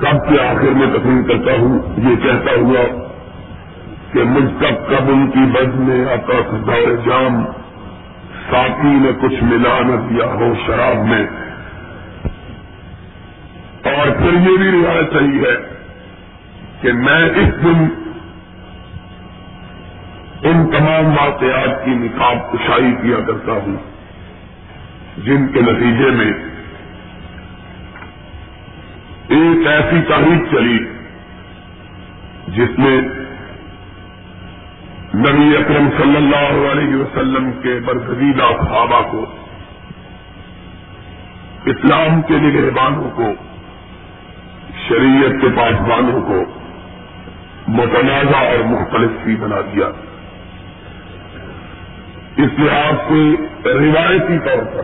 سب 0.00 0.28
کے 0.28 0.40
آخر 0.40 0.70
میں 0.70 0.86
تقریر 0.86 1.28
کرتا 1.28 1.52
ہوں؟ 1.60 1.78
یہ 1.96 2.16
کہتا 2.16 2.50
ہوا 2.60 3.10
کہ 4.12 4.24
مجھ 4.24 4.50
تک 4.58 4.88
کب 4.88 5.08
ان 5.08 5.30
کی 5.30 5.40
بد 5.52 5.74
میں 5.74 6.04
آتا 6.12 6.56
دور 6.66 6.96
جام، 7.06 7.44
ساتھی 8.50 8.88
نے 8.88 9.10
کچھ 9.22 9.44
ملا 9.44 9.78
نہ 9.80 10.08
دیا 10.10 10.26
ہو 10.26 10.54
شراب 10.66 11.06
میں۔ 11.06 11.26
اور 13.84 14.06
پھر 14.06 14.50
یہ 14.50 14.56
بھی 14.56 14.70
روایت 14.72 15.12
صحیح 15.12 15.40
ہے 15.40 15.74
کہ 16.80 16.92
میں 16.92 17.30
اس 17.30 17.62
دن 17.64 17.88
ان 20.42 20.70
تمام 20.70 21.26
واقعات 21.26 21.84
کی 21.84 21.90
نقاب 21.90 22.52
کشائی 22.52 22.92
کیا 23.02 23.16
کرتا 23.26 23.52
ہوں، 23.52 23.76
جن 25.24 25.48
کے 25.48 25.60
نتیجے 25.60 26.10
میں 26.10 26.32
ایک 29.60 29.66
ایسی 29.66 30.00
تاریخ 30.08 30.50
چلی 30.50 30.78
جس 32.48 32.78
میں 32.78 33.00
نبی 35.14 35.56
اکرم 35.56 35.88
صلی 35.98 36.16
اللہ 36.16 36.70
علیہ 36.72 36.96
وسلم 36.96 37.50
کے 37.62 37.80
برگزیدہ 37.84 38.42
صحابہ 38.42 39.10
کو، 39.10 39.26
اسلام 41.64 42.22
کے 42.22 42.34
نگہبانوں 42.34 43.10
کو، 43.14 43.32
شریعت 44.88 45.40
کے 45.40 45.48
پاسبانوں 45.56 46.22
کو 46.22 46.44
متنازع 47.68 48.38
اور 48.38 48.64
مختلف 48.64 49.10
بھی 49.24 49.36
بنا 49.36 49.60
دیا۔ 49.60 49.86
اس 52.36 52.58
لحاظ 52.58 52.94
سے 53.08 53.36
روایتی 53.64 54.38
طور 54.38 54.76
پر 54.76 54.82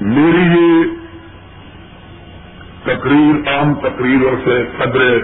میری 0.00 0.60
یہ 0.60 0.93
تقریر 2.84 3.48
عام 3.48 3.74
تقریروں 3.74 4.36
سے 4.44 4.64
قدر 4.78 5.18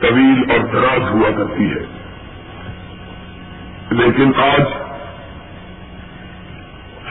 طویل 0.00 0.50
اور 0.50 0.58
دراز 0.58 1.10
ہوا 1.10 1.30
کرتی 1.36 1.70
ہے۔ 1.70 1.84
لیکن 3.90 4.30
آج 4.36 4.62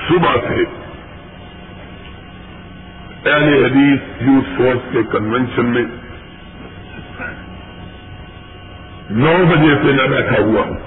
صبح 0.07 0.35
سے 0.47 0.63
اہل 3.29 3.65
حدیث 3.65 4.21
یوتھ 4.21 4.49
فورس 4.57 4.93
کے 4.93 4.99
کنونشن 5.11 5.65
میں 5.65 5.85
نو 9.09 9.45
بجے 9.45 9.75
سے 9.75 9.91
میں 9.93 10.07
بیٹھا 10.07 10.43
ہوا 10.43 10.61
ہوں۔ 10.61 10.77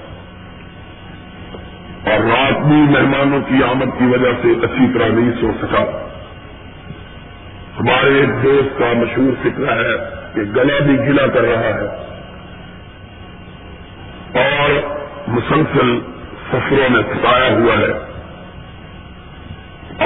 اور 2.05 2.23
رات 2.23 2.65
بھی 2.67 2.77
مہمانوں 2.77 3.41
کی 3.41 3.63
آمد 3.63 3.99
کی 3.99 4.05
وجہ 4.05 4.41
سے 4.41 4.65
اچھی 4.65 4.93
طرح 4.93 5.07
نہیں 5.07 5.31
سو 5.41 5.51
سکا۔ 5.61 6.07
ہمارے 7.79 8.19
ایک 8.19 8.43
دوست 8.43 8.79
کا 8.79 8.93
مشہور 8.93 9.33
فکر 9.41 9.85
ہے 9.85 10.19
کہ 10.35 10.41
گلا 10.41 10.83
بھی 10.83 10.99
گلا 10.99 11.27
کر 11.27 11.41
رہا 11.41 11.61
ہے۔ 11.61 12.11
اور 14.39 14.69
مسلسل 15.27 15.99
سفروں 16.47 16.89
میں 16.89 17.01
ستایا 17.01 17.53
ہوا 17.53 17.73
ہے۔ 17.77 18.11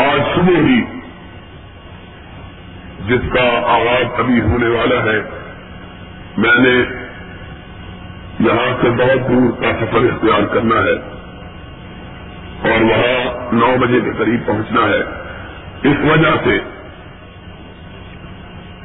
آج 0.08 0.22
صبح 0.36 0.58
ہی 0.58 0.82
جس 3.08 3.34
کا 3.34 3.62
آغاز 3.66 4.20
ابھی 4.20 4.42
ہونے 4.42 4.68
والا 4.68 5.04
ہے، 5.04 5.22
میں 6.38 6.60
نے 6.60 7.06
یہاں 8.40 8.78
سے 8.82 8.90
بہت 8.90 9.30
دور 9.30 9.62
کا 9.62 9.72
سفر 9.82 9.98
اختیار 9.98 10.44
کرنا 10.44 10.76
ہے 10.76 10.96
اور 12.72 12.82
وہاں 12.82 13.54
نو 13.54 13.76
بجے 13.78 14.02
کے 14.02 14.12
قریب 14.18 14.46
پہنچنا 14.46 14.82
ہے۔ 14.82 15.02
اس 15.84 16.12
وجہ 16.12 16.30
سے 16.44 16.75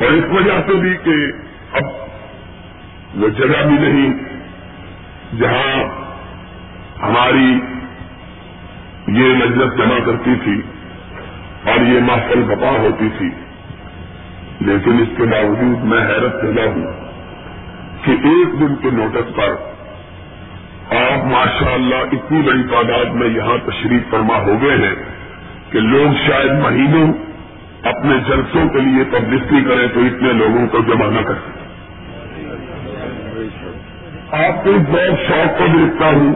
اور 0.01 0.11
اس 0.12 0.25
وجہ 0.31 0.61
سے 0.67 0.75
بھی 0.75 0.97
کہ 1.05 1.33
اب 1.73 1.84
وہ 3.23 3.29
جگہ 3.29 3.67
بھی 3.67 3.79
نہیں 3.79 4.12
جہاں 5.41 5.84
ہماری 7.02 7.61
یہ 9.08 9.35
نجت 9.35 9.79
جمع 9.79 9.98
کرتی 10.07 10.35
تھی 10.45 10.61
اور 11.70 11.80
یہ 11.80 12.01
محفل 12.01 12.42
بپا 12.42 12.70
ہوتی 12.70 13.08
تھی۔ 13.19 13.30
لیکن 14.61 15.02
اس 15.02 15.08
کے 15.17 15.23
باوجود 15.23 15.85
میں 15.85 15.98
حیرت 15.98 16.42
پیدا 16.42 16.64
ہوں 16.70 16.86
کہ 18.05 18.11
ایک 18.11 18.61
دن 18.61 18.77
کے 18.77 18.91
نوٹس 18.91 19.36
پر 19.36 19.51
آپ 20.97 21.24
ماشاء 21.24 21.73
اللہ 21.73 21.95
اتنی 21.95 22.42
بڑی 22.42 22.63
تعداد 22.63 23.05
میں 23.05 23.29
یہاں 23.29 23.58
تشریف 23.67 24.11
فرما 24.11 24.36
ہو 24.36 24.63
گئے 24.63 24.77
ہیں 24.77 24.95
کہ 25.70 25.80
لوگ 25.80 26.30
شاید 26.30 26.51
مہینوں 26.51 27.13
اپنے 27.83 28.18
جلسوں 28.29 28.68
کے 28.68 28.80
لیے 28.80 29.05
پبلسٹی 29.05 29.64
کریں 29.64 29.86
تو 29.95 30.01
اتنے 30.01 30.33
لوگوں 30.33 30.67
کو 30.67 30.79
جمع 30.79 31.11
نہ 31.11 31.20
کر 31.20 31.35
سکیں 31.35 31.68
آپ 34.33 34.64
کو 34.64 34.73
بہت 34.89 35.29
شوق 35.29 35.58
کو 35.58 35.67
دیکھتا 35.67 36.07
ہوں 36.07 36.35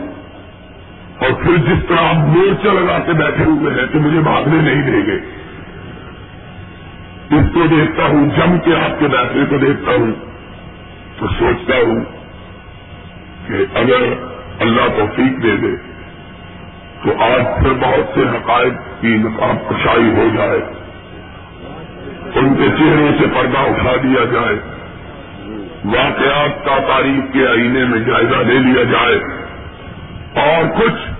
اور 1.19 1.31
پھر 1.43 1.57
جس 1.57 1.85
طرح 1.89 2.09
آپ 2.09 2.15
مورچہ 2.15 2.69
لگا 2.69 2.99
کے 2.99 3.13
بیٹھے 3.13 3.45
ہوئے 3.45 3.75
ہیں 3.75 3.87
تو 3.93 4.01
مجھے 4.01 4.21
بھاگنے 4.21 4.73
نہیں 4.73 4.83
دیں 4.83 5.07
گے۔ 5.07 5.19
اس 7.37 7.45
کو 7.55 7.67
دیکھتا 7.71 8.05
ہوں، 8.05 8.31
جم 8.37 8.59
کے 8.59 8.75
آپ 8.75 9.01
کے 9.01 9.09
بیٹھنے 9.09 9.45
کو 9.47 9.59
دیکھتا 9.59 9.95
ہوں 9.95 10.13
تو 11.19 11.27
سوچتا 11.39 11.77
ہوں 11.77 12.05
کہ 13.49 13.55
اگر 13.75 14.03
اللہ 14.61 14.89
توفیق 14.97 15.43
دے 15.43 15.57
دے 15.57 15.77
تو 17.03 17.23
آج 17.23 17.63
پھر 17.63 17.73
بہت 17.73 18.15
سے 18.15 18.21
حقائق 18.21 18.73
کی 19.01 19.09
نقاب 19.09 19.71
کشائی 19.71 20.11
ہو 20.17 20.29
جائے۔ 20.37 20.84
ان 22.35 22.55
کے 22.55 22.69
چہروں 22.79 23.09
سے 23.19 23.27
پردہ 23.35 23.59
اٹھا 23.59 23.93
دیا 24.03 24.25
جائے۔ 24.25 24.57
واقعات 25.85 26.65
کا 26.65 26.79
تاریخ 26.89 27.33
کے 27.33 27.47
آئینے 27.49 27.85
میں 27.85 27.99
جائزہ 27.99 28.37
لے 28.37 28.59
لیا 28.59 28.83
جائے۔ 28.83 29.45
اور 30.41 30.81
کچھ 30.81 31.11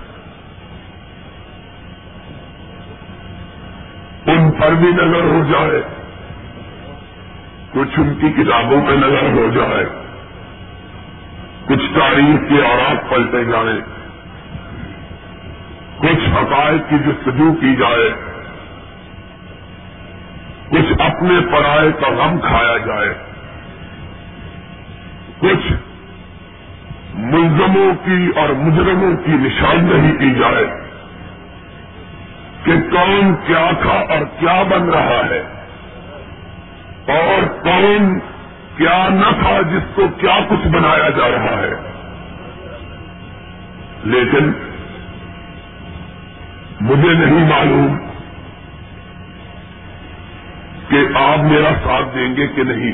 ان 4.29 4.51
پر 4.51 4.71
بھی 4.71 4.87
نظر 4.87 5.23
ہو 5.23 5.41
جائے۔ 5.51 5.81
کچھ 7.71 7.99
ان 7.99 8.13
کی 8.21 8.43
کتابوں 8.43 8.85
پہ 8.87 8.91
نظر 8.91 9.31
ہو 9.31 9.47
جائے۔ 9.55 9.85
کچھ 11.65 11.99
تاریخ 11.99 12.49
کے 12.49 12.67
اوراق 12.67 13.09
پلٹے 13.09 13.43
جائیں۔ 13.43 13.79
کچھ 15.97 16.29
حقائق 16.29 16.89
کی 16.89 16.95
جستجو 16.97 17.53
کی 17.53 17.75
جائے۔ 17.75 18.34
کچھ 20.69 21.01
اپنے 21.01 21.39
پرائے 21.51 21.91
کا 21.91 22.09
غم 22.09 22.39
کھایا 22.39 22.77
جائے۔ 22.77 23.13
کچھ 25.39 25.73
ملزموں 27.13 28.05
کی 28.05 28.31
اور 28.35 28.49
مجرموں 28.49 29.17
کی 29.25 29.31
نشاندہی 29.31 30.17
کی 30.17 30.39
جائے 30.39 30.65
کہ 32.63 32.71
کون 32.91 33.35
کیا 33.47 33.69
تھا 33.81 34.13
اور 34.13 34.25
کیا 34.39 34.63
بن 34.63 34.89
رہا 34.89 35.21
ہے۔ 35.29 35.43
اور 37.07 37.47
کون 37.63 38.19
کیا 38.77 39.09
نہ 39.09 39.41
تھا 39.41 39.61
جس 39.61 39.95
کو 39.95 40.07
کیا 40.17 40.39
کچھ 40.49 40.67
بنایا 40.67 41.09
جا 41.09 41.31
رہا 41.31 41.61
ہے۔ 41.61 41.91
لیکن 44.03 44.51
مجھے 46.81 47.13
نہیں 47.13 47.49
معلوم 47.49 48.04
کہ 50.95 51.17
آپ 51.17 51.39
میرا 51.39 51.69
ساتھ 51.83 52.15
دیں 52.15 52.35
گے 52.35 52.47
کہ 52.47 52.63
نہیں؟ 52.63 52.93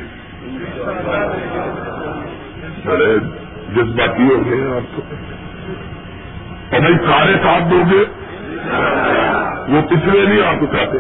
بڑے 2.85 3.15
جذباتی 3.75 4.23
ہو 4.23 4.37
گئے 4.45 4.75
آپ 4.75 4.95
کو 4.95 5.01
اور 6.71 6.79
بھائی 6.79 6.93
سارے 6.93 7.33
ساتھ 7.33 7.63
دو 7.71 7.83
گے؟ 7.91 8.03
وہ 9.67 9.81
پچھلے 9.81 10.25
نہیں 10.25 10.41
آپ 10.41 10.55
اٹھاتے 10.61 10.97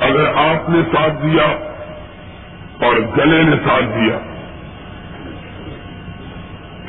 اگر 0.00 0.26
آپ 0.34 0.70
نے 0.70 0.82
ساتھ 0.92 1.12
دیا 1.22 1.46
اور 2.86 2.96
گلے 3.16 3.42
نے 3.42 3.56
ساتھ 3.56 3.84
دیا 3.84 4.16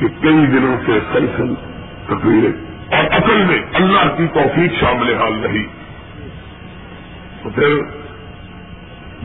کہ 0.02 0.08
کئی 0.08 0.46
دنوں 0.46 0.76
سے 0.86 0.92
سلسل 1.12 1.54
تقریریں 2.06 2.52
اور 2.96 3.04
اصل 3.10 3.44
میں 3.44 3.62
اللہ 3.72 4.16
کی 4.16 4.26
توفیق 4.34 4.80
شامل 4.80 5.14
حال 5.14 5.34
رہی 5.44 5.66
تو 7.42 7.50
پھر 7.50 7.68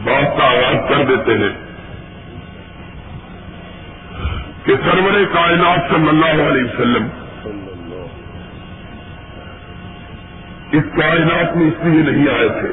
بات 0.03 0.37
کا 0.37 0.43
آغاز 0.43 0.89
کر 0.89 1.03
دیتے 1.03 1.37
ہیں 1.37 1.53
کہ 4.63 4.75
سرور 4.85 5.25
کائنات 5.33 5.79
صلی 5.89 6.09
اللہ 6.09 6.51
علیہ 6.51 6.63
وسلم 6.63 7.07
اس 10.71 10.83
کائنات 10.95 11.57
میں 11.57 11.67
اس 11.67 11.85
لیے 11.85 12.11
نہیں 12.11 12.27
آئے 12.27 12.49
تھے 12.49 12.71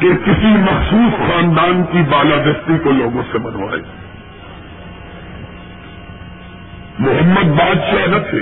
کہ 0.00 0.14
کسی 0.24 0.46
مخصوص 0.46 1.30
خاندان 1.30 1.82
کی 1.92 2.02
بالادستی 2.10 2.78
کو 2.84 2.90
لوگوں 2.90 3.22
سے 3.32 3.38
بنوائے۔ 3.38 4.03
محمد 6.98 7.44
بادشاہ 7.44 8.06
نہ 8.06 8.30
تھے۔ 8.30 8.40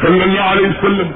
صلی 0.00 0.22
اللہ 0.22 0.40
علیہ 0.40 0.66
وسلم 0.66 1.10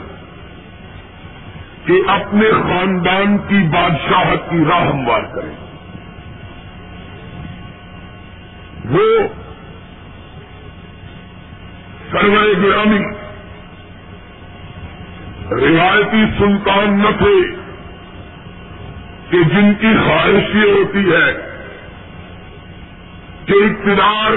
کہ 1.85 2.11
اپنے 2.11 2.51
خاندان 2.51 3.39
کی 3.39 3.69
بادشاہت 3.73 4.51
کی 4.51 4.65
راہ 4.69 4.87
ہموار 4.87 5.23
کریں۔ 5.35 5.69
وہ 8.85 9.29
سروائے 12.11 12.53
گرامی 12.63 13.01
روایتی 15.51 16.25
سلطان 16.39 16.99
نہ 16.99 17.19
تھے 17.19 17.57
کہ 19.31 19.43
جن 19.55 19.75
کی 19.75 19.97
خواہش 20.05 20.55
یہ 20.55 20.73
ہوتی 20.73 21.11
ہے۔ 21.13 21.48
کہ 23.49 23.53
اقتدار۔ 23.53 24.33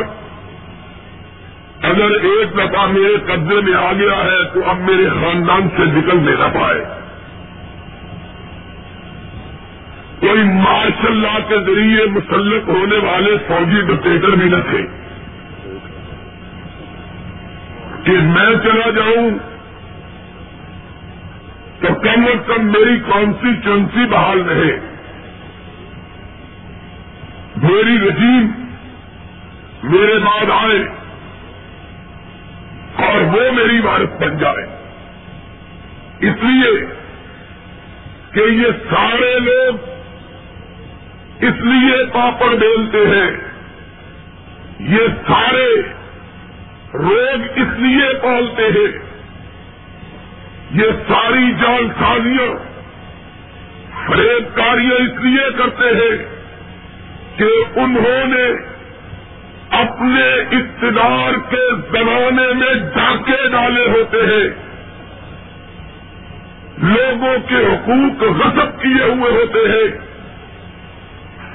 اگر 1.81 2.11
ایک 2.11 2.53
دفعہ 2.53 2.87
میرے 2.87 3.15
قبضے 3.17 3.61
میں 3.61 3.73
آ 3.73 3.91
گیا 3.93 4.25
ہے 4.25 4.43
تو 4.53 4.69
اب 4.69 4.79
میرے 4.79 5.09
خاندان 5.09 5.69
سے 5.77 5.85
نکل 5.85 6.17
نہ 6.39 6.59
پائے۔ 6.59 6.85
کوئی 10.19 10.43
مارشل 10.43 11.21
لا 11.21 11.39
کے 11.47 11.55
ذریعے 11.55 12.05
مسلط 12.05 12.69
ہونے 12.69 12.97
والے 12.97 13.37
فوجی 13.47 13.81
ڈکٹیٹر 13.81 14.29
بھی 14.29 14.49
نہ 14.49 14.55
تھے۔ 14.69 14.81
کہ 18.03 18.11
میں 18.11 18.55
چلا 18.63 18.89
جاؤں 18.89 19.29
تو 21.79 21.93
کم 21.93 22.25
از 22.25 22.47
کم 22.47 22.65
میری 22.65 22.99
کانسٹیچوئنسی 22.99 24.05
بحال 24.05 24.41
رہے۔ 24.41 24.79
میری 27.55 28.09
رجیم 28.09 28.60
میرے 29.83 30.19
بعد 30.19 30.51
آئے 30.51 30.83
اور 33.07 33.21
وہ 33.21 33.51
میری 33.51 33.79
وارث 33.79 34.21
بن 34.21 34.37
جائے۔ 34.37 34.65
اس 36.19 36.35
لیے 36.41 36.85
کہ 38.31 38.39
یہ 38.39 38.67
سارے 38.89 39.39
لوگ 39.39 39.75
اس 41.43 41.55
لیے 41.61 42.05
پاپڑ 42.05 42.47
بیلتے 42.47 42.97
ہیں۔ 42.97 43.31
یہ 44.79 45.07
سارے 45.27 45.75
روگ 46.93 47.41
اس 47.55 47.79
لیے 47.79 48.13
پالتے 48.21 48.63
ہیں۔ 48.63 49.11
یہ 50.71 50.91
ساری 51.07 51.51
جان 51.51 51.87
سازیاں 51.99 52.71
فریب 54.07 54.55
کاریاں 54.55 54.95
اس 54.95 55.21
لیے 55.21 55.49
کرتے 55.57 55.85
ہیں 55.85 56.25
کہ 57.37 57.79
انہوں 57.79 58.27
نے 58.27 58.70
اپنے 59.71 60.33
اقتدار 60.57 61.51
کے 61.51 61.75
زمانے 61.91 62.53
میں 62.53 62.73
ڈاکے 62.73 63.47
ڈالے 63.51 63.89
ہوتے 63.89 64.17
ہیں۔ 64.17 64.71
لوگوں 66.77 67.37
کے 67.49 67.55
حقوق 67.55 68.23
غصب 68.23 68.81
کیے 68.81 69.03
ہوئے 69.03 69.31
ہوتے 69.31 69.59
ہیں۔ 69.59 70.11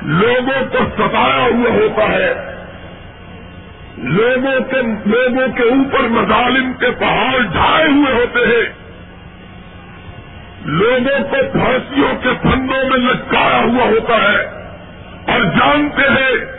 لوگوں 0.02 0.66
کو 0.72 0.78
ستایا 0.78 1.44
ہوا 1.44 1.70
ہوتا 1.70 2.02
ہے۔ 2.02 2.34
لوگوں 3.98 4.60
کے 4.70 4.82
لوگوں 5.06 5.48
کے 5.48 5.62
اوپر 5.62 6.00
مظالم 6.00 6.72
کے 6.72 6.90
پہاڑ 6.90 7.38
ڈھائے 7.52 7.84
ہوئے 7.84 8.14
ہوتے 8.14 8.40
ہیں۔ 8.40 8.72
لوگوں 10.64 11.24
کو 11.30 11.36
پھانسیوں 11.52 12.22
کے 12.22 12.28
پھندوں 12.42 12.90
میں 12.90 12.98
لٹکایا 12.98 13.60
ہوا 13.60 13.84
ہوتا 13.84 14.14
ہے۔ 14.14 14.44
اور 15.32 15.40
جانتے 15.40 16.02
ہیں 16.02 16.55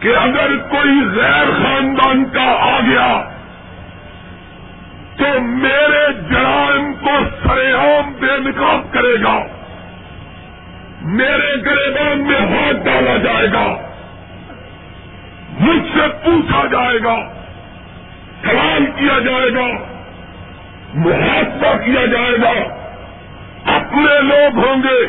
کہ 0.00 0.08
اگر 0.16 0.56
کوئی 0.56 1.00
غیر 1.14 1.50
خاندان 1.62 2.24
کا 2.24 2.46
آ 2.60 2.80
گیا 2.80 3.08
تو 5.16 5.40
میرے 5.40 6.04
جرائم 6.30 6.92
کو 6.94 7.16
سرے 7.42 7.72
عام 7.72 8.12
بے 8.20 8.36
نکاب 8.38 8.92
کرے 8.92 9.14
گا، 9.22 9.38
میرے 11.02 11.50
گریبان 11.66 12.22
میں 12.26 12.40
ہاتھ 12.40 12.76
ڈالا 12.84 13.16
جائے 13.16 13.46
گا، 13.52 13.66
مجھ 15.60 15.82
سے 15.94 16.06
پوچھا 16.24 16.66
جائے 16.66 16.98
گا، 17.04 17.16
سوال 18.44 18.86
کیا 18.98 19.18
جائے 19.18 19.54
گا، 19.54 19.66
محاسبہ 20.94 21.76
کیا 21.84 22.06
جائے 22.06 22.40
گا، 22.42 22.54
اپنے 23.74 24.20
لوگ 24.22 24.64
ہوں 24.64 24.82
گے 24.82 25.00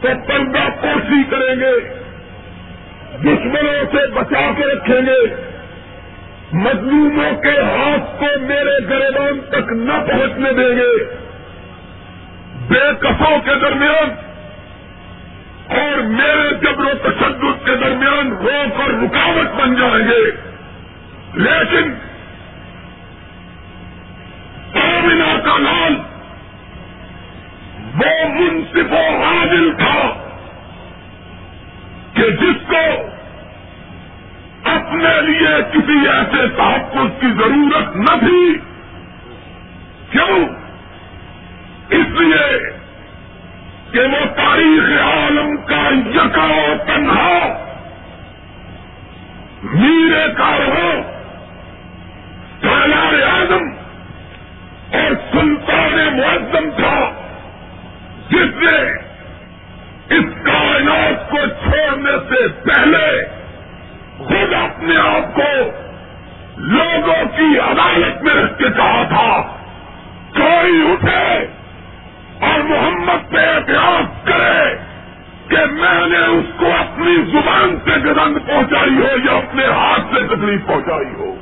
تو 0.00 0.08
پردہ 0.28 0.68
پوشی 0.80 1.22
کریں 1.30 1.60
گے۔ 1.60 2.01
دشمنوں 3.18 3.84
سے 3.92 4.06
بچا 4.06 4.50
کے 4.56 4.74
رکھیں 4.74 5.00
گے۔ 5.06 5.52
مظلوموں 6.52 7.42
کے 7.42 7.60
ہاتھ 7.60 8.20
کو 8.20 8.26
میرے 8.40 8.88
گریبان 8.90 9.40
تک 9.48 9.72
نہ 9.72 9.92
پہنچنے 9.92 10.52
دیں 10.52 10.76
گے۔ 10.76 11.04
بے 12.68 12.90
کسوں 13.00 13.38
کے 13.44 13.54
درمیان 13.54 14.10
اور 15.68 16.00
میرے 16.00 16.54
جبر 16.54 16.84
و 16.84 17.10
تشدد 17.10 17.66
کے 17.66 17.76
درمیان 17.76 18.32
روک 18.32 18.80
اور 18.80 18.90
رکاوٹ 18.90 19.60
بن 19.60 19.74
جائیں 19.74 20.08
گے۔ 20.08 20.30
لیکن 21.34 21.94
آمنا 24.78 25.38
کا 25.44 25.58
لال 25.58 25.94
وہ 27.94 28.28
منصف 28.28 28.92
و 28.92 29.24
عادل 29.24 29.72
تھا۔ 29.78 30.21
کہ 32.22 32.30
جس 32.30 32.58
کو 32.68 32.80
اپنے 34.70 35.20
لیے 35.20 35.54
کسی 35.72 36.08
ایسے 36.08 36.46
تحفظ 36.56 37.20
کی 37.20 37.26
ضرورت 37.38 37.96
نہ 37.96 38.16
تھی، 38.20 38.58
کیوں؟ 40.10 40.36
اس 41.90 42.20
لیے 42.20 42.58
کہ 43.92 44.00
وہ 44.00 44.24
تاریخ 44.36 45.00
عالم 45.02 45.56
کا 45.56 45.82
یکا 46.14 46.48
تنہا 46.86 47.38
میرے 49.62 50.24
ہو 50.38 50.92
سالار 52.62 53.22
اعظم 53.22 53.68
اور 54.92 55.12
سلطان 55.32 55.98
معظم 56.16 56.70
تھا، 56.76 57.10
جس 58.28 58.62
نے 58.62 58.78
اس 60.12 60.24
کائنات 60.44 61.30
کو 61.30 61.36
چھوڑنے 61.36 62.12
سے 62.28 62.48
پہلے 62.48 63.24
خود 64.18 64.54
اپنے 64.54 64.96
آپ 64.96 65.34
کو 65.34 65.50
لوگوں 66.56 67.22
کی 67.36 67.58
عدالت 67.58 68.22
میں 68.22 68.34
رکھ 68.34 68.58
کے 68.58 68.68
کہا 68.76 69.02
تھا 69.08 69.42
کوئی 70.34 70.92
اٹھے 70.92 71.46
اور 72.46 72.60
محمد 72.60 73.30
پہ 73.30 73.38
احتیاط 73.38 74.26
کرے 74.26 74.74
کہ 75.48 75.64
میں 75.72 76.06
نے 76.06 76.18
اس 76.18 76.52
کو 76.56 76.66
اپنی 76.66 77.16
زبان 77.32 77.76
سے 77.84 77.90
گرند 78.04 78.36
پہنچائی 78.46 78.96
ہو 78.96 79.16
یا 79.24 79.36
اپنے 79.36 79.66
ہاتھ 79.66 80.14
سے 80.14 80.26
تکلیف 80.26 80.66
پہنچائی 80.66 81.14
ہو۔ 81.14 81.34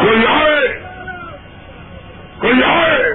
کوئی 0.00 0.26
کوئی 2.44 2.64
آئے۔ 2.64 3.14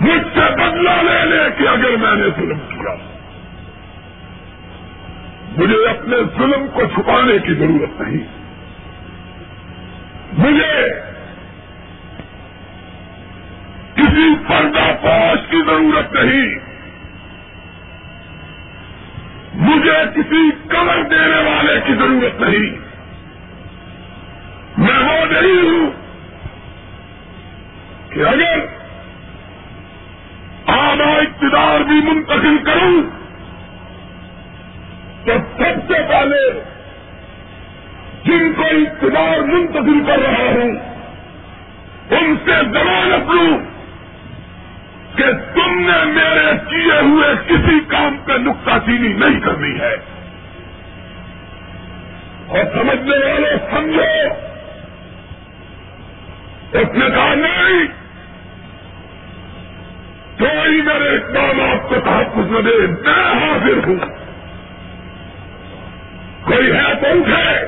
مجھ 0.00 0.22
سے 0.34 0.54
بدلا 0.56 1.02
لے 1.02 1.24
لے 1.24 1.42
کہ 1.58 1.68
اگر 1.68 1.96
میں 1.96 2.14
نے 2.14 2.26
ظلم 2.36 2.58
کیا۔ 2.58 2.94
مجھے 5.56 5.86
اپنے 5.86 6.16
ظلم 6.38 6.66
کو 6.72 6.80
چھپانے 6.80 7.38
کی 7.38 7.54
ضرورت 7.54 8.00
نہیں۔ 8.00 8.26
مجھے 10.32 10.88
کسی 13.94 14.34
پردہ 14.48 14.92
پوش 15.02 15.50
کی 15.50 15.62
ضرورت 15.66 16.12
نہیں۔ 16.12 16.54
مجھے 19.54 19.98
کسی 20.14 20.50
کمر 20.68 21.02
دینے 21.02 21.50
والے 21.50 21.80
کی 21.86 21.94
ضرورت 21.94 22.40
نہیں۔ 22.40 22.78
میں 24.78 24.98
وہ 24.98 25.24
نہیں 25.26 25.62
ہوں 25.62 26.03
کہ 28.14 28.20
اگر 28.20 28.58
آدھا 30.66 31.10
اقتدار 31.10 31.80
بھی 31.80 31.94
منتقل 31.94 32.58
کروں، 32.64 33.02
تو 35.26 35.32
سب 35.56 35.92
سے 35.92 36.02
پہلے 36.08 36.62
جن 38.24 38.52
کو 38.56 38.62
اقتدار 38.62 39.38
منتقل 39.38 40.04
کر 40.06 40.18
رہا 40.18 40.44
ہوں، 40.44 40.94
ان 42.10 42.36
سے 42.44 42.52
ضمانت 42.72 43.30
لوں 43.30 43.58
کہ 45.16 45.24
تم 45.54 45.78
نے 45.78 46.04
میرے 46.04 46.52
کیے 46.70 47.00
ہوئے 47.00 47.28
کسی 47.46 47.80
کام 47.88 48.16
پہ 48.24 48.32
نقطہ 48.32 48.70
چینی 48.70 49.12
نہیں 49.12 49.40
کرنی 49.40 49.80
ہے۔ 49.80 49.94
اور 52.48 52.64
سمجھنے 52.74 53.32
والے 53.32 53.56
سمجھو، 53.70 54.44
اس 56.72 56.88
نے 56.94 57.06
کہا 57.14 57.34
نہیں 57.34 57.93
کوئی 60.38 60.82
میرے 60.82 61.16
اقدامات 61.16 61.88
کو 61.88 61.94
تحفظ 62.04 62.50
نہ 62.50 62.60
دے، 62.60 62.86
میں 62.86 63.34
حاضر 63.34 63.86
ہوں۔ 63.86 63.98
کوئی 66.44 66.72
ہے 66.72 66.94
تو 67.00 67.06
اٹھے۔ 67.06 67.66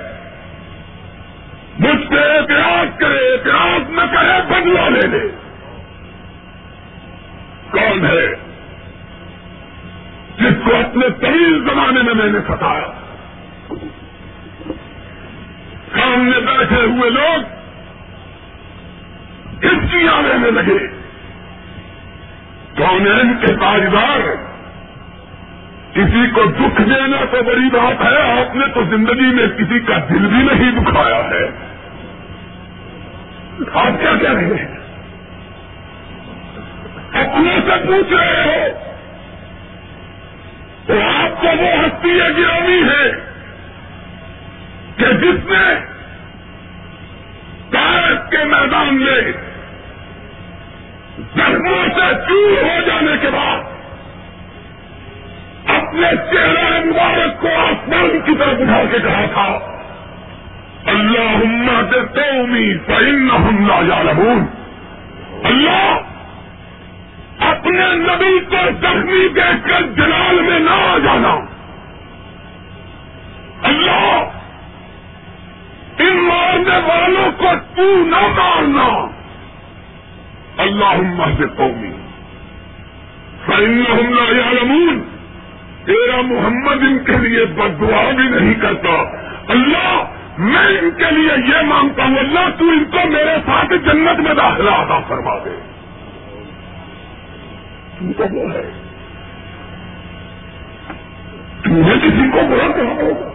مجھ 1.78 2.08
سے 2.08 2.20
اعتراض 2.20 2.98
کرے، 2.98 3.32
اعتراض 3.32 3.90
نہ 3.90 4.00
کرے 4.00 4.42
بدلا 4.48 4.88
لے 4.88 5.06
لے۔ 5.06 5.28
کون 7.70 8.06
ہے 8.06 8.26
جس 10.38 10.54
کو 10.64 10.76
اپنے 10.76 11.08
طویل 11.08 11.68
زمانے 11.70 12.02
میں 12.02 12.14
میں 12.14 12.32
نے 12.32 12.38
ستایا؟ 12.48 12.92
سامنے 15.94 16.40
بیٹھے 16.40 16.80
ہوئے 16.80 17.10
لوگ 17.10 17.42
ہچکیاں 19.58 20.22
لینے 20.22 20.50
لگے۔ 20.50 20.95
کون 22.78 23.06
ان 23.20 23.34
کے 23.40 23.46
تاجدار 23.46 24.20
کسی 25.92 26.30
کو 26.34 26.44
دکھ 26.44 26.82
دینا 26.82 27.24
تو 27.30 27.42
بڑی 27.42 27.70
بات 27.72 28.02
ہے، 28.04 28.40
آپ 28.40 28.56
نے 28.56 28.66
تو 28.74 28.84
زندگی 28.84 29.34
میں 29.34 29.46
کسی 29.46 29.80
کا 29.80 29.96
دل 30.10 30.26
بھی 30.26 30.42
نہیں 30.42 30.70
دکھایا 30.70 31.16
ہے۔ 31.16 31.50
آپ 33.74 34.00
کیا 34.00 34.12
کہہ 34.20 34.32
رہے 34.32 34.44
ہیں؟ 34.44 34.76
اپنے 37.12 37.58
سے 37.66 37.86
پوچھ 37.86 38.12
رہے 38.12 38.44
ہو۔ 38.44 38.66
تو 40.86 41.00
آپ 41.00 41.40
کو 41.40 41.46
وہ 41.46 41.84
ہستی 41.84 42.18
گرامی 42.18 42.82
ہے 42.82 43.10
کہ 44.96 45.12
جس 45.12 45.50
نے 45.50 45.74
تارک 47.70 48.30
کے 48.30 48.44
میدان 48.44 48.94
میں 48.94 49.32
زخموں 51.18 51.84
سے 51.88 52.14
چور 52.28 52.62
ہو 52.62 52.80
جانے 52.86 53.16
کے 53.20 53.28
بعد 53.30 53.60
اپنے 55.66 56.10
چہرے 56.32 56.84
مبارک 56.84 57.42
کو 57.42 57.48
آسمان 57.48 58.20
کی 58.24 58.34
طرف 58.34 58.60
اٹھا 58.60 58.82
کے 58.90 58.98
کہا 58.98 59.24
تھا 59.32 59.58
اللہ 60.86 61.82
دے 61.90 62.00
تو 62.00 62.40
امید 62.40 62.86
فن 62.86 63.30
حملہ 63.30 63.94
یا 63.94 64.12
اللہ، 65.44 65.98
اپنے 67.40 67.86
نبی 67.94 68.38
کو 68.38 68.56
زخمی 68.80 69.28
دیکھ 69.28 69.68
کر 69.68 69.82
جلال 69.82 70.40
میں 70.40 70.60
نہ 70.60 70.70
آ 70.70 70.98
جانا۔ 71.04 71.34
اللہ 73.62 74.28
ان 75.98 76.16
مارنے 76.16 76.76
والوں 76.76 77.38
کو 77.38 77.48
تو 77.76 78.04
نہ 78.04 78.20
مارنا۔ 78.20 79.15
اللہ 80.58 81.24
سے 81.38 81.44
قومی 81.56 81.90
فن 83.46 83.82
حملہ 83.92 84.36
یا 84.36 84.52
تیرا 85.84 86.20
محمد 86.20 86.82
ان 86.82 86.98
کے 86.98 87.28
لیے 87.28 87.44
بد 87.44 87.80
دعا 87.80 88.10
بھی 88.10 88.40
نہیں 88.40 88.54
کرتا۔ 88.54 89.02
اللہ، 89.48 90.04
میں 90.38 90.78
ان 90.80 90.90
کے 90.98 91.10
لیے 91.10 91.56
یہ 91.56 91.62
مانگتا 91.62 92.04
ہوں، 92.04 92.18
اللہ، 92.18 92.48
تو 92.58 92.64
ان 92.68 92.84
کو 92.84 93.08
میرے 93.08 93.36
ساتھ 93.46 93.70
جنت 93.70 94.20
میں 94.20 94.34
داخلہ 94.34 94.70
ادا 94.70 95.00
فرما 95.00 95.38
دے۔ 95.44 95.72
تو 98.16 98.24
وہ 98.34 98.52
ہے۔ 98.52 98.82
نے 101.66 101.94
کسی 102.02 102.30
کو 102.32 102.40
برا 102.50 102.76
کہا 102.76 103.02
ہوگا؟ 103.02 103.32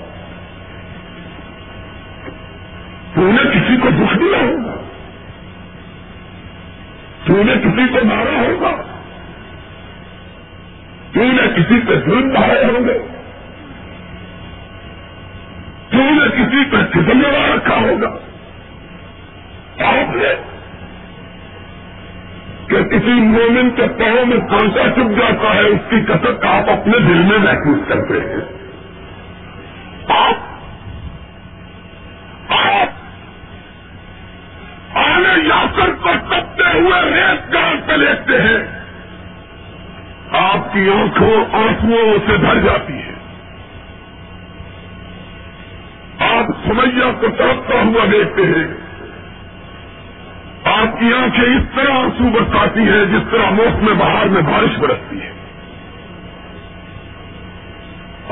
نے 3.18 3.50
کسی 3.50 3.78
کو 3.82 3.90
دکھ 3.90 4.20
دیا 4.20 4.38
ہوگا؟ 4.38 4.71
نے 7.30 7.54
کسی 7.54 7.88
کو 7.88 8.06
مارا 8.06 8.42
ہوگا؟ 8.42 8.72
کیوں 11.12 11.34
نے 11.34 11.48
کسی 11.56 11.80
پہ 11.80 11.94
ظلم 12.06 12.34
پہاڑے 12.34 12.66
ہوں 12.66 12.88
گے؟ 12.88 12.98
کیوں 15.90 16.12
نے 16.12 16.28
کسی 16.28 16.70
پہ 16.72 17.00
ذمہ 17.00 17.56
رکھا 17.56 17.75
ہوگا؟ 17.75 18.10
آپ 19.86 20.16
نے 20.16 20.36
کہ 22.68 22.84
کسی 22.84 23.13
مومن 23.13 23.70
کے 23.70 23.82
پاؤں 23.82 24.25
میں 24.25 24.38
کانسا 24.38 24.90
چپ 24.92 25.20
جاتا 25.20 25.56
ہے، 25.56 25.62
اس 25.62 25.80
کی 25.90 26.01
کثرت 26.01 26.46
آپ 26.46 26.70
اپنے 26.70 27.00
دل 27.00 27.22
میں 27.22 27.38
محسوس 27.38 27.88
کرتے 27.88 28.13
ہیں۔ 28.13 28.61
آپ 40.72 40.75
کی 40.75 40.90
آنکھوں 40.90 41.46
آنکھوں 41.51 42.30
سے 42.30 42.38
بھر 42.38 42.60
جاتی 42.60 42.94
ہے۔ 42.94 43.13
آپ 46.20 46.46
سمیا 46.68 47.12
کو 47.20 47.28
تڑپتا 47.38 47.75
ہوا 47.75 48.06
دیکھتے 48.12 48.42
ہیں۔ 48.44 48.68
آپ 50.63 51.00
کی 51.00 51.13
آنکھیں 51.13 51.56
اس 51.56 51.63
طرح 51.75 51.94
آنسو 51.94 52.30
برساتی 52.30 52.80
ہیں 52.80 53.06
جس 53.06 53.22
طرح 53.32 53.50
موسم 53.50 53.98
بہار 53.98 54.25
میں 54.25 54.42
بارش 54.42 54.80
برستی 54.80 55.22
ہے۔ 55.22 55.32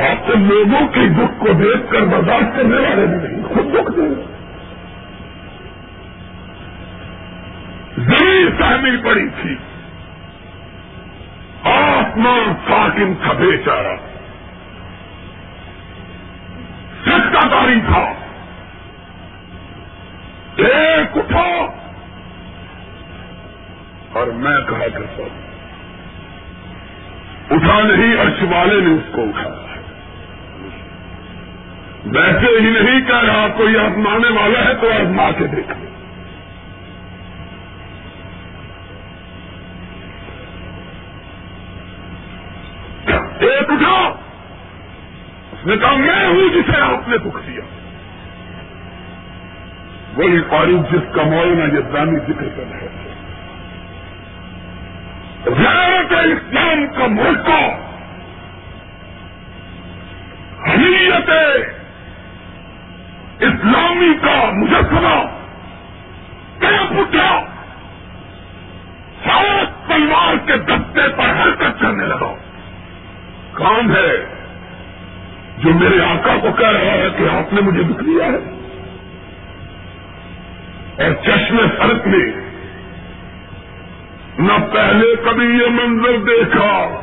آپ 0.10 0.28
کو 0.28 0.34
لوگوں 0.38 0.88
کے 0.88 1.02
دکھ 1.10 1.40
کو 1.40 1.54
دیکھ 1.54 1.92
کر 1.92 2.02
برداشت 2.02 2.56
کرنے 2.56 2.78
والے 2.78 3.06
بھی 3.06 3.28
نہیں، 3.28 3.44
خود 3.44 3.74
دکھ 3.74 3.92
دیں۔ 3.98 4.24
زمین 7.98 8.50
سہمی 8.60 8.98
پڑی 9.04 9.30
تھی۔ 9.42 9.56
آسمان 12.10 12.54
ساکن 12.68 13.14
تھا 13.24 13.34
بے 13.34 13.58
چارا 13.58 13.96
داری 17.52 17.80
تھا۔ 17.88 18.14
ایک 20.56 21.18
اٹھا 21.18 21.66
اور 24.14 24.28
میں 24.28 24.58
کہا 24.70 24.88
کرتا 24.94 25.24
ہوں، 25.24 25.30
اٹھا 27.50 27.82
نہیں 27.84 28.20
ارش 28.20 28.44
والے 28.44 28.82
نے 28.82 28.94
اس 28.94 29.10
کو 29.12 29.24
اٹھایا۔ 29.24 29.66
ویسے 32.06 32.62
ہی 32.62 32.70
نہیں 32.70 33.02
کہہ 33.02 33.24
رہا، 33.24 33.48
کوئی 33.58 33.78
آزمانے 33.78 34.30
والا 34.42 34.66
ہے 34.66 34.74
تو 34.74 34.92
آزما 34.92 35.32
کے 35.38 35.48
دیکھ 35.48 35.89
اٹھا 43.72 44.14
اس 45.52 45.66
نے 45.66 45.78
کہا، 45.78 45.96
میں 45.96 46.28
ہوں 46.28 46.50
جسے 46.54 46.82
آپ 46.82 47.08
نے 47.08 47.18
دکھ 47.18 47.48
دیا 47.48 47.62
وہی 50.16 50.42
فاروق 50.50 50.94
جس 50.94 51.16
کا 51.16 51.24
مولانا 51.24 51.76
یہ 51.76 51.82
دانی 51.94 52.20
ذکر 52.20 52.50
کر 52.56 52.64
رہے 52.72 52.88
تھے 52.88 53.10
غیرت 55.46 56.14
اسلام 56.14 56.88
کا 56.98 57.08
موقع 57.08 57.62
حمیت 60.70 61.30
اسلامی 63.40 64.14
کا 64.22 64.50
مجسمہ۔ 64.54 65.29
کام 73.60 73.96
ہے 73.96 74.26
جو 75.58 75.74
میرے 75.74 76.04
آقا 76.04 76.36
کو 76.42 76.52
کہہ 76.52 76.70
رہا 76.70 76.92
ہے 76.92 77.08
کہ 77.18 77.36
آپ 77.36 77.54
نے 77.54 77.62
مجھے 77.62 77.84
دکھ 77.84 78.04
دیا 78.04 78.26
ہے۔ 78.26 78.56
اور 81.04 81.26
چشم 81.26 81.58
فرق 81.58 82.08
میں 82.08 82.32
نہ 84.40 84.54
پہلے 84.74 85.16
کبھی 85.16 85.48
یہ 85.48 85.68
منظر 85.68 86.18
دیکھا، 86.18 87.02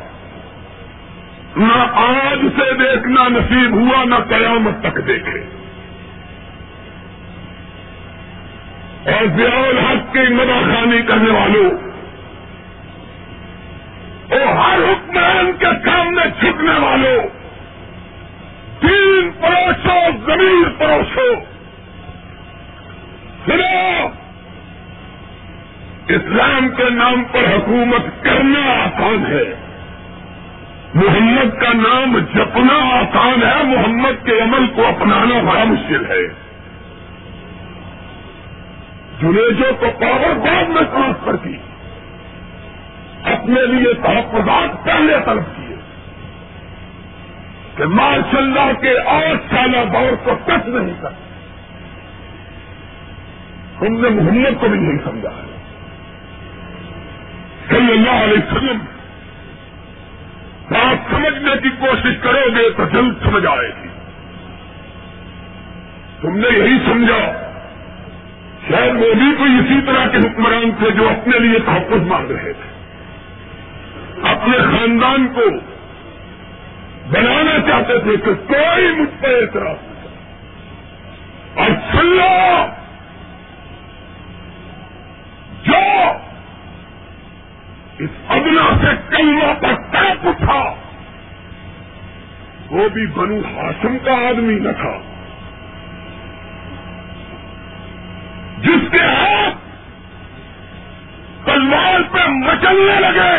نہ 1.57 1.83
آج 1.93 2.39
سے 2.59 2.73
دیکھنا 2.73 3.27
نصیب 3.27 3.73
ہوا، 3.73 4.03
نہ 4.03 4.15
قیامت 4.15 4.83
تک 4.83 5.07
دیکھے۔ 5.07 5.43
اور 9.11 9.25
زیال 9.25 9.77
حق 9.77 10.13
کی 10.13 10.25
خانی 10.73 11.01
کرنے 11.01 11.29
والوں 11.29 11.86
چھپنے 16.97 17.17
والوں 19.41 19.73
تین 19.83 20.17
زمین 20.25 20.63
پڑوسو 20.77 21.33
صرف 23.45 24.05
اسلام 26.07 26.69
کے 26.77 26.89
نام 26.89 27.23
پر 27.31 27.39
حکومت 27.39 28.23
کرنا 28.23 28.59
آسان 28.59 29.25
ہے۔ 29.25 29.43
محمد 30.93 31.61
کا 31.61 31.73
نام 31.73 32.17
جپنا 32.17 32.73
آسان 32.73 33.43
ہے، 33.43 33.63
محمد 33.63 34.25
کے 34.25 34.41
عمل 34.41 34.67
کو 34.67 34.85
اپنانا 34.85 35.51
بڑا 35.51 35.63
مشکل 35.63 36.05
ہے۔ 36.05 36.27
جنیجوں 39.21 39.73
کو 39.79 39.85
پاور 39.99 40.35
بعد 40.35 40.69
میں 40.69 40.81
ٹرانسفر 40.81 41.35
کی 41.35 41.57
اپنے 43.23 43.65
لیے 43.65 43.93
تحفظات 43.93 44.85
پہلے 44.85 45.17
طلب 45.25 45.56
کہ 47.77 47.85
ماشاء 47.85 48.37
اللہ 48.37 48.73
کے 48.81 48.99
آٹھ 49.05 49.55
سالہ 49.55 49.77
دور 49.93 50.15
کو 50.23 50.31
ٹچ 50.45 50.67
نہیں 50.67 50.93
کر 51.01 51.09
ہم 53.81 54.01
نے 54.01 54.09
محمد 54.09 54.61
کو 54.61 54.67
بھی 54.67 54.79
نہیں 54.79 54.97
سمجھا۔ 55.03 55.29
ہے 55.29 55.57
صلی 57.69 57.91
اللہ 57.91 58.23
علیہ 58.23 58.37
وسلم 58.37 58.77
بات 60.69 61.11
سمجھنے 61.11 61.51
کی 61.63 61.69
کوشش 61.69 62.17
کرو 62.21 62.49
گے 62.55 62.69
تو 62.77 62.83
جلد 62.85 63.23
سمجھ 63.23 63.45
آئے 63.45 63.71
گی۔ 63.83 63.87
تم 66.21 66.37
نے 66.37 66.47
یہی 66.57 66.77
سمجھا۔ 66.85 67.51
شاید 68.69 68.95
وہ 68.95 69.13
بھی 69.13 69.35
کوئی 69.37 69.51
اسی 69.59 69.81
طرح 69.85 70.07
کے 70.07 70.17
حکمران 70.17 70.71
تھے 70.79 70.91
جو 70.91 71.09
اپنے 71.09 71.39
لیے 71.39 71.59
تحفظ 71.59 72.07
مانگ 72.07 72.31
رہے 72.31 72.53
تھے۔ 72.53 72.77
اپنے 74.29 74.57
خاندان 74.57 75.27
کو 75.27 75.41
بنانا 77.11 77.57
چاہتے 77.67 77.99
تھے 77.99 78.17
کہ 78.17 78.33
کوئی 78.47 78.91
مجھ 78.91 79.23
پر 79.23 79.29
اعتراض 79.29 79.77
نہیں 79.83 79.97
اور 81.55 81.69
سن 81.91 82.05
لو 82.05 82.65
جو 85.63 85.81
اس 87.99 88.09
ادنا 88.29 88.65
سے 88.81 89.17
کلمہ 89.17 89.53
پر 89.61 89.73
ٹاپ 89.91 90.27
اٹھا، 90.27 90.73
وہ 92.71 92.89
بھی 92.89 93.07
بنو 93.07 93.39
ہاشم 93.55 93.97
کا 94.05 94.11
آدمی 94.11 94.59
نہ 94.59 94.71
تھا۔ 94.71 94.97
جس 98.57 98.91
کے 98.91 99.03
ہاتھ 99.03 99.57
تلوار 101.45 101.99
پہ 102.11 102.27
مچلنے 102.27 102.99
لگے 102.99 103.36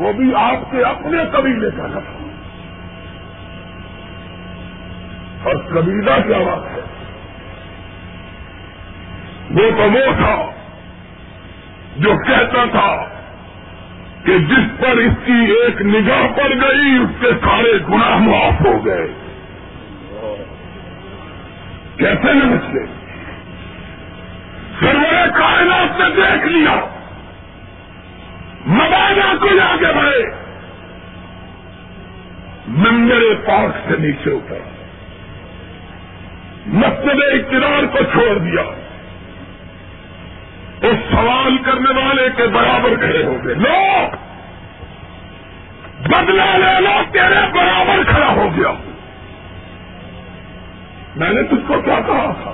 وہ 0.00 0.12
بھی 0.12 0.34
آپ 0.34 0.70
کے 0.70 0.82
اپنے 0.82 1.18
قبیلے 1.32 1.70
کا 1.76 1.86
نہ 1.86 1.98
تھا 1.98 2.28
اور 5.44 5.54
قبیلہ 5.54 6.10
کیا 6.26 6.38
بات 6.38 6.76
ہے؟ 6.76 6.80
وہ 9.50 9.70
تو 9.76 9.82
وہ 9.82 10.12
تھا 10.16 10.50
جو 11.96 12.10
کہتا 12.26 12.64
تھا 12.70 13.04
کہ 14.24 14.38
جس 14.38 14.80
پر 14.80 14.96
اس 14.96 15.12
کی 15.24 15.52
ایک 15.52 15.82
نگاہ 15.82 16.26
پڑ 16.36 16.48
گئی، 16.48 16.96
اس 16.96 17.10
کے 17.20 17.30
سارے 17.40 17.72
گناہ 17.88 18.16
معاف 18.16 18.66
ہو 18.66 18.86
گئے۔ 18.86 19.06
کیسے 21.96 22.32
نہ 22.32 22.44
بچے 22.44 22.86
سرور 24.80 25.38
کائنات 25.38 26.00
نے 26.00 26.04
دیکھ 26.16 26.46
لیا۔ 26.46 26.99
مبانا 28.70 29.34
کو 29.40 29.46
آگے 29.46 29.92
بڑھے 29.94 30.24
ممبر 32.68 33.46
پاک 33.46 33.88
سے 33.88 33.96
نیچے 33.98 34.30
اترا 34.30 34.70
مسجد 36.66 37.20
اقتدار 37.32 37.86
کو 37.92 37.98
چھوڑ 38.12 38.38
دیا۔ 38.38 38.62
اس 40.82 40.96
سوال 41.10 41.58
کرنے 41.58 42.00
والے 42.00 42.28
کے 42.36 42.46
برابر 42.46 42.96
کھڑے 42.96 43.24
ہو 43.24 43.36
گئے۔ 43.44 43.54
لو 43.54 44.06
بدلا 46.08 46.56
لے 46.56 46.80
لو، 46.80 47.02
تیرے 47.12 47.52
برابر 47.52 48.02
کھڑا 48.06 48.26
ہو 48.26 48.48
گیا۔ 48.56 48.72
میں 51.16 51.30
نے 51.30 51.42
تجھ 51.42 51.68
کو 51.68 51.80
کیا 51.84 52.00
کہا 52.06 52.34
تھا؟ 52.42 52.50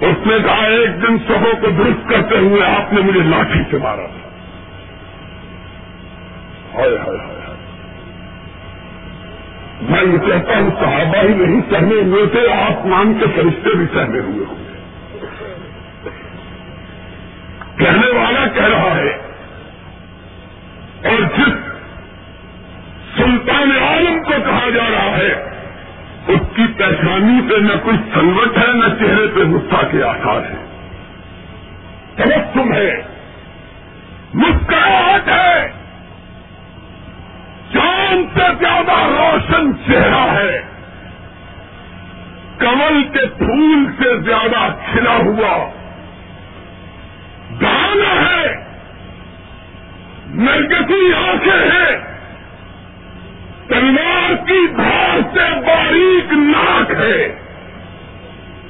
اس 0.00 0.26
نے 0.26 0.36
کہا، 0.44 0.66
ایک 0.66 1.02
دن 1.02 1.18
سبوں 1.18 1.60
کو 1.60 1.66
درست 1.70 2.08
کرتے 2.08 2.38
ہوئے 2.38 2.62
آپ 2.62 2.92
نے 2.92 3.00
مجھے 3.00 3.20
لاٹھی 3.20 3.60
سے 3.70 3.76
مارا 3.76 4.06
تھا۔ 4.06 4.23
ہائے 6.74 6.96
ہائے 6.98 7.18
ہائے 7.18 7.42
میں 9.82 10.02
یہ 10.02 10.18
کہتا 10.18 10.58
ہوں، 10.58 10.70
صحابہ 10.80 11.22
ہی 11.22 11.34
نہیں 11.34 11.60
سہنے 11.70 12.00
ہوئے 12.02 12.26
تھے 12.26 12.42
آسمان 12.52 13.12
کے 13.20 13.26
فرشتے 13.34 13.76
بھی 13.76 13.86
سہنے 13.94 14.18
ہوئے 14.18 14.44
ہوں۔ 14.44 14.62
کہنے 17.78 18.10
والا 18.18 18.46
کہہ 18.54 18.68
رہا 18.68 18.94
ہے، 18.96 19.10
اور 21.04 21.20
جس 21.38 21.54
سلطان 23.16 23.72
عالم 23.80 24.22
کو 24.24 24.36
کہا 24.44 24.68
جا 24.74 24.88
رہا 24.90 25.16
ہے، 25.16 25.32
اس 26.28 26.44
کی 26.56 26.66
پہچانی 26.78 27.40
پہ 27.48 27.56
نہ 27.60 27.76
کوئی 27.82 27.96
سنگت 28.14 28.58
ہے، 28.58 28.72
نہ 28.74 28.88
چہرے 29.00 29.26
پہ 29.34 29.40
غصہ 29.50 29.80
کے 29.90 30.02
آسار 30.02 30.40
ہے 30.50 30.62
تبسم 32.16 32.72
ہے۔ 32.72 32.90
روشن 39.64 39.92
چہرہ 39.92 40.32
ہے۔ 40.32 40.62
کمل 42.58 43.02
کے 43.12 43.26
پھول 43.26 43.84
سے 43.98 44.20
زیادہ 44.20 44.74
کھلا 44.92 45.16
ہوا 45.16 45.70
گانا 47.62 48.30
ہے۔ 48.30 48.64
نرگسی 50.26 51.12
آنکھیں 51.14 51.70
ہیں۔ 51.70 51.96
تلوار 53.68 54.46
کی 54.46 54.66
دھار 54.76 55.18
سے 55.34 55.60
باریک 55.66 56.32
ناک 56.32 56.90
ہے۔ 56.90 57.22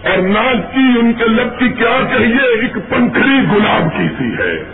اور 0.02 0.18
ناک 0.18 0.74
کی 0.74 0.98
ان 0.98 1.12
کے 1.12 1.24
لب 1.24 1.58
کی 1.58 1.68
کیا 1.68 2.16
کہیے 2.16 2.60
ایک 2.60 2.74
پنکھڑی 2.88 3.38
گلاب 3.52 3.96
کی 3.96 4.08
سی 4.18 4.34
ہے۔ 4.38 4.64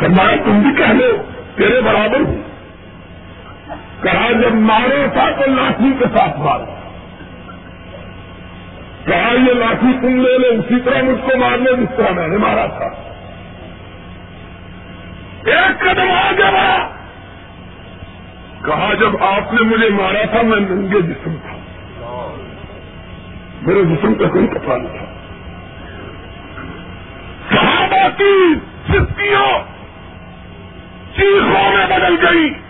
فرمایا، 0.00 0.36
تم 0.44 0.60
بھی 0.60 0.70
کہہ 0.76 0.92
لو، 0.92 1.22
تیرے 1.56 1.80
برابر 1.80 2.20
ہوں۔ 2.20 2.45
کہا 4.02 4.32
جب 4.32 4.54
مارو 4.54 5.06
تھا 5.12 5.30
تو 5.30 5.50
لاٹھی 5.50 5.92
کے 5.98 6.04
ساتھ 6.18 6.38
مارو۔ 6.38 6.64
کہا 9.04 9.32
یہ 9.32 9.54
لاٹھی 9.54 9.92
تم 10.00 10.20
لے 10.20 10.38
لو، 10.38 10.46
اسی 10.48 10.80
طرح 10.84 11.02
مجھ 11.02 11.30
کو 11.30 11.38
مار 11.38 11.58
لو، 11.58 11.76
جس 11.76 11.96
طرح 11.96 12.10
میں 12.10 12.28
نے 12.28 12.36
مارا 12.36 12.66
تھا۔ 12.66 12.84
ایک 15.50 15.80
قدم 15.80 16.10
آگے 16.10 16.42
بڑھا۔ 16.42 16.90
کہا، 18.64 18.94
جب 18.94 19.22
آپ 19.22 19.52
نے 19.52 19.60
مجھے 19.60 19.88
مارا 19.90 20.24
تھا، 20.30 20.42
میں 20.42 20.60
ننگے 20.60 21.00
جسم 21.00 21.34
تھا۔ 21.42 21.56
میرے 23.62 23.82
جسم 23.84 24.14
کا 24.14 24.28
کوئی 24.28 24.46
کپڑا 24.46 24.76
نہیں 24.76 24.98
تھا۔ 24.98 25.06
صحابہ 27.50 28.08
کی 28.16 28.54
سستیوں 28.88 29.58
چیخوں 31.16 31.76
میں 31.76 31.86
بدل 31.86 32.26
گئی 32.26 32.65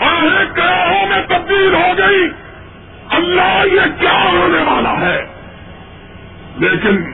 آہیں 0.00 0.56
گروہوں 0.56 1.06
میں 1.06 1.22
تبدیل 1.28 1.74
ہو 1.74 1.98
گئی۔ 1.98 2.28
اللہ 3.10 3.64
یہ 3.72 4.00
کیا 4.00 4.30
ہونے 4.32 4.62
والا 4.62 5.00
ہے؟ 5.00 5.26
لیکن 6.58 7.12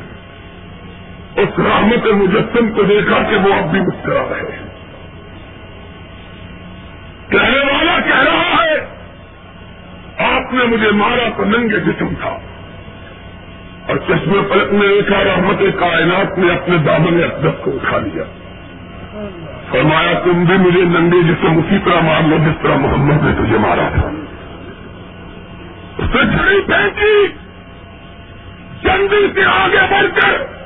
اس 1.37 1.49
رحمت 1.59 2.07
مجسم 2.07 2.73
کو 2.73 2.83
دیکھا 2.83 3.23
کہ 3.31 3.37
وہ 3.37 3.55
اب 3.55 3.71
بھی 3.71 3.81
مسکرا 3.81 4.23
رہے 4.31 4.57
ہیں۔ 4.57 4.67
کہنے 7.29 7.73
والا 7.73 8.01
کہہ 8.01 8.33
رہا 8.33 8.65
ہے، 8.65 8.87
آپ 10.25 10.53
نے 10.53 10.65
مجھے 10.65 10.91
مارا 10.91 11.29
تو 11.37 11.45
ننگے 11.45 11.81
جسم 11.81 12.09
تھا۔ 12.21 12.39
اور 13.87 13.97
چشمے 13.97 14.43
پلک 14.51 14.73
میں 14.73 14.89
دیکھا 14.89 15.25
رحمت 15.25 15.61
کائنات 15.81 16.39
نے 16.39 16.55
اپنے 16.55 16.77
دامن 16.79 17.25
اقدس 17.25 17.65
کو 17.65 17.71
اٹھا 17.71 17.99
لیا۔ 17.99 18.25
فرمایا، 19.71 20.13
تم 20.25 20.45
بھی 20.45 20.57
مجھے 20.57 20.85
ننگے 20.85 21.23
جسم 21.23 21.59
اسی 21.59 21.79
طرح 21.85 22.01
مار 22.01 22.23
لو، 22.27 22.37
جس 22.39 22.63
طرح 22.63 22.77
محمد 22.77 23.23
نے 23.23 23.33
تجھے 23.33 23.59
مارا 23.59 23.89
تھا۔ 23.95 24.11
اس 25.99 26.15
نے 26.15 26.37
چھڑی 26.37 26.61
پھینکی۔ 26.61 27.29
جلدی 28.83 29.27
سے 29.35 29.45
آگے 29.45 29.87
بڑھ 29.91 30.07
کر 30.15 30.57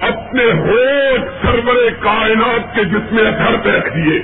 اپنے 0.00 0.44
ہوٹ 0.44 1.46
سرور 1.46 1.74
کائنات 2.00 2.74
کے 2.74 2.84
جسم 2.84 3.16
اثر 3.16 3.56
پہ 3.64 3.70
رکھ 3.70 3.96
دیے۔ 3.96 4.22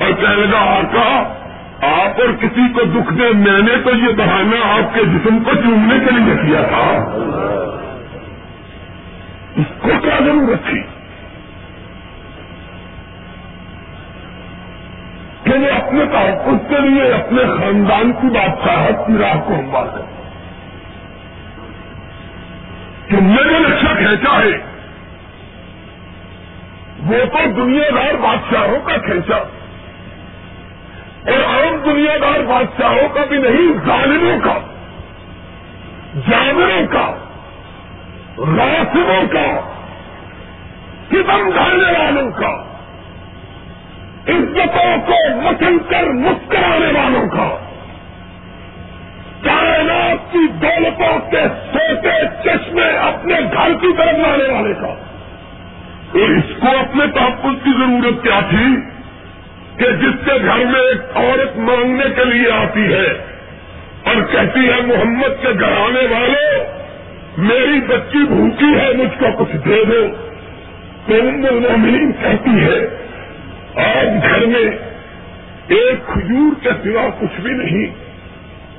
اور 0.00 0.12
کہنے 0.20 0.46
لگا، 0.46 0.58
آقا، 0.58 1.34
آپ 1.82 2.20
اور 2.20 2.32
کسی 2.40 2.72
کو 2.74 2.80
دکھ 2.84 3.14
دے، 3.14 3.28
میں 3.34 3.62
نے 3.62 3.76
تو 3.84 3.90
یہ 3.90 4.12
بہانا 4.16 4.72
آپ 4.72 4.94
کے 4.94 5.04
جسم 5.04 5.38
کو 5.44 5.50
چومنے 5.54 6.04
کے 6.04 6.10
لیے 6.14 6.34
کیا 6.34 6.62
تھا۔ 6.62 7.14
اس 9.56 9.82
کو 9.82 9.88
کیا 10.02 10.18
ضرورت 10.24 10.66
تھی؟ 10.66 10.93
کہ 15.44 15.50
وہ 15.50 15.86
اپنے 15.86 16.04
تحفظ 16.04 16.70
کے 16.70 16.80
لیے 16.80 17.12
اپنے 17.12 17.42
خاندان 17.44 18.12
کی 18.12 18.26
بادشاہت 18.26 19.06
کی 19.06 19.12
راہ 19.20 19.40
کو 19.44 19.54
ہموار 19.54 19.86
کر 19.86 20.00
کہ 23.08 23.16
میں 23.16 23.44
نے 23.44 23.58
نقشہ 23.58 23.94
کھینچا 23.94 24.38
ہے۔ 24.38 24.74
وہ 26.98 27.24
تو 27.32 27.50
دنیا 27.56 27.88
دار 27.96 28.14
بادشاہوں 28.14 28.80
کا 28.84 28.96
کھینچا۔ 28.96 29.36
اور 31.32 31.44
عام 31.44 31.76
دنیا 31.84 32.16
دار 32.22 32.40
بادشاہوں 32.40 33.08
کا 33.14 33.24
بھی 33.28 33.38
نہیں، 33.38 33.86
ظالموں 33.86 34.40
کا۔ 34.40 34.58
جانوروں 36.30 36.86
کا۔ 36.86 37.16
راسموں 38.38 39.22
کا۔ 39.32 39.72
کتم 41.08 41.50
ڈھالنے 41.50 41.98
والوں 41.98 42.30
کا۔ 42.30 42.63
عزتوں 44.28 44.96
کو 45.06 45.40
مچل 45.40 45.78
کر 45.88 46.02
مسکرانے 46.02 46.86
والوں 46.86 47.28
کا۔ 47.28 47.58
کائنات 49.42 50.32
کی 50.32 50.46
دولتوں 50.62 51.30
کے 51.30 51.42
سوتے 51.72 52.26
چشمے 52.44 52.88
اپنے 52.88 53.34
گھر 53.34 53.74
کی 53.80 53.92
طرف 53.96 54.18
لانے 54.18 54.52
والے 54.52 54.74
کا۔ 54.74 54.86
اور 54.86 56.36
اس 56.36 56.62
کو 56.62 56.68
اپنے 56.78 57.06
تحفظ 57.06 57.64
کی 57.64 57.70
ضرورت 57.70 58.22
کیا 58.22 58.40
تھی 58.50 58.76
کہ 59.76 59.90
جس 59.90 60.24
کے 60.24 60.32
گھر 60.46 60.64
میں 60.64 60.80
ایک 60.80 61.16
عورت 61.16 61.56
مانگنے 61.56 62.04
کے 62.16 62.24
لیے 62.24 62.50
آتی 62.50 62.94
ہے 62.94 63.06
اور 64.04 64.14
کہتی 64.32 64.68
ہے، 64.68 64.80
محمد 64.86 65.42
کے 65.42 65.48
گھرانے 65.60 66.06
والے 66.10 66.64
میری 67.38 67.80
بچی 67.88 68.24
بھوکی 68.24 68.78
ہے، 68.78 68.92
مجھ 68.96 69.22
کو 69.22 69.44
کچھ 69.44 69.56
دے 69.56 69.84
دو۔ 69.84 70.06
تو 71.06 71.14
المومنین 71.14 72.12
کہتی 72.12 72.64
ہے 72.64 73.03
آج 73.76 74.08
گھر 74.22 74.46
میں 74.46 74.66
ایک 75.68 76.06
کھجور 76.06 76.52
کے 76.62 76.70
سوا 76.82 77.08
کچھ 77.20 77.40
بھی 77.40 77.52
نہیں، 77.52 77.86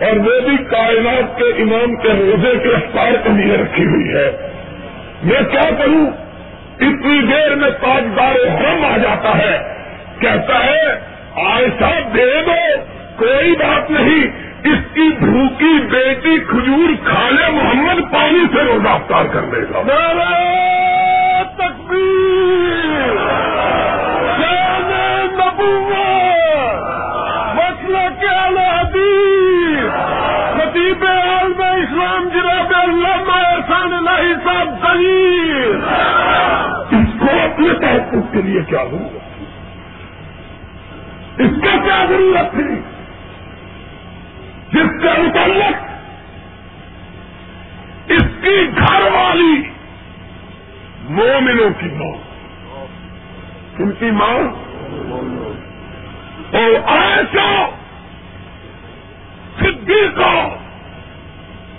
اور 0.06 0.18
وہ 0.18 0.40
بھی 0.48 0.58
کائنات 0.58 1.38
کے 1.38 1.62
امام 1.62 1.96
کے 1.96 2.10
روزے 2.10 2.58
کے 2.64 2.76
افطار 2.76 3.12
کے 3.24 3.30
لیے 3.30 3.58
رکھی 3.58 3.86
ہوئی 3.86 4.16
ہے۔ 4.16 4.32
میں 5.24 5.42
کیا 5.52 5.70
کروں؟ 5.78 6.06
اتنی 6.80 7.22
دیر 7.22 7.56
میں 7.56 7.70
تاجدار 7.70 8.36
حرم 8.48 8.86
آ 8.86 8.98
جاتا 8.98 9.38
ہے۔ 9.38 9.58
کہتا 10.20 10.66
ہے 10.66 11.00
آئسا 11.36 11.90
دے 12.16 12.42
دو، 12.46 12.82
کوئی 13.18 13.52
بات 13.52 13.92
نہیں، 13.92 14.24
اس 14.64 14.80
کی 14.94 15.10
بھوکی 15.20 15.80
بیٹی 15.92 16.38
کھجور 16.50 16.94
کھالے 17.06 17.52
محمد 17.52 18.02
پانی 18.12 18.44
سے 18.54 18.64
روزہ 18.64 18.90
افطار 18.90 19.26
کر 19.26 19.42
دے 19.42 19.62
گا۔ 19.62 19.82
تکبیر۔ 21.58 23.16
مسئلہ 27.56 28.10
کیا 28.20 28.50
خطیب 30.58 31.06
عالم 31.06 31.62
اسلام 31.62 32.30
جناب 32.30 32.74
اللہ 32.74 33.32
احسان 33.32 33.94
اللہ 33.94 34.34
صاحب 34.46 34.68
دلیل۔ 34.84 35.84
اس 36.92 37.20
کو 37.20 37.26
اپنے 37.26 37.74
تحفظ 37.74 38.34
کے 38.34 38.42
لیے 38.42 38.62
کیا 38.62 38.84
ضرورت 38.84 39.42
اس 41.40 41.52
کا 41.64 41.84
کیا 41.84 42.06
ضرورت 42.10 42.52
تھی؟ 42.52 42.76
جس 44.72 45.02
کے 45.02 45.22
متعلق 45.22 45.76
اس 48.08 48.24
کی 48.42 48.68
گھر 48.78 49.02
والی 49.02 49.64
مومنوں 51.10 51.70
کی 51.80 51.86
ماں۔ 51.86 52.18
کن 53.78 53.92
کی 53.92 54.12
ماں 54.12 54.55
اور 56.56 56.98
ایسا 56.98 57.70
صدیقہ، 59.60 60.50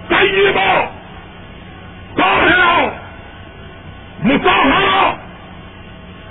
طیبہ، 0.08 0.84
طاہرہ 2.16 2.88
مطہرہ 4.24 5.14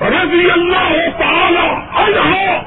رضی 0.01 0.51
اللہ 0.51 0.93
تعالی 1.19 1.67
عنہ، 1.95 2.61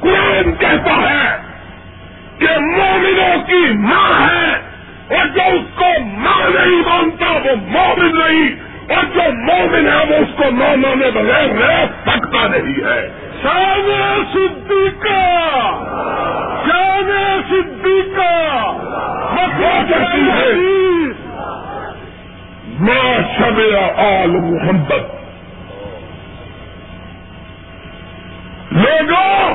قرآن 0.00 0.54
کہتا 0.54 0.94
ہے 1.10 1.36
کہ 2.38 2.58
مومنوں 2.60 3.46
کی 3.46 3.72
ماں 3.72 4.28
ہے 4.28 4.52
اور 5.16 5.26
جو 5.26 5.42
اس 5.52 5.78
کو 5.78 5.90
ماں 6.00 6.50
نہیں 6.50 6.82
مانتا 6.86 7.30
وہ 7.30 7.56
مومن 7.66 8.18
نہیں 8.18 8.48
اور 8.94 9.04
جو 9.14 9.22
مومن 9.32 9.88
ہے 9.88 10.04
وہ 10.08 10.16
اس 10.16 10.36
کو 10.36 10.50
ماں 10.50 10.76
مانے 10.76 11.10
بغیر 11.10 11.48
رہ 11.48 11.84
سکتا 12.06 12.46
نہیں 12.46 12.84
ہے۔ 12.84 13.25
شان 13.46 14.24
صدیقہ! 14.32 15.20
شان 16.66 17.10
صدیقہ! 17.50 18.72
ماں 22.80 23.38
شب 23.38 23.60
آل 23.98 24.30
محمد! 24.30 25.02
لوگوں! 28.72 29.54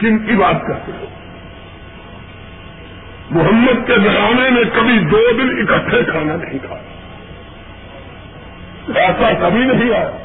کن 0.00 0.18
کی 0.26 0.36
بات 0.36 0.66
کرتے 0.66 0.92
ہو؟ 1.00 1.06
محمد 3.30 3.86
کے 3.86 3.94
گھرانے 4.04 4.50
میں 4.50 4.64
کبھی 4.74 4.98
دو 4.98 5.32
دن 5.38 5.68
اکٹھے 5.68 6.04
کھانا 6.04 6.36
نہیں 6.36 6.58
کھایا 6.66 6.94
ایسا 9.00 9.48
کبھی 9.48 9.64
نہیں 9.64 9.94
آیا۔ 9.94 10.23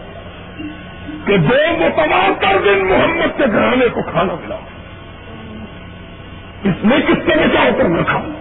کہ 1.29 1.37
دو 1.37 1.55
متواتر 1.77 2.57
دن 2.65 2.87
محمد 2.87 3.37
کے 3.37 3.43
گھرانے 3.51 3.87
کو 3.87 4.01
کھانا 4.01 4.33
ملا۔ 4.33 4.55
اس 6.63 6.83
میں 6.83 6.99
کس 6.99 7.15
سے 7.15 7.47
بچاؤ 7.47 7.69
کر 7.77 7.83
نہ 7.83 8.01
کھاؤں 8.07 8.33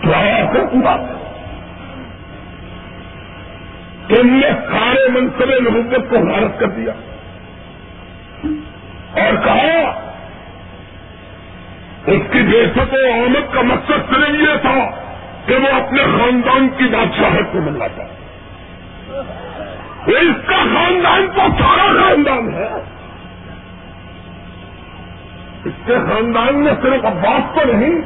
کیا 0.00 0.50
کی 0.54 0.76
بات 0.84 1.00
ہے 1.00 1.24
نے 4.24 4.50
سارے 4.70 5.08
منصب 5.08 5.50
نبوت 5.50 6.10
کو 6.10 6.16
حارت 6.16 6.60
کر 6.60 6.66
دیا۔ 6.66 6.92
اور 9.12 9.44
کہا، 9.44 9.90
اس 12.06 12.22
کی 12.32 12.42
بیٹھک 12.42 12.94
و 12.94 13.12
آمد 13.12 13.54
کا 13.54 13.60
مقصد 13.60 14.10
صرف 14.10 14.28
یہ 14.28 14.56
تھا 14.62 14.90
کہ 15.46 15.56
وہ 15.56 15.86
اپنے 15.86 16.02
خاندان 16.02 16.68
کی 16.76 16.84
بادشاہت 16.84 17.52
کو 17.52 17.60
ملاتا 17.60 18.02
وہ 18.02 18.23
اس 20.06 20.36
کا 20.46 20.56
خاندان 20.74 21.26
تو 21.34 21.46
سارا 21.58 21.86
خاندان 22.00 22.52
ہے۔ 22.54 22.68
اس 25.64 25.76
کے 25.86 25.96
خاندان 26.08 26.64
میں 26.64 26.72
صرف 26.82 27.04
عباس 27.04 27.54
تو 27.54 27.64
نہیں، 27.72 28.00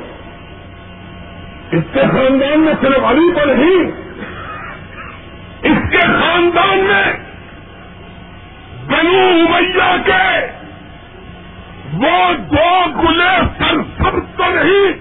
اس 1.71 1.85
کے 1.93 2.01
خاندان 2.01 2.61
میں 2.61 2.75
صرف 2.81 3.05
علی 3.05 3.33
تو 3.35 3.45
نہیں، 3.45 3.91
اس 5.63 5.79
کے 5.91 5.99
خاندان 5.99 6.79
میں 6.79 7.13
بنو 8.87 9.19
امیہ 9.19 9.91
کے 10.07 10.29
وہ 11.95 12.33
دو 12.51 12.71
گلے 13.03 13.35
سر 13.59 13.81
سب 13.99 14.19
تو 14.37 14.51
نہیں، 14.55 14.93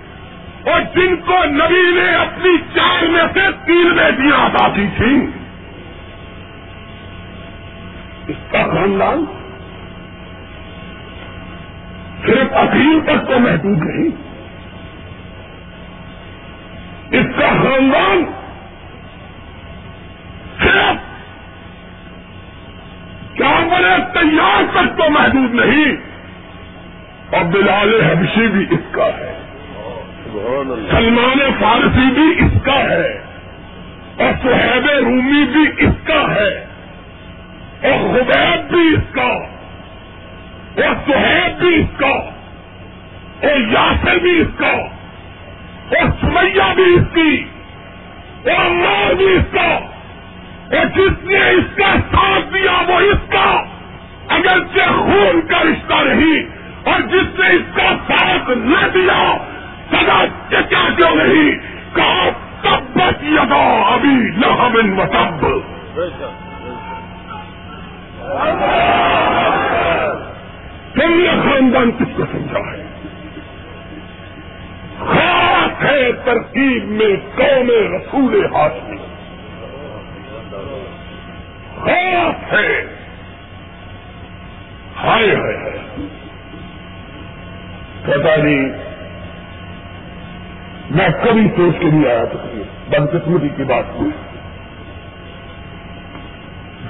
اور 0.63 0.81
جن 0.95 1.15
کو 1.15 1.43
نبی 1.45 1.83
نے 1.95 2.13
اپنی 2.15 2.57
چار 2.75 3.03
میں 3.07 3.23
سے 3.33 3.49
تین 3.65 3.95
میں 3.95 4.11
دیا 4.11 4.47
آتی 4.59 4.87
تھی۔ 4.97 5.15
اس 8.27 8.51
کا 8.51 8.63
خاندان 8.63 9.25
صرف 12.25 12.53
عقیل 12.53 12.99
تک 13.03 13.27
تو 13.27 13.39
محدود 13.39 13.77
نہیں۔ 13.77 14.09
اس 17.11 17.25
کا 17.39 17.47
خاندان 17.47 18.23
صرف 20.63 21.17
بڑے 23.71 23.95
تیار 24.13 24.63
تک 24.71 24.97
تو 24.97 25.09
محدود 25.09 25.53
نہیں۔ 25.53 25.95
اور 27.35 27.45
بلال 27.45 28.01
حبشی 28.01 28.47
بھی 28.47 28.65
اس 28.69 28.79
کا 28.91 29.05
ہے۔ 29.05 29.33
سلمان 30.91 31.39
فارسی 31.59 32.11
بھی 32.13 32.45
اس 32.45 32.61
کا 32.63 32.79
ہے۔ 32.79 33.23
اور 34.17 34.33
سہیب 34.43 34.89
رومی 34.89 35.45
بھی 35.45 35.85
اس 35.85 35.93
کا 36.03 36.35
ہے۔ 36.35 36.66
اور 37.83 37.99
خبیب 38.13 38.69
بھی 38.69 38.93
اس 38.93 39.13
کا، 39.13 39.27
اور 40.83 40.95
سہیب 41.07 41.59
بھی 41.59 41.75
اس 41.75 41.97
کا، 41.97 42.13
اور 43.41 43.59
یاسر 43.71 44.17
بھی 44.17 44.41
اس 44.41 44.57
کا، 44.57 44.73
اور 45.97 46.09
سمیا 46.21 46.73
بھی 46.75 46.83
اس 46.83 47.13
کی، 47.13 47.43
اور 48.49 48.65
امار 48.65 49.13
بھی 49.13 49.25
اس 49.25 49.53
کا، 49.53 49.67
اور 50.77 50.85
جس 50.95 51.23
نے 51.23 51.49
اس 51.49 51.75
کا 51.75 51.93
ساتھ 52.11 52.53
دیا 52.53 52.81
وہ 52.87 52.99
اس 52.99 53.29
کا، 53.29 53.63
اگرچہ 54.27 54.91
خون 54.91 55.41
کا 55.41 55.63
رشتہ 55.63 56.03
نہیں، 56.03 56.57
اور 56.83 56.99
جس 56.99 57.39
نے 57.39 57.47
اس 57.47 57.75
کا 57.75 57.93
ساتھ 58.07 58.49
نہ 58.49 58.87
دیا 58.93 59.37
سدا 59.91 60.25
چچا 60.49 60.87
کیوں 60.97 61.15
نہیں؟ 61.15 61.51
کہا 61.95 62.29
تب 62.61 62.95
بچ 62.95 63.23
یدا 63.23 63.63
ابھی 63.93 64.17
لہبن 64.37 64.99
و 64.99 65.05
تب 68.27 68.63
تم 70.93 71.13
نے 71.13 71.29
خاندان 71.43 71.91
کس 71.91 72.17
کو 72.17 72.23
سمجھا 72.31 72.59
ہے 72.59 72.83
خاص 74.99 75.83
ہے 75.83 76.11
ترکیب 76.25 76.85
میں، 76.85 77.15
قوم 77.35 77.69
رسول 77.95 78.45
ہاشمی 78.55 78.97
خاص 81.75 82.53
ہے۔ 82.53 82.85
ہائے 85.03 85.35
ہے 85.35 85.77
پتا 88.05 88.35
نہیں، 88.35 88.69
میں 90.91 91.09
کبھی 91.23 91.47
سوچ 91.55 91.79
کے 91.79 91.85
نہیں 91.85 92.07
آیا 92.07 92.25
تو 92.25 92.37
بدقسمتی 92.89 93.49
کی 93.57 93.63
بات 93.63 93.83
ہوئی۔ 93.95 94.36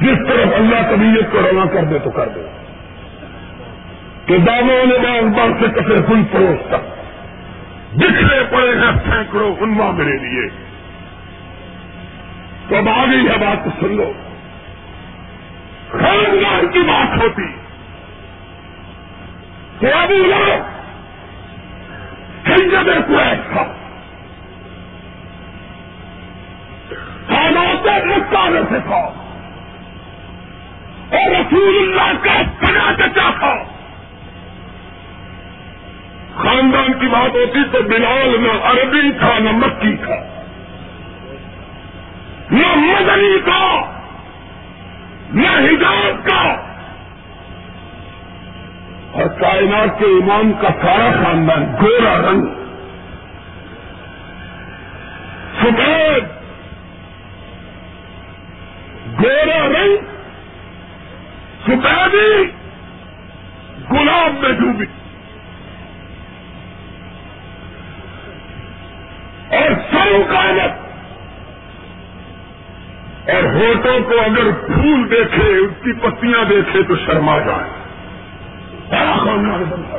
جس 0.08 0.28
طرف 0.28 0.48
اللہ 0.54 0.96
طبیعت 0.96 1.32
کو 1.32 1.42
رواں 1.42 1.66
کر 1.66 1.84
دے 1.84 2.00
تو 2.00 2.10
کر 2.10 2.30
دے۔ 2.30 2.42
کہ 4.26 4.38
داموں 4.38 4.86
نے 4.86 4.98
بان 4.98 5.32
بان 5.32 5.54
سے 5.60 5.68
کسے 5.68 6.02
پھول 6.04 6.24
پروس 6.32 6.68
تک 6.68 7.04
بکھرے 7.94 8.44
پڑے 8.50 8.70
ہیں 8.70 9.12
سینکڑوں 9.12 9.56
انواع 9.60 9.92
میرے 9.92 10.18
لیے۔ 10.18 10.50
تو 12.70 12.76
اب 12.76 12.90
آ 12.90 13.06
گئی 13.06 13.28
ہے 13.28 13.38
بات 13.38 13.70
سن 13.80 13.96
لو۔ 13.96 14.14
خاندان 15.92 16.68
کی 16.68 16.80
بات 16.80 17.24
ہوتی۔ 17.24 17.56
تو 19.80 19.98
ابھی 19.98 20.18
لوگ 20.18 20.60
کئی 22.44 22.70
جگہ 22.70 23.02
کو 23.08 23.18
ایسا 23.18 23.74
رسالے 27.88 28.62
سے 28.70 28.80
تھا۔ 28.80 29.27
اور 31.12 31.32
رسول 31.32 31.78
اللہ 31.78 32.18
کا 32.22 32.66
سنا 32.66 32.94
چچا 32.98 33.30
تھا۔ 33.40 33.64
خاندان 36.36 37.00
کی 37.00 37.08
بات 37.08 37.36
ہوتی 37.36 37.60
تو 37.72 37.82
بلال 37.82 38.36
نہ 38.40 38.52
عربی 38.64 39.12
تھا، 39.20 39.40
نہ 39.40 39.52
مکی 39.52 39.96
تھا۔ 39.98 40.16
نہ 42.52 42.76
مدنی 42.76 43.40
کا 43.46 43.92
نہ 45.34 45.48
حجاب 45.48 46.28
کا 46.28 46.56
اور 49.12 49.28
کائنات 49.28 50.00
کے 50.00 50.06
امام 50.06 50.54
کا 50.54 50.68
سارا 50.82 51.24
خاندان 51.24 51.66
گورا 51.82 52.32
رنگ۔ 52.32 52.42
سفید۔ 55.62 56.24
گورا 59.24 59.68
رنگ۔ 59.68 60.17
سفیدی 61.68 62.44
گلاب 63.92 64.34
میں 64.40 64.52
ڈوبی۔ 64.52 64.86
اور 69.56 69.70
سرو 69.92 70.24
کامت 70.30 70.88
اور 73.30 73.44
ہوٹوں 73.44 74.00
کو 74.00 74.22
اگر 74.22 74.52
پھول 74.52 75.12
دیکھے، 75.12 75.58
اس 75.58 75.72
کی 75.84 75.94
پتیاں 75.94 76.44
دیکھے 76.46 76.84
تو 76.84 76.96
شرما 76.96 77.40
جائے۔ 77.40 77.70
بڑا 78.90 79.18
خاندان 79.18 79.98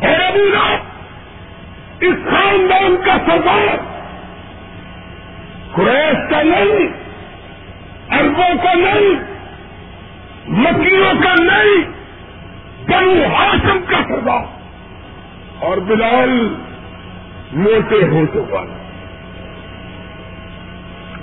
اور 0.00 0.20
ابھی 0.20 0.52
اس 2.00 2.14
خاندان 2.24 2.96
کا 3.04 3.16
سردار۔ 3.26 3.95
قریش 5.76 6.30
کا 6.30 6.42
نہیں 6.42 6.88
اربوں 8.18 8.54
کا 8.62 8.74
نہیں 8.74 9.36
مکیوں 10.48 11.22
کا 11.22 11.34
نہیں، 11.42 11.88
بنو 12.88 13.34
ہاشم 13.34 13.78
کا 13.88 13.96
سردار۔ 14.08 14.44
اور 15.58 15.76
بلال 15.76 16.54
موٹے 17.52 18.04
ہوٹوں 18.04 18.46
والا 18.50 18.82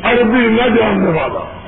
عربی 0.04 0.48
نہ 0.48 0.76
جاننے 0.76 1.10
والا۔ 1.20 1.60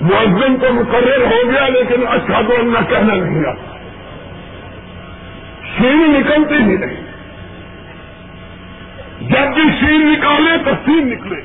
معذم 0.00 0.56
تو 0.60 0.72
مقرر 0.72 1.24
ہو 1.24 1.50
گیا 1.50 1.68
لیکن 1.68 2.08
اچھا 2.08 2.40
تو 2.40 2.62
نہ 2.62 2.78
کہنا 2.88 3.14
نہیں 3.14 3.48
آتا۔ 3.48 3.76
شیر 5.78 6.08
نکلتی 6.08 6.54
ہی 6.54 6.76
نہیں۔ 6.76 7.01
جب 9.22 9.54
بھی 9.54 9.62
شیر 9.80 9.98
نکالے 9.98 10.64
تو 10.64 10.70
سین 10.84 11.08
نکلے۔ 11.08 11.40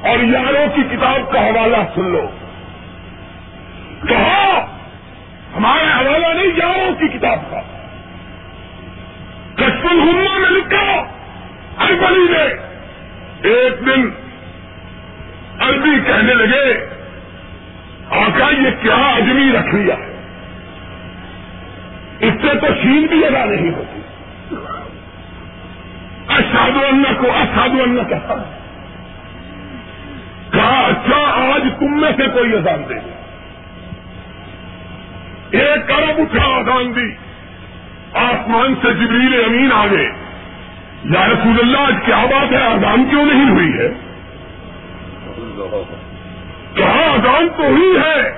اور 0.00 0.18
یاروں 0.18 0.76
کی 0.76 0.96
کتاب 0.96 1.32
کا 1.32 1.40
حوالہ 1.40 1.76
سن 1.94 2.12
لو۔ 2.12 2.30
کہا 4.08 4.66
ہمارا 5.56 6.00
حوالہ 6.00 6.26
نہیں، 6.26 6.46
یاروں 6.56 6.94
کی 6.94 7.18
کتاب 7.18 7.50
کا۔ 7.50 7.60
کشمل 9.54 10.00
ہما 10.00 10.38
میں 10.38 10.50
لکھا 10.50 10.92
اربلی 11.78 12.32
نے۔ 12.32 12.74
ایک 13.48 13.86
دن 13.86 14.10
عربی 15.58 16.00
کہنے 16.06 16.34
لگے، 16.34 16.86
آقا، 18.10 18.50
یہ 18.50 18.82
کیا 18.82 18.94
اجمی 18.94 19.52
رکھ 19.52 19.74
لیا؟ 19.74 19.94
اس 22.20 22.32
سے 22.42 22.58
تو 22.60 22.66
شین 22.82 23.06
بھی 23.10 23.26
ادا 23.26 23.44
نہیں 23.44 23.72
ہوتی 23.72 23.93
اشاد 26.28 26.84
اللہ 26.88 27.20
کو 27.20 27.26
اشاد 27.32 27.68
اللہ 27.68 28.02
کہتا 28.02 28.34
ہے 28.34 28.58
کہا 30.50 30.86
اچھا 30.86 31.16
آج 31.54 31.62
تم 31.78 32.00
میں 32.00 32.12
سے 32.16 32.26
کوئی 32.34 32.52
اذان 32.52 32.82
دے 32.88 32.94
ایک 35.58 35.90
ارب 35.90 36.20
اٹھا 36.20 36.44
اذان 36.44 36.96
دی۔ 36.96 37.14
آسمان 38.14 38.74
سے 38.82 38.92
جبریل 38.92 39.44
امین 39.46 39.72
آ 39.72 39.86
گئے۔ 39.86 40.06
یا 41.04 41.26
رسول 41.26 41.56
اللہ، 41.60 41.78
آج 41.78 41.94
کیا 42.06 42.16
بات 42.16 42.52
ہے؟ 42.52 42.64
اذان 42.64 43.04
کیوں 43.10 43.26
نہیں 43.26 43.50
ہوئی 43.50 43.78
ہے؟ 43.78 43.88
کہا، 46.74 47.12
اذان 47.12 47.48
تو 47.56 47.62
ہوئی 47.62 47.96
ہے۔ 47.96 48.32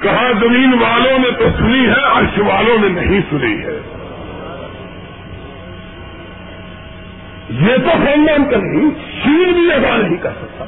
کہا، 0.00 0.32
زمین 0.40 0.74
والوں 0.80 1.18
نے 1.18 1.30
تو 1.30 1.44
سنی 1.58 1.86
ہے، 1.86 2.18
عرش 2.18 2.38
والوں 2.38 2.78
نے 2.78 2.88
نہیں 2.88 3.20
سنی 3.30 3.64
ہے۔ 3.64 3.91
یہ 7.60 7.76
تو 7.76 7.90
خاندان 7.90 8.50
کا 8.50 8.56
نہیں 8.56 8.90
شیر 9.22 9.52
بھی 9.52 9.72
ادا 9.72 9.96
نہیں 9.96 10.16
کر 10.16 10.30
سکتا۔ 10.30 10.64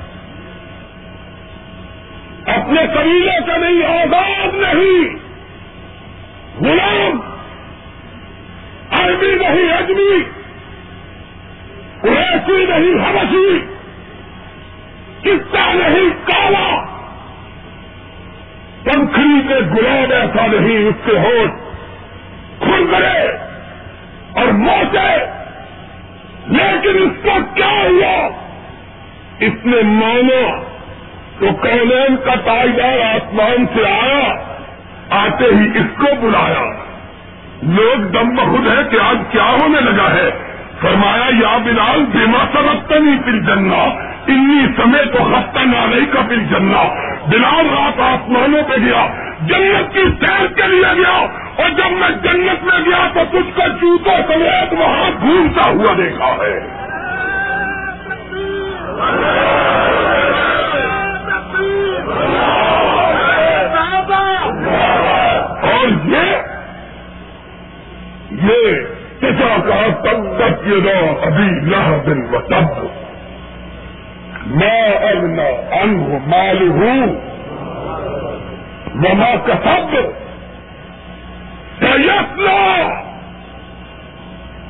اپنے 2.52 2.86
قبیلے 2.94 3.38
کا 3.46 3.56
نہیں 3.56 3.84
آزاد 3.84 4.54
نہیں۔ 4.54 5.16
غلام، 6.60 7.20
عربی 8.90 9.34
نہیں 9.34 9.72
اجمی 9.72 10.22
قریشی 12.00 12.64
نہیں، 12.64 13.10
حبشی۔ 13.10 13.58
کتا 15.20 15.72
نہیں 15.72 16.10
کالا 16.24 16.84
پنکھڑی 18.84 19.48
کے 19.48 19.54
گلاب 19.54 20.12
ایسا 20.12 20.46
نہیں، 20.46 20.88
اس 20.88 20.94
کے 21.04 21.18
ہوٹ 21.18 21.50
کھل 22.62 22.86
کرے 22.90 23.30
اور 24.40 24.52
موچے 24.52 25.33
لیکن 26.46 27.02
اس 27.02 27.24
کو 27.24 27.30
کیا 27.54 27.70
ہوا؟ 27.70 28.28
اس 29.40 29.66
نے 29.66 29.82
مانا 29.82 30.62
تو 31.38 31.46
کونین 31.62 32.16
کا 32.24 32.34
تاجدار 32.44 33.14
آسمان 33.14 33.66
سے 33.74 33.86
آیا، 33.86 34.34
آتے 35.10 35.44
ہی 35.44 35.78
اس 35.78 35.98
کو 35.98 36.06
بلایا۔ 36.20 36.72
لوگ 37.62 38.00
دم 38.00 38.34
بخود 38.34 38.66
ہے 38.66 38.82
کہ 38.90 38.96
آج 38.96 39.16
کیا 39.30 39.44
ہونے 39.44 39.80
لگا 39.80 40.14
ہے۔ 40.14 40.30
فرمایا، 40.80 41.24
یا 41.28 41.58
بلال 41.64 42.04
بیما 42.12 42.44
سبقتا 42.52 42.98
نہیں 42.98 43.22
پھر 43.24 43.40
جنگا 43.40 43.84
انی 44.26 44.66
سمے 44.76 45.04
تو 45.04 45.26
ہفتہ 45.26 45.58
نالئی 45.58 46.06
کا 46.06 46.20
پھر 46.28 46.36
جنگا 46.36 46.94
بلال 47.26 47.66
رات 47.66 48.00
آسمانوں 48.00 48.62
پہ 48.68 48.74
گیا، 48.74 49.06
جنت 49.40 49.94
کی 49.94 50.02
سیر 50.20 50.46
کے 50.46 50.62
لیے 50.68 50.92
گیا۔ 50.96 51.26
اور 51.56 51.70
جب 51.70 51.92
میں 51.92 52.08
جنت 52.08 52.64
میں 52.64 52.80
گیا 52.86 53.08
تو 53.14 53.20
کچھ 53.30 53.56
کا 53.56 53.66
جوتوں 53.66 54.16
سمیت 54.28 54.72
وہاں 54.72 55.10
گھومتا 55.20 55.70
ہوا 55.70 55.94
دیکھا 55.98 56.26
ہے۔ 56.26 56.84
اور 65.72 65.88
یہ 66.04 66.36
یہ 68.30 68.80
پتا 69.18 69.56
کہا 69.66 69.88
تب 70.02 70.38
تک 70.38 70.68
یہ 70.68 70.80
نو 70.84 71.14
ابھی 71.22 71.44
نہ 71.44 72.02
دن 72.06 72.34
و 72.34 72.38
تب 72.40 72.84
میں 74.46 74.96
ارنا 74.96 75.76
ان 75.82 76.18
مال 76.26 76.68
ہوں 76.68 77.06
مما 78.94 79.34
کا 79.46 79.54
سب 79.64 79.96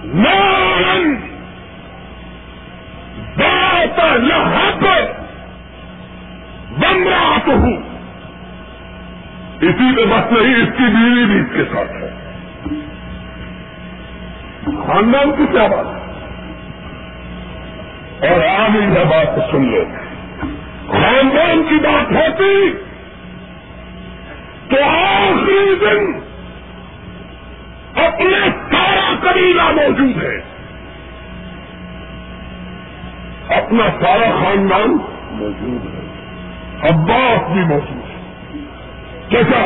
نارن 0.04 1.14
بات 3.36 4.00
لہب 4.16 4.86
بمرات 6.78 7.48
ہوں 7.48 7.82
اسی 9.60 9.96
پہ 9.96 10.04
بس 10.04 10.32
نہیں، 10.32 10.62
اس 10.62 10.68
کی 10.78 10.84
بیوی 10.84 11.24
بھی 11.24 11.40
اس 11.40 11.46
کے 11.54 11.64
ساتھ 11.74 11.92
ہے۔ 11.92 12.10
خاندان 14.86 15.30
کی 15.36 15.46
کیا 15.52 15.66
بات 15.66 15.86
ہے؟ 15.86 16.04
اور 18.28 18.44
آج 18.44 18.76
یہ 18.76 19.04
بات 19.04 19.50
سن 19.50 19.70
لو۔ 19.70 19.84
خاندان 20.92 21.62
کی 21.68 21.74
بات 21.74 22.12
ہوتی 22.12 22.72
تو 24.70 24.76
آخری 24.84 25.74
دن 25.80 26.33
قبیلہ 29.20 29.70
موجود 29.70 30.22
ہے۔ 30.22 30.40
اپنا 33.48 33.84
سارا 34.00 34.44
خاندان 34.44 34.98
موجود 35.30 35.94
ہے۔ 35.94 36.00
عباس 36.88 37.52
بھی 37.52 37.60
موجود 37.60 38.02
ہے۔ 38.08 38.14
چچا۔ 39.30 39.60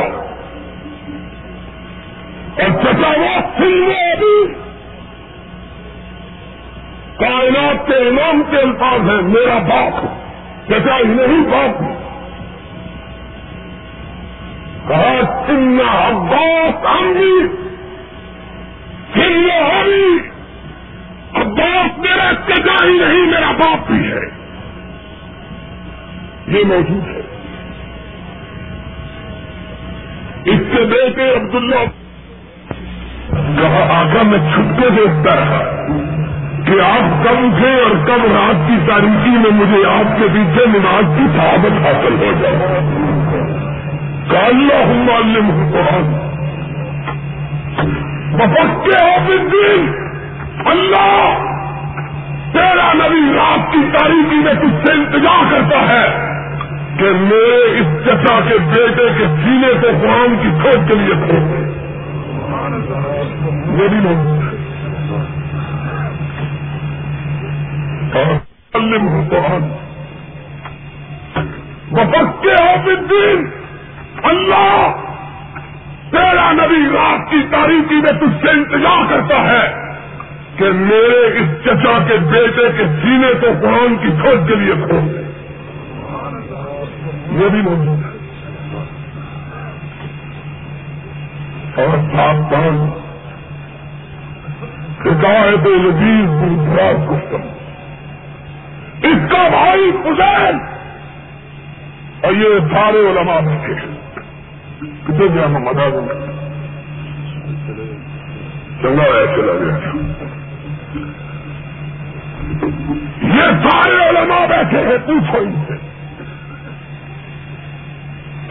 اور 2.63 2.83
چچا 2.83 3.07
وہ 3.07 3.29
ابھی 3.35 4.53
کائنات 7.19 7.87
کے 7.87 7.95
امام 7.95 8.43
کے 8.51 8.57
الفاظ 8.57 9.09
ہیں، 9.09 9.21
میرا 9.21 9.57
باپ۔ 9.57 10.05
چچا 10.67 10.97
ہی 10.97 11.03
نہیں، 11.03 11.43
باپ۔ 11.51 11.79
کہا 14.87 15.43
چنا 15.47 16.07
عباس 16.07 16.85
بھی 17.17 17.68
پھر 19.13 19.49
ہری 19.61 20.17
عباس 21.35 21.99
میرا 21.99 22.31
چچا 22.47 22.85
ہی 22.85 22.97
نہیں، 22.99 23.25
میرا 23.25 23.51
باپ 23.51 23.91
بھی 23.91 24.11
ہے۔ 24.11 24.39
یہ 26.47 26.65
موجود 26.65 27.07
ہے۔ 27.07 27.21
اس 30.45 30.59
کے 30.75 30.85
بیٹے 30.85 31.35
عبداللہ 31.35 31.85
کہا 33.29 33.99
آگا 33.99 34.21
میں 34.21 34.37
چھٹے 34.37 34.89
دیکھتا 34.89 35.35
رہا 35.35 35.87
کہ 36.65 36.81
آپ 36.81 37.23
کب 37.23 37.57
تھے 37.57 37.81
اور 37.81 38.05
کب 38.05 38.25
رات 38.25 38.67
کی 38.67 38.77
تاریخی 38.87 39.29
میں 39.29 39.51
مجھے 39.51 39.85
آپ 39.85 40.19
کے 40.19 40.27
پیچھے 40.33 40.65
نماز 40.65 41.17
کی 41.17 41.25
صحابت 41.37 41.71
حاصل 41.71 42.13
ہو 42.13 42.31
جائے۔ 42.41 42.57
کاللہ 44.29 44.85
ہوں 44.85 45.03
معلوم 45.03 45.71
قرآن 45.71 46.28
بپکے 48.31 49.03
ہو 49.03 49.37
دن 49.37 49.91
اللہ 50.65 51.37
تیرا 52.53 52.93
نبی 52.93 53.33
رات 53.33 53.71
کی 53.71 53.79
تاریخی 53.97 54.35
میں 54.35 54.53
تجھ 54.53 54.87
سے 54.87 54.91
انتظار 54.93 55.51
کرتا 55.51 55.87
ہے 55.89 56.05
کہ 56.97 57.05
میرے 57.11 57.79
اس 57.79 58.05
چچا 58.05 58.39
کے 58.49 58.57
بیٹے 58.57 59.07
کے 59.17 59.25
سینے 59.43 59.73
کو 59.81 59.87
قرآن 60.01 60.35
کی 60.41 60.49
کھوج 60.61 60.87
کے 60.87 60.95
لیے 60.95 61.13
کھو 61.13 61.39
میری 63.77 63.95
موجود 63.95 64.43
ہے. 64.43 64.59
قرآن 68.11 69.73
ہو 72.57 72.95
دن 72.95 73.45
اللہ 74.23 75.08
تیرا 76.11 76.51
نبی 76.51 76.89
رات 76.93 77.31
کی 77.31 77.37
تاریخی 77.51 77.95
میں 77.95 78.11
تجھ 78.11 78.45
سے 78.45 78.49
انتظار 78.49 79.09
کرتا 79.09 79.51
ہے 79.51 79.95
کہ 80.55 80.65
میرے 80.71 81.39
اس 81.39 81.63
چچا 81.63 81.97
کے 82.07 82.17
بیٹے 82.17 82.69
کے 82.77 82.83
سینے 83.01 83.33
کو 83.41 83.47
قرآن 83.61 83.95
کی 83.95 84.09
کھوج 84.21 84.47
کے 84.47 84.55
لیے 84.55 84.73
کھول 84.73 85.13
دے۔ 85.13 85.29
یہ 87.43 87.49
بھی 87.49 87.61
موجود 87.61 88.03
ہے۔ 88.03 88.19
اور 91.81 91.97
ساپان 91.97 92.89
حکایت 95.05 95.67
لذیذ 95.67 96.29
گرجرات 96.29 96.95
سسٹم 96.95 97.41
اس 99.03 99.31
کا 99.31 99.47
بھائی 99.49 99.91
فزین 100.03 100.59
اور 102.23 102.31
یہ 102.31 102.59
سارے 102.73 102.97
علماء 102.97 103.39
بیٹھے 103.39 103.98
کتنے 104.79 105.25
گیا 105.33 105.47
محمد 105.47 105.79
آزم 105.79 106.07
چنگا 108.81 109.03
ہے 109.03 109.25
چلا 109.35 109.53
گیا 109.53 109.77
یہ 113.21 113.69
سارے 113.69 114.09
علماء 114.09 114.45
بیٹھے 114.45 114.77
ہیں، 114.77 114.97
پوچھو 115.05 115.37
ان 115.37 115.63
سے۔ 115.67 115.73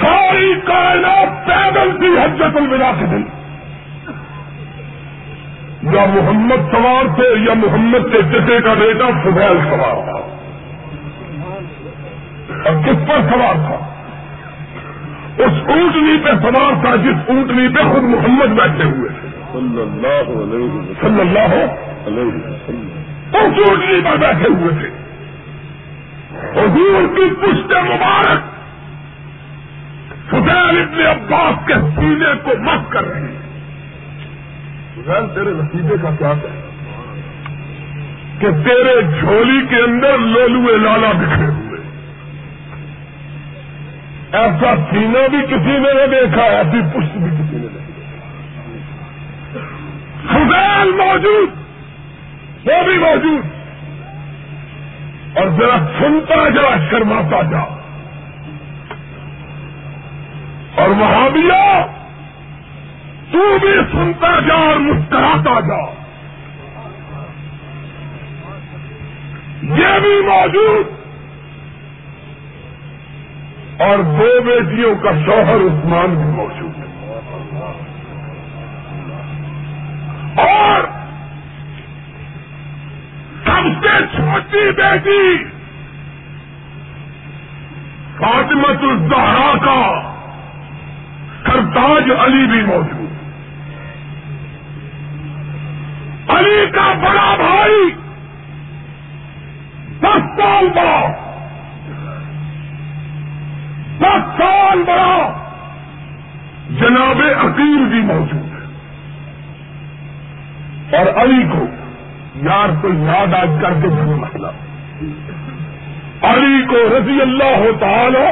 ساری 0.01 0.55
کائنات 0.67 1.47
پیدل 1.47 1.97
تھی 1.99 2.09
حجت 2.09 2.57
الوداع 2.57 2.93
کے 2.99 3.07
دن 3.07 3.25
یا 5.95 6.07
محمد 6.07 6.73
سوار 6.73 7.05
تھے 7.15 7.45
یا 7.49 7.55
محمد 7.55 8.13
کے 8.13 8.19
چچے 8.19 8.61
کا 8.61 8.75
بیٹا 8.75 9.07
فضیل 9.25 9.59
سوار 9.69 10.05
تھا۔ 10.05 10.37
اور 12.65 12.83
کس 12.83 13.09
پر 13.09 13.33
سوار 13.33 13.55
تھا؟ 13.55 13.98
اس 15.39 15.53
اونٹنی 15.69 16.19
پہ 16.25 16.31
سوار 16.43 16.85
تھا 16.85 16.97
جس 16.97 17.29
اونٹنی 17.29 17.69
پہ 17.69 17.83
خود 17.83 18.03
محمد 18.03 18.47
بیٹھے 18.47 18.85
ہوئے 18.85 19.11
صلی 19.53 19.81
اللہ 19.81 20.31
علیہ 20.43 20.65
وسلم۔ 20.65 20.93
صلی 21.01 21.21
اللہ 21.21 21.55
علیہ 22.07 22.23
اس 23.37 23.69
اونٹنی 23.69 24.01
پر 24.05 24.17
بیٹھے 24.17 24.49
ہوئے 24.49 24.71
تھے۔ 24.79 24.89
حضور 26.61 27.17
کی 27.17 27.35
پشت 27.35 27.73
مبارک۔ 27.73 28.59
فضیل 30.31 30.83
ابن 30.83 31.07
عباس 31.07 31.67
کے 31.67 31.75
سینے 31.75 32.33
کو 32.43 32.51
مت 32.59 32.93
کر 32.93 33.05
رہی 33.05 33.37
فضیل 34.95 35.29
تیرے 35.35 35.51
نتیجے 35.51 35.95
کا 36.03 36.11
کیا 36.19 36.29
ہے 36.29 36.63
کہ 38.39 38.51
تیرے 38.51 39.03
جھولی 39.21 39.67
کے 39.67 39.77
اندر 39.77 40.19
لولوے 40.19 40.77
لالا 40.77 41.13
بکھرے۔ 41.13 41.58
ایسا 44.33 44.75
سینہ 44.91 45.29
بھی 45.29 45.43
کسی 45.47 45.79
نے 45.79 45.93
نہیں 45.93 46.07
دیکھا، 46.07 46.43
ایسی 46.43 46.81
پشت 46.83 47.17
بھی 47.17 47.31
کسی 47.31 47.57
نے 47.57 47.59
نہیں 47.59 47.69
دیکھا۔ 47.69 47.99
فضیل 50.33 50.93
موجود، 50.93 51.49
وہ 52.67 52.83
بھی 52.85 52.99
موجود۔ 52.99 53.59
اور 55.39 55.47
ذرا 55.47 55.79
سنتا 55.99 56.49
جا 56.49 56.91
شرماتا 56.91 57.43
جا۔ 57.43 57.79
اور 60.75 60.89
وہاں 60.89 61.31
بھی 61.31 61.51
آ 61.51 61.87
تو 63.33 63.59
بھی 63.59 63.75
سنتا 63.93 64.41
جا 64.41 64.55
اور 64.55 64.77
مسکراتا 64.77 65.61
جا۔ 65.61 65.93
یہ 69.63 70.01
بھی 70.01 70.23
موجود۔ 70.27 70.98
اور 73.79 73.99
دو 73.99 74.41
بیٹیوں 74.45 74.95
کا 74.95 75.11
شوہر 75.27 75.61
عثمان 75.61 76.15
بھی 76.15 76.25
موجود 76.25 76.79
ہے۔ 76.79 76.85
اور 80.37 80.81
سب 83.45 83.69
سے 83.83 84.07
چھوٹی 84.17 84.71
بیٹی 84.71 85.45
فاطمت 88.19 88.83
الزہرا 88.83 89.53
کا 89.65 90.13
سرتاج 91.47 92.11
علی 92.11 92.47
بھی 92.47 92.63
موجود 92.63 93.09
علی 96.31 96.67
کا 96.75 96.93
بڑا 96.93 97.37
بھائی 97.37 97.91
دس 100.01 100.41
سال 100.41 100.67
بڑا 100.67 101.28
دس 104.01 104.43
سال 104.43 104.83
بڑا 104.87 105.33
جناب 106.71 107.23
عقیل 107.39 107.85
بھی 107.85 108.01
موجود 108.01 108.43
ہے۔ 108.43 108.59
اور 110.99 111.23
علی 111.23 111.43
کو 111.53 111.67
یار 112.35 112.69
تو 112.83 112.89
یاد 112.89 113.35
آج 113.35 113.49
کر 113.63 113.73
کے 113.83 113.89
بھی 113.89 114.15
مطلب 114.15 114.53
علی 116.23 116.67
کو 116.69 116.99
رضی 116.99 117.21
اللہ 117.21 117.79
تعالی 117.81 118.27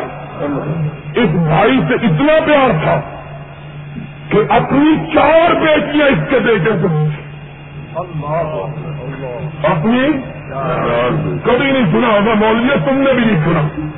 اس 1.15 1.31
بھائی 1.31 1.81
سے 1.89 1.95
اتنا 1.95 2.33
پیار 2.47 2.71
تھا 2.85 3.01
کہ 4.29 4.39
اپنی 4.49 5.15
چار 5.15 5.55
بیٹیاں 5.55 6.07
اس 6.07 6.19
کے 6.31 6.39
بیٹے 6.39 6.71
کو 6.83 6.89
اپنی؟ 9.63 10.09
کبھی 11.45 11.71
نہیں 11.73 11.93
سنا 11.93 12.09
ہوگا 12.09 12.35
مولوی 12.35 12.69
تم 12.85 12.99
نے 12.99 13.13
بھی 13.15 13.25
نہیں 13.25 13.45
سنا۔ 13.45 13.91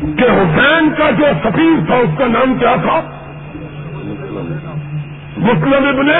کہ 0.00 0.24
حسین 0.24 0.94
کا 0.98 1.10
جو 1.10 1.24
سفیر 1.44 1.86
تھا، 1.86 1.94
اس 1.94 2.18
کا 2.18 2.26
نام 2.26 2.58
کیا 2.58 2.74
تھا؟ 2.82 3.00
مسلم 5.36 5.88
ابن 5.88 6.10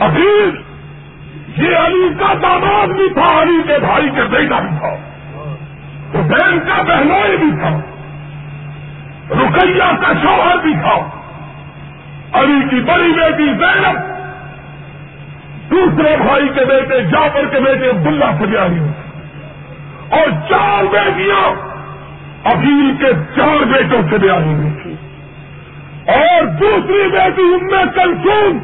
عقیل۔ 0.00 0.50
یہ 1.56 1.76
علی 1.76 2.08
کا 2.18 2.32
داماد 2.42 2.86
بھی 2.86 3.08
تھا، 3.14 3.42
علی 3.42 3.62
کے 3.66 3.78
بھائی 3.78 4.08
کے 4.08 4.22
بیٹا 4.30 4.60
بھی 4.60 4.68
تھا۔ 4.78 4.94
حسین 6.14 6.60
کا 6.60 6.82
بہنوئی 6.82 7.36
بھی 7.36 7.50
تھا۔ 7.60 7.80
رقیہ 9.30 9.96
کا 10.02 10.12
شوہر 10.22 10.56
بھی 10.62 10.72
تھا۔ 10.72 11.10
علی 12.32 12.68
کی 12.70 12.80
بڑی 12.80 13.12
بیٹی 13.12 13.46
زینب۔ 13.46 14.14
دوسرے 15.70 16.16
بھائی 16.16 16.48
کے 16.48 16.64
بیٹے 16.64 17.02
جعفر 17.02 17.44
کے 17.44 17.60
بیٹے 17.60 17.90
عبداللہ 17.90 18.24
سے 18.24 18.56
اور 20.10 20.30
چار 20.48 20.84
بیٹیاں 20.84 21.73
عقیل 22.44 22.94
کے 22.98 23.12
چار 23.36 23.64
بیٹوں 23.64 24.02
سے 24.10 24.18
بیاہی 24.18 24.54
ہوئی 24.54 24.70
تھی۔ 24.82 24.94
اور 26.12 26.46
دوسری 26.46 27.10
بیٹی 27.10 27.42
ان 27.42 27.66
میں 27.66 27.84
کلسوم 27.94 28.58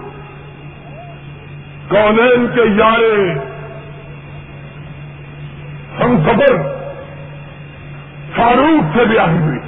کونین 1.89 2.47
کے 2.55 2.61
یارے۔ 2.61 3.33
ہم 6.03 6.19
خبر 6.27 6.57
فاروق 8.37 8.97
سے 8.97 9.05
بھی 9.05 9.19
آئی 9.19 9.39
ہوئی 9.39 9.59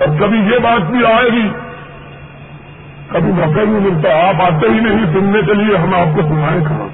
اور 0.00 0.20
کبھی 0.20 0.38
یہ 0.38 0.58
بات 0.58 0.90
بھی 0.90 1.06
آئے 1.06 1.32
گی، 1.32 1.48
کبھی 3.08 3.32
موقع 3.32 3.60
نہیں 3.60 3.80
ملتا 3.80 4.28
آپ 4.28 4.42
آتے 4.42 4.68
ہی 4.68 4.80
نہیں، 4.80 5.06
سننے 5.12 5.40
کے 5.46 5.54
لیے 5.54 5.76
ہم 5.76 5.94
آپ 5.94 6.16
کو 6.16 6.22
سنائیں 6.22 6.60
کہاں۔ 6.60 6.88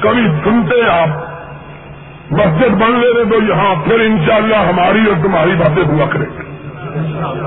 کبھی 0.00 0.28
سنتے 0.44 0.88
آپ۔ 0.90 1.25
مسجد 2.30 2.74
بن 2.74 3.00
لے 3.00 3.06
رہے 3.16 3.30
تو 3.30 3.42
یہاں 3.48 3.74
پھر 3.84 4.00
انشاءاللہ 4.00 4.56
ہماری 4.56 5.06
اور 5.06 5.24
تمہاری 5.24 5.54
باتیں 5.58 5.84
ہوا 5.84 6.06
کریں 6.10 6.46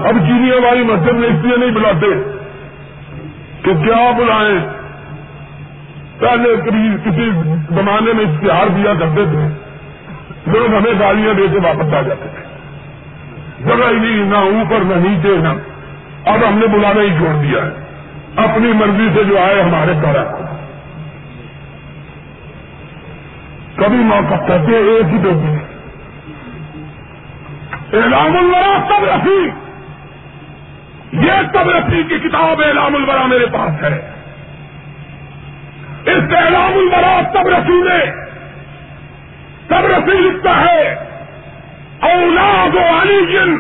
اب 0.04 0.16
چینی 0.28 0.52
والی 0.52 0.84
مسجد 0.84 1.14
میں 1.14 1.28
اس 1.28 1.46
لیے 1.46 1.58
نہیں 1.58 1.72
بلاتے 1.72 2.08
کہ 3.62 3.72
کیا 3.74 4.12
بلائیں۔ 4.18 4.60
پہلے 6.20 6.56
کبھی 6.56 6.90
کسی 7.06 7.32
زمانے 7.70 8.14
میں 8.14 8.26
اشتہار 8.26 8.68
دیا 8.68 8.94
کرتے 9.00 9.26
تھے۔ 9.26 9.48
لوگ 10.52 10.76
ہمیں 10.76 11.00
گالیاں 11.00 11.34
دے 11.34 11.48
کے 11.52 11.60
واپس 11.64 11.94
آ 11.94 12.02
جاتے 12.02 12.28
تھے۔ 12.36 12.44
جگہ 13.66 13.88
ہی 13.92 14.00
نہیں، 14.00 14.26
نہ 14.26 14.38
اوپر، 14.38 14.84
نہ 14.84 15.08
نیچے، 15.08 15.38
نہ۔ 15.38 15.50
اب 16.26 16.40
ہم 16.48 16.58
نے 16.58 16.68
بلانا 16.68 17.02
ہی 17.02 17.10
چھوڑ 17.10 17.44
دیا 17.44 17.66
ہے۔ 17.66 17.90
اپنی 18.36 18.74
مرضی 18.74 19.08
سے 19.16 19.24
جو 19.24 19.40
آئے 19.40 19.62
ہمارے 19.62 19.92
طرح 20.02 20.49
کبھی 23.80 23.98
موقع 23.98 24.36
کہتے 24.36 24.78
ایک 24.78 25.14
ہی 25.14 25.18
دو 25.18 25.42
اعلام 27.94 28.38
الورا 28.38 28.78
تب 28.90 29.04
رفیع۔ 29.04 29.48
یہ 31.26 31.32
تب 31.54 31.70
رفیع 31.70 32.04
کی 32.04 32.20
کتاب 32.20 32.62
اعلام 32.66 32.96
الورا 32.96 33.26
میرے 33.26 33.46
پاس 33.46 33.84
ہے۔ 33.84 34.12
اس 36.06 36.36
اعلام 36.36 36.74
الورا 36.76 37.22
تب 37.34 37.48
رفیع 37.48 37.84
نے 37.84 38.12
تب 39.68 39.86
رفیع 39.86 40.20
لکھتا 40.20 40.62
ہے، 40.62 40.94
اولاد 42.02 42.76
و 42.76 43.02
علی 43.02 43.26
جن 43.32 43.56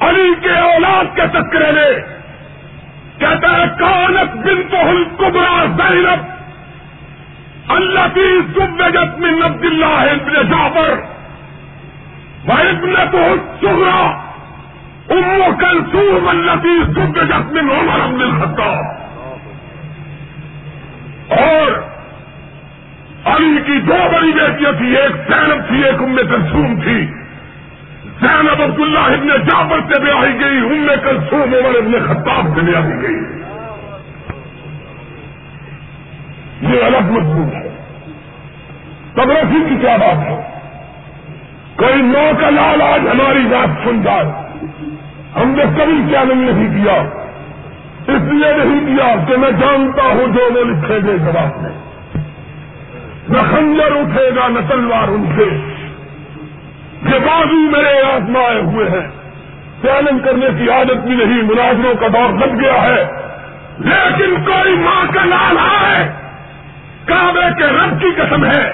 علی 0.00 0.34
کے 0.42 0.58
اولاد 0.58 1.16
کے 1.16 1.22
تذکرے 1.26 1.72
میں 1.72 2.00
کہتا 3.18 3.56
ہے، 3.56 3.64
کانت 3.78 4.36
بن 4.36 4.62
تو 4.70 4.76
ہل 4.76 5.04
کبرا 5.18 5.64
زینب۔ 5.64 6.33
اللہ 7.68 8.14
کی 8.14 8.40
سبجت 8.54 9.18
من 9.18 9.42
عبد 9.44 9.64
اللہ 9.64 9.86
ابن 9.86 10.32
جعفر 10.34 10.94
وابن 12.48 12.94
تو 13.12 13.34
سغرا 13.60 14.20
ام 15.08 15.56
کلثوم 15.58 16.28
اللہ 16.28 16.50
کی 16.62 16.82
سبجت 16.94 17.52
من 17.52 17.70
عمر 17.70 18.00
ابن 18.00 18.22
الخطاب۔ 18.22 18.84
اور 21.32 21.94
علی 23.24 23.60
کی 23.66 23.80
دو 23.80 23.96
بڑی 24.12 24.32
بیٹیاں 24.32 24.72
تھی 24.72 24.96
ایک 24.96 25.16
زینب 25.16 25.68
تھی، 25.68 25.84
ایک 25.84 26.02
ام 26.02 26.16
کلثوم 26.16 26.80
تھی۔ 26.80 27.06
زینب 28.20 28.62
عبداللہ 28.62 28.98
ابن 28.98 29.28
جعفر 29.28 29.80
سے 29.80 30.00
بیاہی 30.00 30.40
گئی، 30.40 30.58
ام 30.58 30.86
کلثوم 31.04 31.54
عمر 31.54 31.74
ابن 31.78 32.06
خطاب 32.08 32.44
سے 32.54 32.60
بیاہی 32.60 33.02
گئی۔ 33.02 33.43
یہ 36.68 36.84
الگ 36.84 37.12
مضمون 37.12 37.48
ہے۔ 37.54 37.74
تبرسی 39.14 39.64
کی 39.68 39.76
کیا 39.80 39.96
بات 39.96 40.16
ہے؟ 40.16 40.58
کوئی 41.76 42.02
نو 42.02 42.30
کا 42.40 42.50
لال 42.50 42.82
آج 42.82 43.00
ہماری 43.00 43.38
بات 43.38 43.84
سن 43.84 44.02
جائے۔ 44.02 44.24
ہم 45.36 45.50
نے 45.50 45.64
کبھی 45.78 46.02
چیلنج 46.10 46.50
نہیں 46.50 46.84
کیا۔ 46.84 47.02
اس 48.06 48.32
لیے 48.32 48.64
نہیں 48.64 48.96
کیا 48.96 49.14
کہ 49.28 49.36
میں 49.36 49.50
جانتا 49.50 50.02
ہوں 50.02 50.26
جو 50.26 50.48
وہ 50.54 50.64
لکھے 50.64 50.94
گے 50.94 51.18
جواب 51.18 51.62
میں۔ 51.62 51.70
نہ 53.28 53.38
خنجر 53.38 53.92
اٹھے 53.92 54.30
گا، 54.36 54.48
نہ 54.48 54.58
تلوار 54.68 55.08
ان 55.08 55.26
سے 55.36 55.44
یہ 57.02 57.18
بازو 57.18 57.54
میرے 57.54 58.02
آزمائے 58.12 58.60
ہوئے 58.60 58.90
ہیں۔ 58.90 59.08
چیلنج 59.82 60.24
کرنے 60.24 60.46
کی 60.58 60.70
عادت 60.70 61.06
بھی 61.06 61.14
نہیں، 61.14 61.42
مناظروں 61.42 61.94
کا 61.94 62.06
دور 62.06 62.38
لگ 62.38 62.60
گیا 62.60 62.82
ہے۔ 62.82 63.06
لیکن 63.78 64.44
کوئی 64.44 64.74
ماں 64.74 65.04
کا 65.14 65.24
لال 65.24 65.58
آئے۔ 65.58 66.23
کعبے 67.06 67.54
کے 67.58 67.64
رب 67.64 68.00
کی 68.00 68.10
قسم 68.16 68.44
ہے۔ 68.44 68.72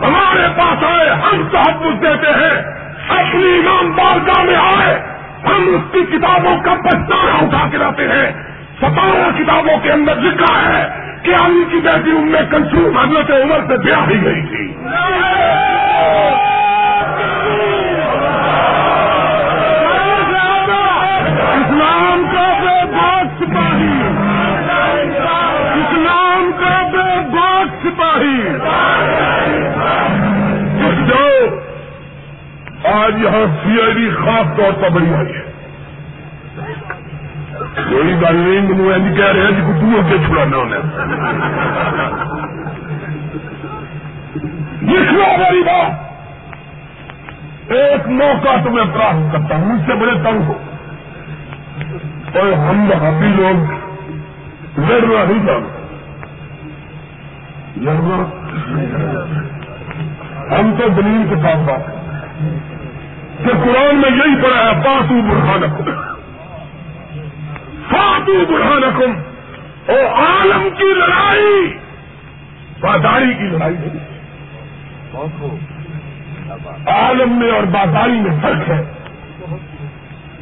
ہمارے 0.00 0.46
پاس 0.56 0.84
آئے، 0.84 1.10
ہم 1.10 1.48
تحفظ 1.52 2.02
دیتے 2.02 2.26
ہیں۔ 2.26 2.84
اپنی 3.08 3.58
امام 3.58 3.92
بارگاہ 3.92 4.42
میں 4.42 4.56
آئے، 4.56 5.02
ہم 5.46 5.74
اس 5.74 5.92
کی 5.92 6.18
کتابوں 6.18 6.56
کا 6.56 6.74
پچھتانا 6.74 7.32
اٹھا 7.32 7.68
کے 7.70 7.76
لاتے 7.76 8.08
ہیں۔ 8.08 8.32
ستارہ 8.76 9.42
کتابوں 9.42 9.78
کے 9.82 9.92
اندر 9.92 10.16
لکھا 10.16 10.68
ہے 10.68 10.88
کہ 11.22 11.30
علی 11.30 11.64
کی 11.70 11.76
بیٹی 11.76 12.10
ان 12.10 12.26
میں 12.26 12.42
کنسوم 12.50 12.98
حضرت 12.98 13.30
عمر 13.30 13.60
سے 13.68 13.76
بیاہ 13.76 14.08
ہی 14.08 14.24
گئی 14.24 14.46
تھی۔ 14.46 14.76
اسلام 21.54 22.26
کا 22.32 22.63
باغ 27.90 27.94
سپاہی 27.94 28.42
جو 31.06 31.44
آج 32.88 33.22
یہاں 33.22 33.46
سی 33.64 33.82
آئی 33.82 33.92
ڈی 33.92 34.10
خاص 34.10 34.56
طور 34.56 34.82
پر 34.82 34.88
بڑی 34.88 35.14
آئی 35.14 35.26
ہے۔ 35.26 35.54
کوئی 37.90 38.14
گل 38.14 38.36
نہیں، 38.36 38.60
مجھے 38.60 38.94
ایج 38.94 39.16
کہہ 39.16 39.24
رہے 39.24 39.42
ہیں 39.42 39.50
جی 39.50 39.62
تو 39.62 40.00
اگے 40.00 40.18
چھڑانا 40.18 40.56
انہیں 40.56 40.80
لکھنا 44.82 45.36
بڑی 45.36 45.62
بات۔ 45.62 45.90
ایک 47.72 48.08
موقع 48.08 48.56
تمہیں 48.64 48.94
پراپت 48.94 49.32
کرتا 49.32 49.56
ہوں، 49.56 49.66
مجھ 49.66 49.86
سے 49.86 49.94
بڑے 49.94 50.10
تنگ 50.10 50.42
ہو۔ 50.46 50.52
اور 52.34 52.52
ہم 52.52 52.90
وہابی 52.90 53.26
لوگ 53.26 53.70
لڑنا 54.80 55.24
نہیں 55.24 55.46
جانتے۔ 55.46 55.83
ہم 60.50 60.74
تو 60.78 60.88
دلیل 60.88 61.26
کے 61.28 61.36
ساتھ 61.36 61.56
بات 61.56 61.80
کہ 63.44 63.50
قرآن 63.64 63.96
میں 63.96 64.10
یہی 64.10 64.42
پڑھا 64.42 64.64
ہے 64.64 64.82
پاسو 64.84 65.22
برہانکم۔ 65.22 65.90
فاتو 67.90 68.44
برہانکم۔ 68.48 69.12
او 69.88 70.06
عالم 70.14 70.68
کی 70.78 70.94
لڑائی 70.94 71.78
بازاری 72.80 73.34
کی 73.34 73.44
لڑائی 73.44 73.74
نہیں۔ 73.78 74.14
عالم 76.86 77.38
میں 77.38 77.50
اور 77.50 77.62
بازاری 77.62 78.20
میں 78.20 78.40
فرق 78.42 78.70
ہے۔ 78.70 78.84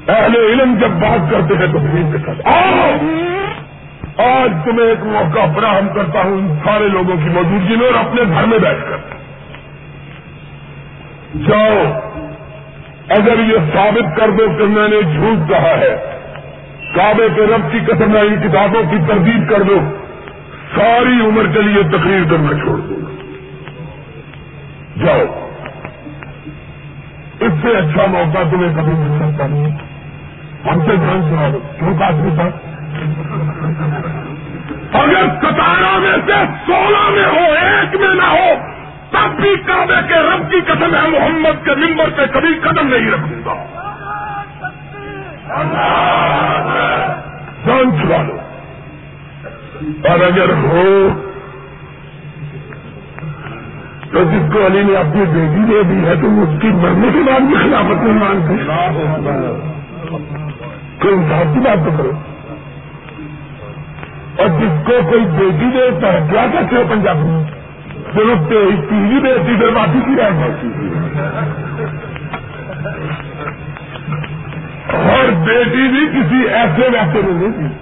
اہل 0.09 0.37
علم 0.37 0.75
جب 0.81 0.91
بات 0.91 1.31
کرتے 1.31 1.55
ہیں 1.55 1.73
تو 1.73 1.79
دلیل 1.79 2.13
کے 2.13 2.19
ساتھ۔ 2.19 2.57
آؤ! 2.57 3.32
آج 4.17 4.53
تمہیں 4.65 4.89
ایک 4.89 5.05
موقع 5.05 5.61
فراہم 5.61 5.89
کرتا 5.95 6.21
ہوں 6.21 6.33
ان 6.33 6.59
سارے 6.65 6.89
لوگوں 6.89 7.17
کی 7.17 7.29
موجودگی 7.29 7.77
میں 7.77 7.87
اور 7.87 7.95
اپنے 7.95 8.23
گھر 8.23 8.45
میں 8.45 8.59
بیٹھ 8.59 8.81
کر۔ 8.91 8.97
جاؤ، 11.49 11.83
اگر 13.09 13.39
یہ 13.39 13.57
ثابت 13.73 14.17
کر 14.17 14.31
دو 14.31 14.47
کہ 14.59 14.65
میں 14.65 14.89
نے 14.89 15.03
جھوٹ 15.03 15.49
کہا 15.49 15.71
ہے، 15.71 16.21
کعبے 16.95 17.29
کے 17.37 17.43
رب 17.43 17.73
کی 17.73 17.79
قسم 17.87 18.11
میں 18.11 18.21
ان 18.21 18.49
کتابوں 18.49 18.83
کی 18.91 18.97
تردید 19.09 19.51
کر 19.51 19.63
دو، 19.63 19.79
ساری 20.77 21.27
عمر 21.27 21.47
کے 21.55 21.63
لیے 21.63 21.83
تقریر 21.83 22.31
کرنا 22.31 22.59
چھوڑ 22.59 22.79
دوں 22.79 23.03
جاؤ۔ 25.05 25.49
اس 27.41 27.53
سے 27.63 27.69
اچھا 27.69 28.07
موقع 28.07 28.39
تمہیں 28.51 28.73
کبھی 28.77 28.93
مل 28.93 29.19
سکتا 29.19 29.47
نہیں۔ 29.47 29.71
ہم 30.69 30.81
سے 30.81 30.97
دھیان 30.97 31.23
سنا 31.23 31.49
دو۔ 31.53 31.59
کیوں 31.79 32.03
آدمی 32.03 32.31
تھا۔ 32.35 32.72
اگر 34.93 35.27
ستارہ 35.43 35.99
میں 35.99 36.17
سے 36.27 36.33
سولہ 36.67 37.11
میں 37.11 37.25
ہو، 37.25 37.53
ایک 37.53 37.97
میں 38.01 38.15
نہ 38.15 38.23
ہو، 38.23 38.55
تب 39.11 39.41
بھی 39.41 39.57
کعبے 39.67 40.09
کے 40.09 40.15
رب 40.15 40.51
کی 40.51 40.61
قسم 40.61 40.95
ہے، 40.95 41.21
محمد 41.21 41.65
کے 41.65 41.75
ممبر 41.75 42.11
پہ 42.17 42.27
کبھی 42.27 42.55
قدم 42.55 42.89
نہیں 42.89 43.11
رکھوں 43.11 43.45
گا۔ 43.45 43.65
جان 47.67 47.91
چھڑا 48.01 48.23
لو۔ 48.23 48.37
اور 50.09 50.21
اگر 50.21 50.53
ہو، 50.53 51.09
تو 54.13 54.25
جس 54.25 54.53
کو 54.53 54.67
علی 54.67 54.83
نے 54.83 54.97
اپنی 54.97 55.25
بیٹی 55.25 55.73
دے 55.73 55.83
دی 55.83 56.09
ہے، 56.09 56.15
تو 56.15 56.43
اس 56.43 56.63
کی 56.63 56.69
مرنے 56.69 57.09
کے 57.13 57.19
بعد 57.19 57.41
بھی 57.41 57.55
خلافت 57.55 58.03
نہیں 58.03 58.15
مانتے۔ 58.15 58.65
کوئی 61.03 61.15
انصاف 61.15 61.55
کی 61.55 61.61
بات 61.61 61.85
تو 61.85 61.91
کرو۔ 61.99 62.32
اور 64.39 64.49
جس 64.49 64.87
کو 64.87 64.93
کوئی 65.11 65.25
بیٹی 65.25 65.71
دیتا 65.71 66.13
ہے 66.13 66.27
کیا 66.31 66.47
کہتے 66.53 66.77
ہو 66.77 66.83
پنجابی؟ 66.91 67.53
میں 68.13 68.39
صرف 68.47 68.49
تیزی 68.89 69.21
بیٹی 69.21 69.57
پھر 69.57 70.01
کی 70.07 70.17
رہ 70.17 70.31
جاتی 70.31 70.67
اور 74.97 75.33
بیٹی 75.33 75.89
بھی 75.89 76.07
کسی 76.07 76.49
ایسے 76.49 76.83
ویسے 76.83 77.23
میں 77.23 77.49
نہیں 77.49 77.53
تھی۔ 77.53 77.77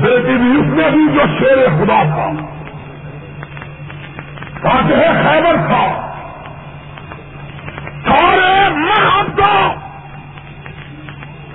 بیٹی 0.00 0.36
بھی 0.36 0.60
اس 0.60 0.66
میں 0.66 0.90
بھی 0.90 1.08
جو 1.14 1.20
شیر 1.38 1.68
خدا 1.68 2.02
تھا۔ 2.02 2.32
فاتح 4.62 5.28
خیبر 5.28 5.56
تھا۔ 5.66 6.06
سارے 8.04 8.68
مرحب 8.68 9.38
کا 9.38 9.74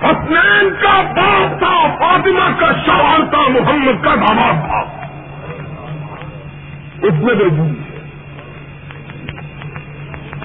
حسنین 0.02 0.70
کا 0.82 1.02
باپ 1.02 1.58
تھا، 1.58 1.96
فاطمہ 1.98 2.60
کا 2.60 2.72
شوہر 2.86 3.30
تھا، 3.30 3.48
محمد 3.48 4.04
کا 4.04 4.14
داماد 4.14 4.66
تھا۔ 4.66 5.06
اس 7.02 7.14
میں 7.14 7.34
دیکھی 7.34 7.96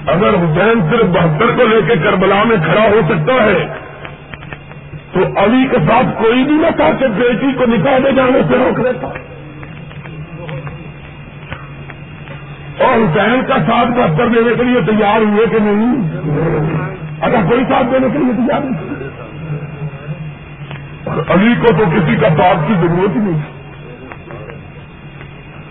اگر 0.06 0.28
حسین 0.28 0.90
صرف 0.90 1.04
بہتر 1.04 1.46
کو 1.56 1.62
لے 1.66 1.82
کے 1.82 1.96
کربلا 1.96 2.42
میں 2.44 2.56
کھڑا 2.64 2.82
ہو 2.82 3.00
سکتا 3.08 3.44
ہے، 3.44 3.66
تو 5.12 5.20
علی 5.36 5.66
کے 5.70 5.76
ساتھ 5.76 6.22
کوئی 6.22 6.44
بھی 6.44 6.54
نہ 6.54 6.70
تھا 6.76 6.90
کہ 6.98 7.06
بیٹی 7.06 7.52
کو 7.52 7.64
نکاح 7.66 7.98
دے 7.98 8.12
جانے 8.12 8.40
سے 8.48 8.54
روک 8.58 8.80
لیتا۔ 8.80 9.06
اور 12.84 12.96
حسین 12.96 13.40
کا 13.46 13.54
ساتھ 13.54 13.88
بہتر 13.88 14.28
دینے 14.28 14.54
کے 14.56 14.64
لیے 14.64 14.80
تیار 14.80 15.20
ہوئے 15.20 15.46
کہ 15.46 15.58
نہیں؟ 15.60 16.10
اگر 17.20 17.48
کوئی 17.48 17.64
ساتھ 17.64 17.86
دینے 17.92 18.06
کے 18.12 18.18
لیے 18.18 18.32
تیار 18.32 18.60
نہیں۔ 18.60 18.91
علی 21.28 21.54
کو 21.54 21.66
تو 21.78 21.84
کسی 21.84 22.16
کا 22.16 22.28
ساتھ 22.28 22.68
کی 22.68 22.74
ضرورت 22.74 23.10
ہی 23.10 23.20
نہیں. 23.20 23.40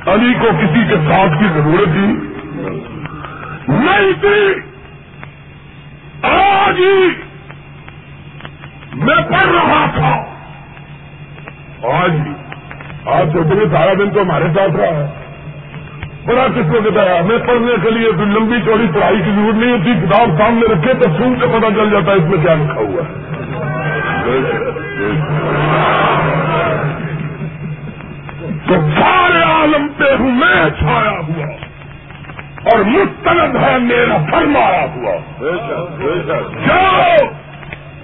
علی 0.08 0.34
کو 0.34 0.48
کسی 0.62 0.84
کے 0.90 0.96
ساتھ 0.96 1.40
کی 1.40 1.46
ضرورت 1.54 1.88
ہی 1.88 2.06
نہیں 3.68 4.22
تھی. 4.22 4.54
آج 6.24 6.80
ہی 6.80 7.08
میں 8.94 9.16
پڑھ 9.16 9.52
رہا 9.52 9.86
تھا. 9.96 10.24
آج 11.88 12.12
ہی. 12.12 12.34
آج 13.06 13.34
تو 13.34 13.68
سارا 13.72 13.94
دن 13.94 14.10
تو 14.10 14.22
ہمارے 14.22 14.46
ساتھ 14.46 14.76
رہا 14.76 14.98
ہے. 14.98 15.08
بڑا 16.26 16.48
کس 16.48 16.72
کو 16.72 16.82
بتایا 16.82 17.22
میں 17.22 17.38
پڑھنے 17.38 17.72
کے 17.84 17.90
لیے 17.90 18.10
کوئی 18.12 18.30
لمبی 18.30 18.62
چوڑی 18.66 18.88
پڑھائی 18.94 19.18
کی 19.18 19.32
ضرورت 19.32 19.56
نہیں 19.56 19.72
ہوتی. 19.72 20.08
کتاب 20.08 20.30
سامنے 20.38 20.74
رکھے 20.74 20.94
تو 20.94 21.10
سن 21.18 21.36
کے 21.40 21.48
پتا 21.48 21.70
چل 21.76 21.90
جاتا 21.90 22.12
ہے 22.12 22.18
اس 22.18 22.24
میں 22.24 22.38
کیا 22.38 22.54
لکھا 22.54 22.82
ہوا 22.82 23.04
ہے. 23.08 24.81
تو 28.68 28.76
سارے 29.00 29.44
عالم 29.44 29.88
پہ 29.98 30.16
ہوں 30.20 30.32
میں 30.32 30.70
چھایا 30.80 31.20
ہوا 31.20 31.46
اور 32.72 32.80
مستند 32.80 33.56
ہے 33.56 33.80
میرا 33.80 34.18
فرمایا 34.32 34.86
ہوا۔ 34.96 35.16
جاؤ، 36.68 37.16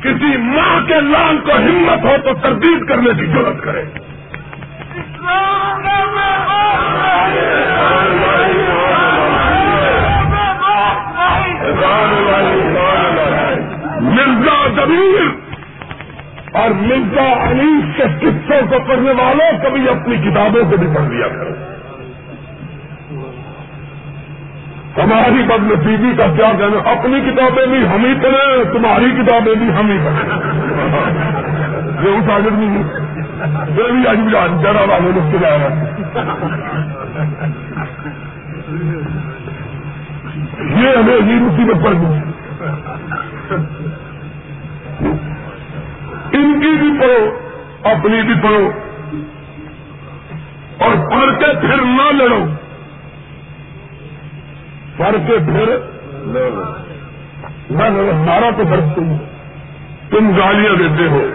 کسی 0.02 0.38
ماں 0.38 0.88
کے 0.88 1.02
لال 1.02 1.38
کو 1.38 1.52
ہمت 1.52 2.06
ہو 2.06 2.16
تو 2.24 2.34
تردید 2.34 2.88
کرنے 2.90 3.10
کی 3.20 3.26
ضرورت 3.26 3.64
کرے۔ 3.64 3.84
مرزا 14.00 14.68
جبیر 14.68 15.47
اور 16.58 16.70
مرزا 16.70 17.50
انیس 17.50 17.98
کے 17.98 18.04
قصوں 18.04 18.68
کو 18.70 18.76
پڑھنے 18.88 19.12
والوں 19.12 19.64
کبھی 19.64 19.90
اپنی 19.90 20.18
کتابوں 20.18 20.72
کو 20.72 20.78
بھی 20.78 20.88
پڑھ 20.96 21.08
لیا 21.10 21.28
کرو۔ 21.28 21.52
ہماری 25.04 25.44
بد 25.44 25.72
نصیبی 25.72 26.12
کا 26.18 26.26
کیا 26.38 26.52
کہنا؟ 26.58 26.90
اپنی 26.90 27.20
کتابیں 27.22 27.66
بھی 27.66 27.88
ہم 27.88 28.06
ہی 28.06 28.14
پڑھیں، 28.24 28.74
تمہاری 28.74 29.12
کتابیں 29.12 29.56
بھی 29.56 29.70
ہم 29.70 29.92
ہی 29.92 29.98
پڑھیں۔ 29.98 30.40
یہ 32.04 32.18
اس 32.18 32.30
آگے 32.30 32.50
نہیں 32.50 32.84
یہ 33.78 33.92
بھی 33.92 34.08
آج 34.08 34.18
بھی 34.18 34.64
جرا 34.64 34.84
والے 34.90 35.12
لوگ 35.12 35.32
کے 35.32 35.38
یہ 40.82 40.98
ہمیں 40.98 41.34
یہ 41.34 41.40
مصیبت 41.40 41.86
پڑ 41.86 41.94
گئی۔ 41.94 42.20
ان 46.38 46.60
کی 46.62 46.68
بھی 46.68 47.00
پڑھو، 47.00 47.38
اپنی 47.84 48.22
بھی 48.22 48.34
پڑھو۔ 48.44 48.72
اور 50.78 51.12
پڑھ 51.12 51.40
کے 51.40 51.60
پھر 51.62 51.82
نہ 51.82 52.12
لڑو۔ 52.12 52.46
پڑھ 54.98 55.16
کے 55.28 55.38
پھر 55.38 55.78
نہ 56.12 56.40
لڑو۔ 56.40 56.64
ہمارا 58.12 58.50
تو 58.58 58.64
فرق 58.70 58.96
تم 58.96 59.18
تم 60.10 60.32
گالیاں 60.38 60.76
دیتے 60.76 61.08
ہو۔ 61.10 61.28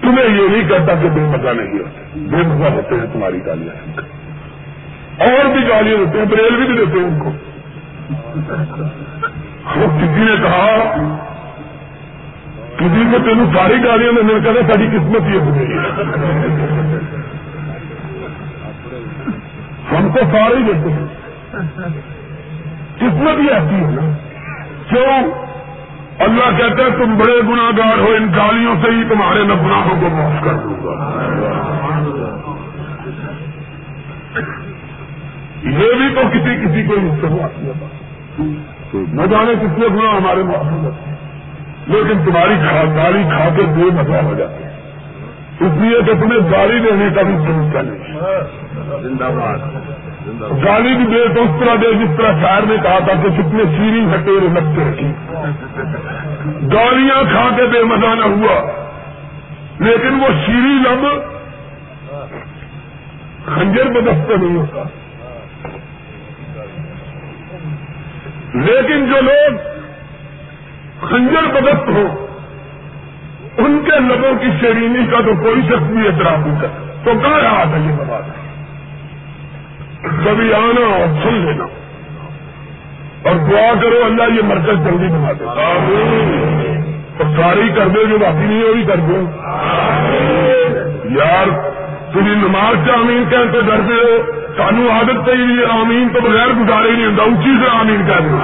تمہیں 0.00 0.42
یہ 0.42 0.48
نہیں 0.48 0.68
کہتا 0.68 0.94
کہ 0.94 1.08
بے 1.08 1.20
مزہ 1.20 1.48
نہیں 1.48 1.78
ہوتے 1.78 2.00
بے 2.14 2.36
مزہ 2.36 2.64
ہوتے 2.64 2.94
ہیں 2.94 3.06
تمہاری 3.12 3.46
گالیاں۔ 3.46 4.00
اور 5.18 5.44
بھی 5.44 5.68
گالیاں 5.68 5.98
دیتے 5.98 6.18
ہیں، 6.18 6.26
بریل 6.26 6.56
بھی 6.56 6.76
دیتے 6.76 6.98
ہیں 6.98 7.06
ان 7.06 7.18
کو۔ 7.18 7.30
وہ 9.64 9.86
کسی 9.98 10.24
نے 10.24 10.36
کہا 10.42 10.70
کسی 12.78 13.04
کو 13.10 13.18
تینوں 13.24 13.52
ساری 13.54 13.82
گاڑیوں 13.84 14.12
میں 14.12 14.22
مل 14.24 14.40
کر 14.44 14.60
ساری 14.68 14.86
قسمت 14.88 15.28
یہ 15.28 15.40
ہو 15.40 15.54
گئی 15.54 15.78
ہم 19.92 20.08
کو 20.10 20.24
سارے 20.32 20.62
دیتے 20.64 20.92
ہیں 20.92 21.06
قسمت 22.98 23.40
ہی 23.40 23.48
ایسی 23.50 23.76
ہے 23.76 23.90
نا 23.90 24.10
کیوں 24.88 25.14
اللہ 26.18 26.50
کہتا 26.58 26.84
ہے 26.84 26.90
تم 26.98 27.14
بڑے 27.18 27.38
گناگار 27.46 27.98
ہو 27.98 28.10
ان 28.16 28.28
گالیوں 28.36 28.74
سے 28.82 28.90
ہی 28.90 29.04
تمہارے 29.08 29.44
میں 29.44 29.56
گناہوں 29.56 30.00
کو 30.00 30.14
معاف 30.16 30.44
کر 30.44 30.58
دوں 30.58 30.76
گا 30.84 30.98
یہ 35.64 35.98
بھی 35.98 36.14
تو 36.14 36.28
کسی 36.30 36.54
کسی 36.56 36.82
کو 36.82 36.94
اس 37.00 37.20
نہ 38.94 39.22
جانے 39.26 39.54
کتنے 39.54 39.86
گنا 39.86 40.16
ہمارے 40.16 40.42
ہیں۔ 40.42 40.90
لیکن 41.86 42.24
تمہاری 42.24 42.54
گالی 42.96 43.22
کھا 43.22 43.48
کے 43.56 43.62
بے 43.62 43.84
مزہ 43.84 44.24
ہو 44.24 44.34
جاتے 44.34 44.64
ہیں۔ 44.64 44.72
اس 45.60 45.72
لیے 45.76 46.02
کہ 46.02 46.12
تمہیں 46.12 46.52
گالی 46.52 46.78
دینے 46.78 47.08
کا 47.14 47.22
بھی 47.22 47.34
طریقہ 47.34 47.78
نہیں 47.78 48.18
زندہ 49.02 49.24
باد۔ 49.24 49.58
گالی 50.64 50.94
بھی 50.94 51.04
دے 51.04 51.34
تو 51.34 51.42
اس 51.42 51.50
طرح 51.60 51.74
دے 51.82 51.94
جس 51.94 52.16
طرح 52.16 52.32
شاعر 52.40 52.62
نے 52.62 52.76
کہا 52.82 52.98
تھا 52.98 53.12
کہ 53.22 53.28
کتنے 53.28 53.64
سیری 53.64 54.04
ہٹے 54.14 54.48
لگتے 54.52 54.90
رکھی 54.90 55.12
گالیاں 56.72 57.22
کھا 57.22 57.56
کے 57.56 57.62
بے 57.66 57.84
مزہ 57.84 58.06
نہ 58.06 58.24
ہوا۔ 58.24 58.70
لیکن 59.78 60.20
وہ 60.20 60.28
شیری 60.46 60.78
لب 60.82 61.06
خنجر 63.46 63.84
بدست 63.84 64.30
نہیں 64.30 64.56
ہوتا۔ 64.56 64.82
لیکن 68.54 69.06
جو 69.06 69.20
لوگ 69.20 69.56
خنجر 71.00 71.60
بدست 71.60 71.88
ہو 71.88 72.26
ان 73.58 73.84
کے 73.84 74.00
لبوں 74.00 74.34
کی 74.40 74.46
شیرینی 74.60 75.06
کا 75.06 75.20
تو 75.20 75.32
کوئی 75.42 75.62
شخص 75.62 75.82
بھی 75.82 76.06
اعتراف 76.06 76.46
نہیں 76.46 76.60
کر 76.60 76.68
تو 77.04 77.12
کہاں 77.22 77.40
رہا 77.40 77.64
تھا 77.64 77.76
یہ 77.76 77.92
بات 78.08 78.42
کبھی 80.24 80.54
آنا 80.54 80.86
اور 80.86 81.22
سن 81.22 81.34
لینا۔ 81.34 81.64
اور 83.22 83.36
دعا 83.36 83.80
کرو 83.82 84.04
اللہ 84.04 84.22
یہ 84.22 84.42
مرکز 84.42 84.84
جلدی 84.84 85.08
بنا 85.08 85.32
دے۔ 85.40 85.44
اور 87.18 87.36
ساری 87.36 87.68
کر 87.76 87.88
دے 87.88 88.04
جو 88.04 88.18
باقی 88.18 88.46
نہیں 88.46 88.62
ہوئی 88.62 88.84
کر 88.84 88.96
دو 88.96 89.26
یار 91.04 91.48
تھی 92.12 92.20
نماز 92.20 92.86
سے 92.86 92.92
آمین 92.92 93.24
کہیں 93.30 93.52
تو 93.52 93.60
ڈرتے 93.60 93.94
ہو۔ 93.94 94.32
سانو 94.56 94.90
عادت 94.90 95.26
پہ 95.26 95.30
آمین 95.72 96.08
تو 96.08 96.20
بغیر 96.20 96.48
گزارے 96.48 96.90
ہی 96.90 96.96
نہیں 96.96 97.06
ہوتا، 97.06 97.22
اونچی 97.22 97.54
سے 97.62 97.76
آمین 97.80 98.06
کہہ 98.06 98.28
دو۔ 98.28 98.38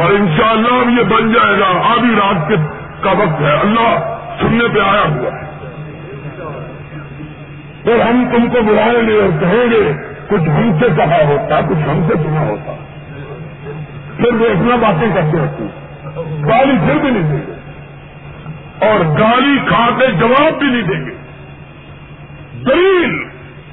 اور 0.00 0.10
انشاءاللہ 0.12 0.68
اب 0.68 0.90
یہ 0.90 1.02
بن 1.02 1.32
جائے 1.32 1.58
گا، 1.58 1.88
آدھی 1.88 2.08
رات 2.08 2.48
کے 2.48 2.54
کا 3.00 3.10
وقت 3.10 3.40
ہے۔ 3.40 3.60
اللہ 3.60 4.16
سننے 4.40 4.64
پہ 4.74 4.80
آیا 4.80 5.02
ہوا 5.02 5.32
ہے۔ 5.32 5.44
تو 7.84 7.90
ہم 8.08 8.24
تم 8.32 8.48
کو 8.48 8.62
بلائیں 8.62 9.08
گے 9.08 9.20
اور 9.20 9.40
کہیں 9.40 9.70
گے، 9.70 9.92
کچھ 10.28 10.48
ہم 10.48 10.78
سے 10.80 10.86
کہا 10.96 11.26
ہوتا، 11.28 11.60
کچھ 11.60 11.88
ہم 11.88 12.08
سے 12.08 12.14
سنا 12.14 12.46
ہوتا۔ 12.46 12.72
پھر 14.16 14.34
وہ 14.34 14.46
اتنا 14.46 14.76
باتیں 14.76 15.08
کرتے 15.14 15.38
ہوتی 15.38 15.64
گالی 16.48 16.78
پھر 16.86 16.98
بھی 16.98 17.10
نہیں 17.10 17.30
دیں 17.32 17.40
گے۔ 17.46 17.54
اور 18.88 19.00
گالی 19.00 19.58
کھا 19.68 19.88
کے 19.98 20.06
جواب 20.06 20.58
بھی 20.58 20.68
نہیں 20.68 20.82
دیں 20.82 21.06
گے۔ 21.06 21.23
دلیل 22.66 23.24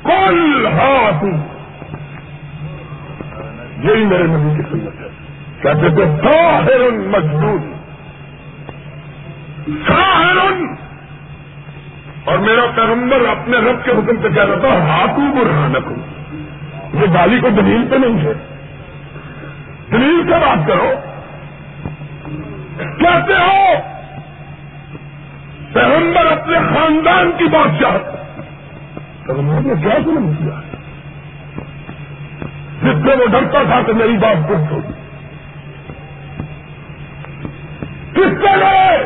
کل 0.03 0.65
ہاتھ 0.65 1.25
یہی 3.85 4.05
میرے 4.05 4.23
نبی 4.23 4.55
کی 4.55 4.69
سنت 4.71 5.01
ہے. 5.01 5.09
کہتے 5.61 5.89
تھے 5.89 6.05
ساحر 6.23 6.91
مجدور 6.91 7.59
ساحر 9.87 10.37
اور 12.25 12.37
میرا 12.37 12.65
پیغمبر 12.75 13.27
اپنے 13.29 13.57
رب 13.57 13.83
کے 13.85 13.91
حکم 13.91 14.21
سے 14.21 14.29
کہہ 14.29 14.43
رہا 14.43 14.59
تھا، 14.59 14.73
ہاتھوں 14.87 15.35
برہان 15.35 15.75
رکھوں 15.75 15.95
یہ 16.93 17.13
گالی 17.13 17.39
کو 17.39 17.49
دلیل 17.49 17.87
پہ 17.91 17.95
نہیں 17.95 18.19
ہے. 18.19 18.33
دلیل 19.91 20.23
سے 20.23 20.39
بات 20.39 20.67
کرو. 20.67 20.91
کہتے 22.77 23.33
ہو، 23.33 23.73
پیغمبر 25.73 26.25
اپنے 26.25 26.57
خاندان 26.57 27.31
کی 27.37 27.45
بات 27.45 27.81
چاہتا 27.81 28.20
پیغمبر 29.31 29.61
نے 29.61 29.73
کیا 29.81 29.97
ظلم 30.05 30.31
کیا 30.33 30.61
جس 32.83 33.03
سے 33.03 33.15
وہ 33.15 33.27
ڈرتا 33.27 33.63
تھا 33.63 33.81
کہ 33.81 33.93
میری 33.93 34.17
بات 34.17 34.47
پوچھ 34.47 34.73
ہوگی 34.73 34.91
کس 38.13 38.41
طرح 38.41 38.97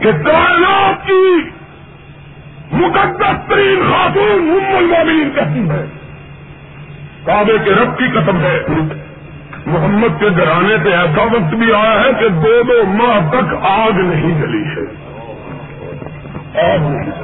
کہ 0.00 0.12
کائنات 0.12 1.06
کی 1.06 1.50
مقدس 2.72 3.48
ترین 3.48 3.90
خاتون 3.90 4.50
ام 4.50 4.76
المومنین 4.76 5.30
کہتی 5.34 5.70
ہے۔ 5.70 5.84
کعبے 7.24 7.58
کے 7.64 7.70
رب 7.70 7.98
کی 7.98 8.04
قسم 8.08 8.40
ہے۔ 8.40 8.62
محمد 9.66 10.20
کے 10.20 10.26
گھرانے 10.36 10.76
پہ 10.84 10.88
ایسا 10.88 11.22
وقت 11.22 11.54
بھی 11.54 11.74
آیا 11.74 12.00
ہے 12.00 12.12
کہ 12.20 12.28
دو 12.28 12.62
دو 12.62 12.86
ماہ 12.86 13.30
تک 13.30 13.54
آگ 13.62 13.92
نہیں 13.92 14.42
جلی 14.42 14.64
ہے۔ 14.64 15.04
آگ 16.72 16.78
نہیں 16.78 17.04
جلی۔ 17.04 17.23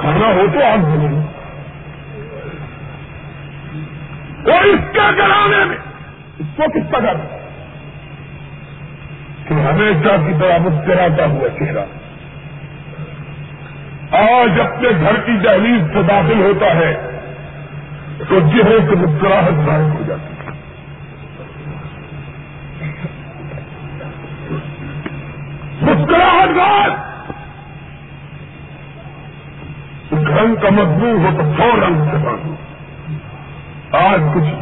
کھانا 0.00 0.26
ہو 0.26 0.46
تو 0.52 0.64
آگ 0.64 0.78
جلی 0.78 1.20
اور 4.52 4.64
اس 4.64 4.80
کے 4.92 5.00
گھرانے 5.16 5.64
میں 5.64 5.76
اس 6.38 6.46
کو 6.56 6.62
کس 6.62 6.92
کا 6.92 6.98
کہ 9.48 9.54
ہمیشہ 9.54 10.08
کی 10.26 10.32
طرح 10.40 10.58
مسکراتا 10.58 11.26
ہوا 11.26 11.48
چہرہ۔ 11.48 11.84
آج 14.16 14.60
اپنے 14.60 14.88
گھر 15.00 15.16
کی 15.20 15.32
دہلیز 15.32 15.82
سے 15.92 16.02
داخل 16.02 16.40
ہوتا 16.40 16.66
ہے 16.66 16.94
تو 18.28 18.40
چہرے 18.40 18.78
سے 18.78 18.96
مسکراہٹ 18.96 19.66
ظاہر 19.66 19.90
ہو 19.90 20.02
جاتی 20.06 20.34
ہے۔ 20.34 20.50
مسکراہٹ 25.82 26.56
گار 26.56 27.09
رنگ 30.42 30.54
کا 30.54 30.70
مضمون 30.70 31.24
ہو 31.24 31.30
تو 31.38 31.52
سو 31.56 31.86
رنگ 31.86 32.04
سے 32.10 32.16
باندھو 32.16 32.54
آج 33.96 34.20
کچھ 34.34 34.54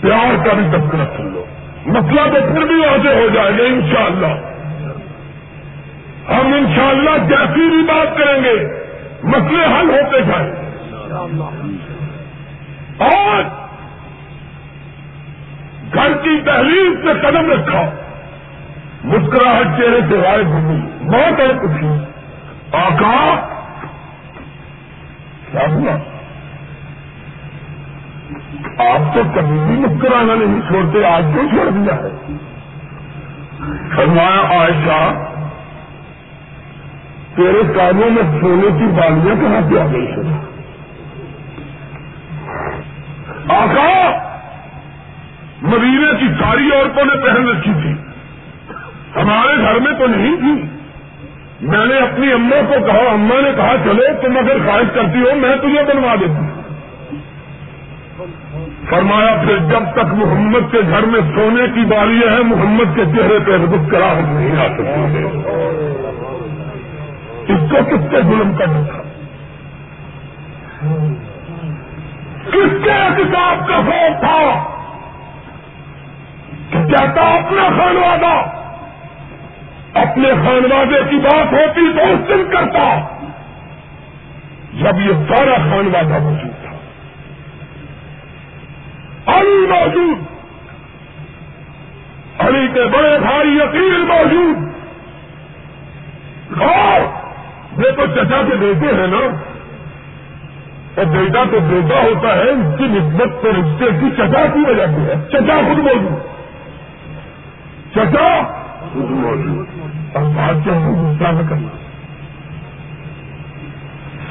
پیار 0.00 0.46
کا 0.46 0.52
بھی 0.52 0.64
تذکرہ 0.64 1.04
سن 1.16 1.32
لو۔ 1.32 1.44
مسئلہ 1.86 2.20
تو 2.20 2.54
پھر 2.54 2.64
بھی 2.64 2.74
واضح 2.74 3.08
ہو 3.08 3.28
جائے 3.34 3.52
گا، 3.52 3.64
انشاءاللہ۔ 3.64 4.26
ہم 6.32 6.52
انشاءاللہ 6.54 7.10
جیسی 7.28 7.68
بھی 7.68 7.82
بات 7.82 8.18
کریں 8.18 8.44
گے، 8.44 8.82
مسئلے 9.22 9.64
حل 9.64 9.90
ہوتے 9.90 10.20
جائیں۔ 10.20 10.52
اور 12.98 13.42
گھر 15.94 16.12
کی 16.22 16.40
تحریر 16.44 17.06
سے 17.06 17.20
قدم 17.22 17.52
رکھا۔ 17.52 17.90
مسکراہٹ 19.04 19.64
چہرے 19.64 20.00
سے 20.08 20.16
غائب 20.16 20.46
ہو 20.46 20.72
بہت 21.06 21.40
ہے 21.40 21.52
کچھ۔ 21.62 21.84
آقا 22.72 23.53
کیا 25.54 25.74
ہوا؟ 25.74 25.92
آپ 28.94 29.14
تو 29.14 29.22
کبھی 29.34 29.58
بھی 29.66 29.76
مسکرانا 29.76 30.34
نہیں 30.34 30.60
چھوڑتے، 30.60 31.04
آج 31.04 31.24
کیوں 31.34 31.48
چھوڑ 31.48 31.70
دیا 31.70 31.94
ہے؟ 31.94 32.32
فرمایا 33.96 34.58
عائشہ 34.58 35.24
تیرے 37.36 37.72
کاموں 37.74 38.10
میں 38.10 38.40
سونے 38.40 38.78
کی 38.78 38.86
بالیاں 38.86 39.34
کہاں 39.40 39.70
پہ 39.70 39.78
آ 39.78 39.92
گئی 39.92 40.06
ہے 40.06 40.38
آقا، 43.48 44.18
مدینے 45.62 46.18
کی 46.20 46.28
ساری 46.42 46.70
عورتوں 46.72 47.04
نے 47.04 47.22
پہن 47.22 47.48
رکھی 47.48 47.72
تھی۔ 47.82 47.92
ہمارے 49.20 49.62
گھر 49.62 49.80
میں 49.80 49.98
تو 49.98 50.06
نہیں 50.06 50.36
تھی۔ 50.36 50.73
میں 51.60 51.86
نے 51.86 51.96
اپنی 51.96 52.32
اماں 52.32 52.62
کو 52.68 52.84
کہا، 52.86 53.12
اماں 53.12 53.42
نے 53.42 53.50
کہا، 53.56 53.74
چلو 53.84 54.02
تم 54.22 54.38
اگر 54.38 54.56
خواہش 54.66 54.86
کرتی 54.94 55.20
ہو، 55.20 55.36
میں 55.36 55.56
تجھے 55.56 55.94
بنوا 55.94 56.14
دیتی 56.14 56.60
فرمایا، 58.90 59.34
پھر 59.46 59.56
جب 59.56 59.82
تک 59.92 60.14
محمد 60.14 60.72
کے 60.72 60.78
گھر 60.90 61.02
میں 61.02 61.20
سونے 61.20 61.62
کی 61.74 61.80
بالیاں 61.80 62.30
ہیں 62.30 62.44
محمد 62.44 62.96
کے 62.96 63.04
چہرے 63.04 63.38
پہ 63.46 63.50
مسکراہٹ 63.50 64.24
نہیں 64.24 64.60
آ 64.60 64.66
سکتی۔ 64.66 65.24
اس 67.52 67.70
کو 67.70 67.76
کس 67.84 68.10
کے 68.10 68.22
ظلم 68.22 68.54
کرنا 68.54 68.80
تھا؟ 68.86 69.02
کس 72.46 72.84
کے 72.84 72.90
احتساب 72.90 73.68
کا 73.68 73.76
خوف 73.76 74.20
تھا؟ 74.20 74.64
کہ 76.70 76.78
کہتا 76.78 77.22
اپنا 77.22 77.68
خانوادہ 77.68 78.53
اپنے 79.94 80.28
خانوادے 80.28 81.00
کی 81.10 81.16
بات 81.16 81.52
ہوتی 81.52 81.98
تو 81.98 82.02
اس 82.02 82.28
دن 82.28 82.50
کرتا۔ 82.50 83.00
جب 84.72 85.00
یہ 85.00 85.12
سارا 85.28 85.54
خانوادہ 85.54 86.18
موجود 86.18 86.50
تھا۔ 86.62 86.70
علی 89.38 89.66
موجود۔ 89.68 90.18
علی 92.38 92.68
کے 92.74 92.84
بڑے 92.84 93.18
بھائی 93.18 93.60
عقیل 93.60 94.04
موجود۔ 94.08 94.56
اور 96.62 97.00
یہ 97.84 97.90
تو 97.90 98.06
چچا 98.06 98.42
کے 98.48 98.56
بیٹے 98.56 98.86
ہیں 98.86 99.06
نا۔ 99.06 99.26
اور 100.96 101.04
بیٹا 101.04 101.44
تو 101.50 101.60
بیٹا 101.60 102.02
ہوتا 102.02 102.34
ہے، 102.34 102.50
اس 102.50 102.78
کی 102.78 102.84
نسبت 102.86 103.42
تو 103.42 103.50
رشتے 103.50 103.84
کی 104.00 104.10
چچا 104.10 104.46
کی 104.46 104.70
وجہ 104.70 104.86
سے 104.86 105.14
ہے۔ 105.14 105.28
چچا 105.28 105.56
خود 105.56 105.78
موجود۔ 105.78 106.18
چچا 107.94 108.42
خود 108.92 109.10
موجود۔ 109.10 109.73
اور 110.14 110.22
بات 110.22 110.66
کا 110.66 110.72
غصہ 110.72 111.42
نہ 111.42 111.48
کرنا۔ 111.50 111.68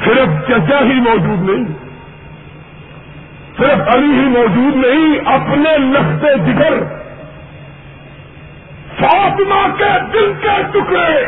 صرف 0.05 0.47
چچا 0.47 0.79
ہی 0.79 0.99
موجود 0.99 1.49
نہیں، 1.49 1.65
صرف 3.57 3.95
علی 3.95 4.13
ہی 4.13 4.25
موجود 4.25 4.75
نہیں، 4.75 5.19
اپنے 5.25 5.77
لگتے 5.77 6.37
جگر، 6.37 6.83
فاطمہ 8.99 9.75
کے 9.77 9.99
دل 10.13 10.33
کے 10.41 10.63
ٹکڑے، 10.71 11.25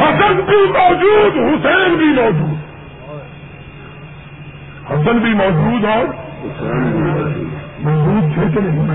حسن 0.00 0.34
بھی 0.34 0.66
موجود، 0.66 1.32
حسین 1.36 1.94
بھی 1.94 2.06
موجود۔ 2.06 2.54
حسن 4.90 5.18
بھی 5.18 5.34
موجود 5.34 5.84
اور 5.84 6.04
موجود 7.78 8.34
تھے 8.34 8.42
کہ 8.54 8.60
نہیں؟ 8.60 8.86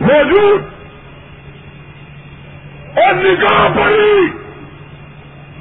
موجود۔ 0.00 0.81
اور 2.96 3.14
نگاہ 3.14 3.68
پڑی 3.76 4.30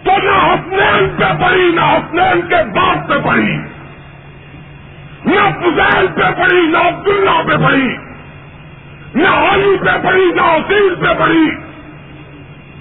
تو 0.04 0.12
نہ 0.18 0.54
حسنین 0.54 1.10
پہ 1.18 1.42
پڑی، 1.42 1.72
نہ 1.76 1.82
حسنین 1.82 2.42
کے 2.42 2.56
باپ 2.56 3.10
پہ 3.10 3.28
پڑی۔ 3.28 3.58
نہ 5.26 5.50
فضیل 5.60 6.08
پہ 6.08 6.42
پڑی، 6.42 6.68
نہ 6.68 6.78
عبداللہ 6.78 7.44
پہ 7.48 7.64
پڑی۔ 7.64 7.98
نہ 9.16 9.28
علی 9.28 9.78
پہ 9.78 10.04
پڑی، 10.04 10.26
نہ 10.36 10.42
عقیل 10.42 10.96
پہ 10.96 11.20
پڑی۔ 11.20 11.71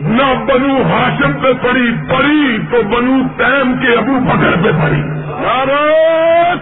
نہ 0.01 0.35
بنو 0.47 0.83
ہاشم 0.83 1.33
پہ 1.33 1.53
پڑی 1.53 1.91
پڑی 2.09 2.59
تو 2.71 2.83
بنو 2.83 3.29
تیم 3.39 3.77
کے 3.81 3.95
ابو 3.97 4.13
بکر 4.21 4.57
پہ 4.65 4.71
پڑی۔ 4.83 5.03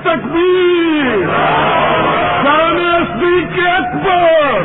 تکبیر۔ 0.02 1.26
شان 2.42 2.76
اصلی 2.80 3.44
کے 3.54 3.68
اکبر۔ 3.68 4.62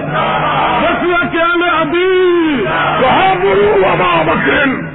فیصلہ 0.80 1.30
کیا 1.32 1.55
نے 1.55 1.82
ابھی۔ 1.82 2.63
کہاں 3.01 3.36
بولو 3.41 3.88
ابا 3.91 4.21
بکرن 4.21 4.88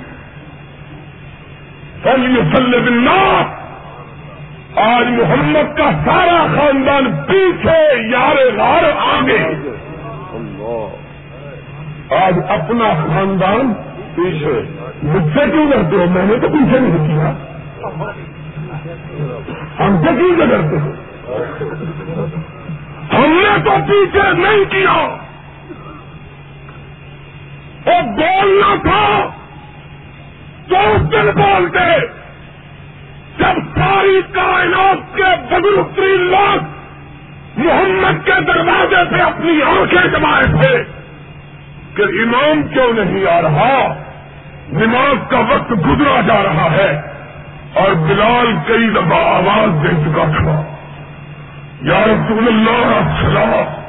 سلی 2.02 2.56
سل 2.56 2.80
بنا 2.80 3.42
آج 4.76 5.06
محمد 5.08 5.76
کا 5.76 5.90
سارا 6.04 6.46
خاندان 6.56 7.16
پیچھے 7.26 8.08
یار 8.10 8.58
غار 8.58 8.84
آگے۔ 9.14 9.54
آج 12.10 12.34
اپنا 12.48 12.88
خاندان 12.94 13.72
پیچھے 14.14 14.62
مجھ 15.02 15.24
سے 15.24 15.50
کیوں 15.50 15.70
کرتے 15.70 15.96
ہو، 15.96 16.06
میں 16.10 16.26
نے 16.26 16.36
تو 16.36 16.48
پیچھے 16.48 16.78
نہیں 16.78 17.08
کیا۔ 17.08 17.30
ہم 19.78 20.02
سے 20.02 20.08
کیوں 20.16 20.36
کرتے 20.38 20.78
ہو۔ 20.78 20.92
ہم 23.12 23.32
نے 23.32 23.58
تو 23.64 23.70
پیچھے 23.70 24.32
نہیں 24.32 24.64
کیا۔ 24.70 25.16
اور 27.84 28.02
بولنا 28.02 28.74
تھا 28.82 29.28
تو 30.68 30.76
اس 30.76 31.12
دن 31.12 31.30
بولتے، 31.34 32.00
جب 33.38 33.78
ساری 33.78 34.20
کائنات 34.32 35.16
کے 35.16 35.54
بزرگ 35.54 35.94
ترین 35.94 36.20
لوگ 36.20 36.78
محمد 37.56 38.26
کے 38.26 38.40
دروازے 38.40 39.16
سے 39.16 39.22
اپنی 39.22 39.62
آنکھیں 39.62 40.18
جمائے 40.18 40.44
تھے۔ 40.44 40.97
کہ 41.98 42.02
امام 42.02 42.62
کیوں 42.62 42.92
نہیں 42.92 43.26
آ 43.32 43.42
رہا؟ 43.42 43.94
نماز 44.68 45.30
کا 45.30 45.38
وقت 45.38 45.70
گزرا 45.70 46.20
جا 46.20 46.42
رہا 46.42 46.70
ہے 46.70 47.00
اور 47.74 47.92
بلال 47.92 48.56
کئی 48.66 48.90
دفعہ 48.90 49.18
آواز 49.18 49.82
دے 49.82 49.88
چکا 49.88 50.24
تھا۔ 50.24 50.62
یا 51.82 52.04
رسول 52.06 52.48
اللہ، 52.48 52.96
السلام۔ 52.96 53.84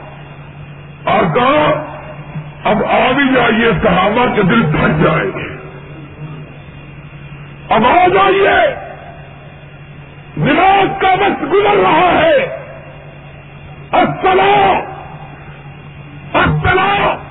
آقا، 1.05 1.83
اب 2.63 2.77
آ 2.85 3.11
بھی 3.11 3.33
جائیے، 3.35 3.71
صحابہ 3.83 4.35
کے 4.35 4.43
دل 4.43 4.61
پھٹ 4.61 5.03
جائیں 5.03 5.31
گے 5.37 5.59
اب 7.69 7.85
آ 7.85 8.07
جائیے 8.07 8.75
نماز 10.37 11.01
کا 11.01 11.07
وقت 11.07 11.53
گزر 11.53 11.77
رہا 11.83 12.21
ہے۔ 12.21 12.59
السلام۔ 13.91 14.81
السلام۔ 16.33 17.28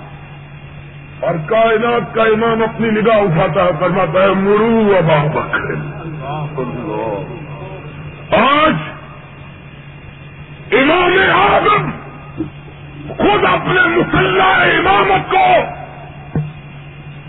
اور 1.21 1.35
کائنات 1.47 2.15
کا 2.15 2.23
امام 2.23 2.63
اپنی 2.63 2.91
نگاہ 2.91 3.19
اٹھاتا 3.19 3.65
ہے، 3.65 3.71
فرماتا 3.81 4.23
ہے، 4.23 4.29
مرو 4.29 4.97
ابا 4.99 5.25
بکر۔ 5.25 5.75
آج 8.37 8.75
امام 10.73 11.41
اعظم 11.41 11.91
خود 13.09 13.45
اپنے 13.45 13.81
مسلح 13.97 14.45
امامت 14.45 15.31
کو 15.31 15.79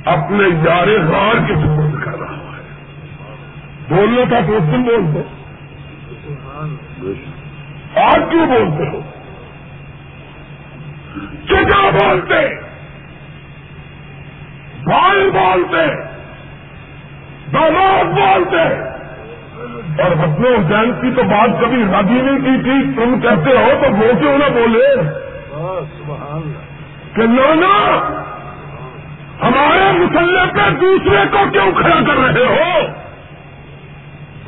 اپنے 0.05 0.69
یار 0.69 0.87
غار 0.87 1.47
کے 1.47 1.55
سپرد 1.55 2.03
کر 2.03 2.19
رہا 2.19 2.35
ہے۔ 2.35 2.61
بولنا 3.89 4.21
تھا 4.29 4.39
تو 4.47 4.57
اس 4.57 4.63
دن 4.63 4.83
بول 4.83 5.13
دو۔ 5.13 5.23
آج 7.99 8.19
کیوں 8.29 8.45
بولتے 8.45 8.89
ہو؟ 8.89 9.01
کیا 11.47 11.89
بولتے۔ 11.89 12.68
بھائی 14.83 15.29
بولتے 15.29 16.09
دولت 17.53 18.05
بولتے۔ 18.05 18.89
اور 20.03 20.11
اپنے 20.11 20.49
حسین 20.49 20.91
کی 21.01 21.15
تو 21.15 21.23
بات 21.23 21.49
کبھی 21.61 21.83
راضی 21.91 22.21
نہیں 22.21 22.37
کی 22.37 22.63
تھی۔ 22.63 23.03
تم 23.03 23.19
کہتے 23.19 23.57
ہو 23.57 23.71
تو 23.81 23.91
وہ 23.91 24.19
کیوں 24.19 24.37
نہ 24.37 24.53
بولے؟ 24.53 24.95
کہ 27.13 27.21
نانا 27.21 27.97
ہمارے 29.41 29.91
مسلح 29.91 30.45
پہ 30.45 30.69
دوسرے 30.81 31.23
کو 31.31 31.37
کیوں 31.53 31.71
کھڑا 31.71 31.95
کر 32.07 32.17
رہے 32.17 32.45
ہو؟ 32.45 32.79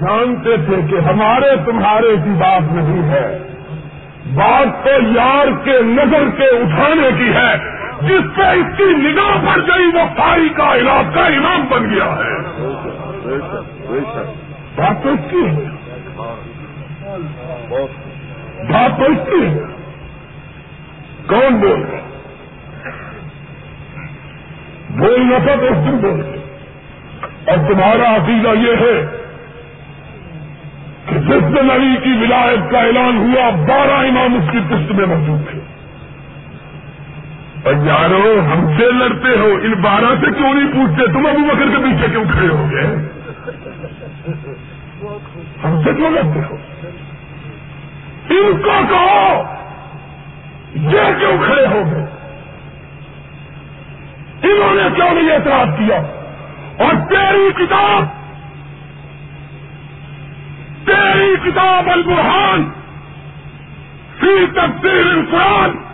جانتے 0.01 0.57
تھے 0.57 0.75
کہ 0.89 0.95
ہمارے 0.95 1.55
تمہارے 1.65 2.15
کی 2.23 2.29
بات 2.29 2.71
نہیں 2.71 3.11
ہے۔ 3.11 3.37
بات 4.35 4.83
تو 4.83 4.89
یار 4.89 5.47
کے 5.63 5.81
نظر 5.81 6.29
کے 6.37 6.43
اٹھانے 6.43 7.09
کی 7.17 7.33
ہے۔ 7.33 7.80
جس 8.03 8.35
پہ 8.35 8.41
اس 8.41 8.77
کی 8.77 8.83
نگاہ 8.83 9.45
پڑ 9.45 9.61
گئی، 9.61 9.85
وہ 9.85 10.01
ساری 10.17 10.49
کا 10.49 10.75
علاق 10.75 11.15
کا 11.15 11.25
امام 11.25 11.65
بن 11.69 11.89
گیا 11.89 12.05
ہے۔ 12.05 12.41
بات 14.75 15.03
تو 15.03 15.09
اس 15.09 15.19
کی 15.31 15.45
ہے۔ 15.45 15.65
بات 18.71 18.97
تو 18.97 19.05
اس 19.05 19.17
کی 19.25 19.45
ہے۔ 19.45 19.59
کون 21.27 21.55
بول 21.55 21.81
رہا 21.81 21.99
بولنا 24.89 25.37
تھا 25.37 25.55
تو 25.55 25.65
اس 25.65 25.85
دن 25.85 25.97
بول۔ 25.97 26.37
اور 27.45 27.57
تمہارا 27.57 28.15
عقیدہ 28.15 28.47
یہ 28.47 28.75
ہے 28.75 29.17
کہ 31.05 31.19
جس 31.19 31.55
دن 31.55 31.71
علی 31.71 31.97
کی 32.03 32.13
ولایت 32.21 32.71
کا 32.71 32.79
اعلان 32.79 33.17
ہوا، 33.17 33.49
بارہ 33.49 34.07
امام 34.07 34.35
اس 34.35 34.51
کی 34.51 34.59
پشت 34.59 34.91
میں 34.91 35.05
موجود 35.05 35.51
تھے۔ 35.51 35.60
اور 37.63 37.73
یارو، 37.73 38.39
ہم 38.39 38.77
سے 38.77 38.91
لڑتے 38.91 39.39
ہو، 39.39 39.49
ان 39.63 39.73
بارہ 39.73 40.15
سے 40.21 40.31
کیوں 40.37 40.53
نہیں 40.53 40.71
پوچھتے؟ 40.71 41.11
تم 41.11 41.25
ابو 41.25 41.45
بکر 41.47 41.69
کے 41.71 41.83
پیچھے 41.83 42.07
کیوں 42.11 42.25
کھڑے 42.31 42.47
ہو 42.47 42.67
گئے؟ 42.71 42.85
ہم 45.63 45.81
سے 45.83 45.93
کیوں 45.93 46.11
لڑتے 46.11 46.39
ہو؟ 46.39 46.55
ان 48.29 48.61
کو 48.61 48.79
کہو، 48.89 49.43
یہ 50.75 51.19
کیوں 51.19 51.37
کھڑے 51.45 51.67
ہو 51.67 51.83
گئے؟ 51.91 52.05
انہوں 54.43 54.75
نے 54.75 54.83
کیوں 54.95 55.13
نہیں 55.13 55.31
اعتراض 55.31 55.77
کیا؟ 55.77 56.01
اور 56.77 56.93
تیری 57.09 57.65
کتاب 57.65 58.05
تیری 60.85 61.35
کتاب 61.43 61.89
البرحان 61.89 62.69
فی 64.19 64.45
تفسیر 64.55 65.05
القرآن 65.11 65.90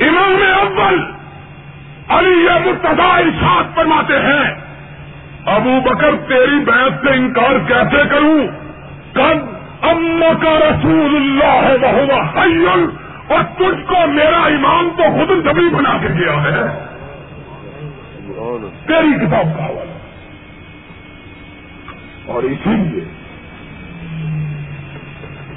امام 0.00 0.36
اول 0.58 1.00
علی 2.08 2.48
مرتضا 2.64 3.16
ارشاد 3.16 3.76
فرماتے 3.76 4.14
ہیں، 4.14 4.54
ابو 5.46 5.80
بکر 5.84 6.16
تیری 6.28 6.64
بحث 6.64 7.02
سے 7.02 7.10
انکار 7.10 7.68
کیسے 7.68 8.08
کروں؟ 8.08 8.46
کب 9.12 9.58
اما 9.82 10.32
کا 10.42 10.58
رسول 10.58 11.16
اللہ 11.16 11.84
ہے 11.84 11.92
وہ 11.92 12.40
حیل 12.40 12.68
اور 13.28 13.42
تجھ 13.56 13.86
کو 13.86 14.06
میرا 14.06 14.38
امام 14.38 14.88
تو 14.96 15.02
خود 15.02 15.46
نبی 15.46 15.68
بنا 15.74 15.98
کے 16.02 16.08
گیا 16.08 16.42
ہے۔ 16.42 16.84
تیری 18.86 19.26
کتاب 19.26 19.58
کا 19.58 19.66
حوالہ۔ 19.66 19.98
اور 22.26 22.42
اسی 22.42 22.70
لیے 22.70 23.04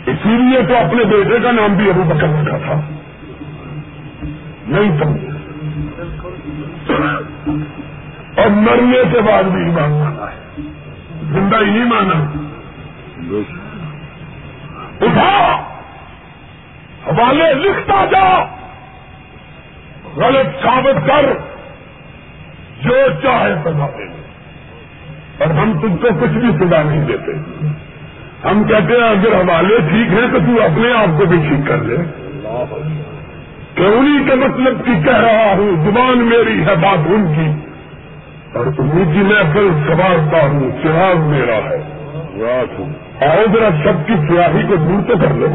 اسی 0.06 0.30
لیے 0.30 0.62
تو 0.68 0.76
اپنے 0.78 1.04
بیٹے 1.04 1.40
کا 1.44 1.52
نام 1.52 1.74
بھی 1.74 1.90
ابو 1.90 2.04
بکر 2.04 2.46
رکھا 2.46 2.58
تھا۔ 2.58 3.01
نہیں 4.72 5.04
سمجھے 5.04 5.28
اور 8.42 8.50
مرنے 8.50 8.98
کے 9.14 9.22
بعد 9.22 9.44
بھی 9.44 9.66
ایمان 9.66 9.92
مانا 9.92 10.32
ہے۔ 10.32 10.62
زندہ 11.22 11.58
ہی 11.58 11.72
نہیں 11.72 11.86
مانا۔ 11.86 12.26
اٹھا۔ 15.02 15.58
حوالے 17.08 17.54
لکھتا 17.54 18.06
جا۔ 18.06 18.44
غلط 20.16 20.64
ثابت 20.64 21.08
کر۔ 21.08 21.34
جو 22.82 22.96
چاہے 23.24 23.56
سزا 23.64 23.86
دے۔ 23.86 24.04
اور 25.38 25.48
ہم 25.48 25.80
تم 25.82 25.98
کو 25.98 26.08
کچھ 26.22 26.32
بھی 26.32 26.50
سزا 26.60 26.84
نہیں 26.84 27.06
دیتے۔ 27.06 27.32
ہم 28.48 28.64
کہتے 28.64 28.94
ہیں 28.94 29.10
اگر 29.10 29.36
حوالے 29.36 29.78
ٹھیک 29.78 30.08
ہیں 30.08 30.28
تو 30.34 30.40
تو 30.40 30.64
اپنے 30.64 30.94
آپ 30.94 31.20
کو 31.20 31.26
بھی 31.26 31.38
ٹھیک 31.38 31.68
کر 31.68 31.78
لے 31.78 31.98
کہ 33.76 33.84
انہیں 33.84 34.28
کے 34.28 34.36
مطلب 34.36 34.86
کی 34.86 34.92
کہہ 35.04 35.18
رہا 35.18 35.54
ہوں، 35.58 35.86
زبان 35.86 36.18
میری 36.18 36.66
ہے 36.66 36.76
بات 36.76 37.00
ان 37.06 37.34
کی 37.36 37.72
اور 38.58 38.66
انہیں 38.78 39.06
جی 39.06 39.12
کی 39.12 39.24
محفل 39.24 39.70
سوارتا 39.88 40.48
ہوں، 40.48 40.72
چراغ 40.84 41.20
میرا 41.20 41.56
ہے۔ 41.56 42.02
آؤ 43.22 43.44
ذرا 43.54 43.70
سب 43.84 44.08
کی 44.08 44.14
سیاہی 44.16 44.68
کو 44.68 44.76
دور 44.76 45.02
تو 45.08 45.18
کر 45.18 45.34
لو۔ 45.34 45.48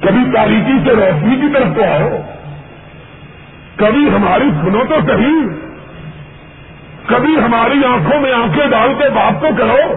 کبھی 0.00 0.32
تاریخی 0.34 0.72
سے 0.84 0.96
روشنی 0.96 1.36
کی 1.36 1.46
طرف 1.54 1.76
تو 1.76 1.82
آؤ۔ 1.82 2.08
کبھی 3.76 4.08
ہماری 4.08 4.50
سنو 4.60 4.84
تو 4.88 4.94
صحیح۔ 5.06 5.68
کبھی 7.06 7.38
ہماری 7.38 7.84
آنکھوں 7.84 8.20
میں 8.20 8.32
آنکھیں 8.32 8.66
ڈال 8.66 8.94
کے 8.98 9.08
بات 9.08 9.40
تو 9.40 9.48
کرو۔ 9.58 9.94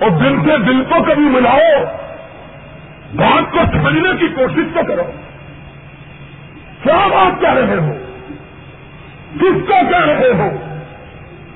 اور 0.00 0.10
دل 0.10 0.36
سے 0.44 0.58
دل 0.58 0.84
کو 0.88 1.02
کبھی 1.02 1.24
ملاؤ۔ 1.24 1.84
بات 3.14 3.52
کو 3.52 3.58
سمجھنے 3.72 4.08
کی 4.20 4.26
کوشش 4.28 4.74
تو 4.74 4.80
کرو۔ 4.88 5.02
کیا 6.84 7.06
بات 7.06 7.40
کہہ 7.40 7.54
رہے 7.54 7.76
ہو؟ 7.76 7.92
کس 9.34 9.68
کو 9.68 9.90
کہہ 9.90 10.04
رہے 10.04 10.32
ہو؟ 10.38 10.50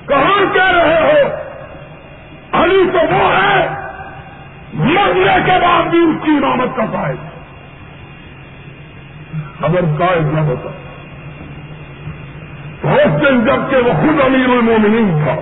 کہاں 0.06 0.54
کہہ 0.54 0.72
رہے 0.72 1.00
ہو؟ 1.00 1.28
علی 2.52 2.90
تو 2.92 2.98
وہ 2.98 3.32
ہے 3.32 3.68
مرنے 4.74 5.36
کے 5.44 5.52
بعد 5.62 5.82
بھی 5.82 5.98
اس 5.98 6.24
کی 6.24 6.30
امامت 6.30 6.76
کا 6.76 6.86
قائد 6.92 7.16
اگر 9.60 9.80
قائد 9.98 10.34
نہ 10.34 10.40
ہوتا۔ 10.40 10.68
اس 12.92 13.20
دن 13.20 13.44
جبکہ 13.44 13.76
وہ 13.76 13.92
خود 13.92 14.20
امیر 14.20 14.48
المومنین 14.48 15.20
تھا۔ 15.24 15.34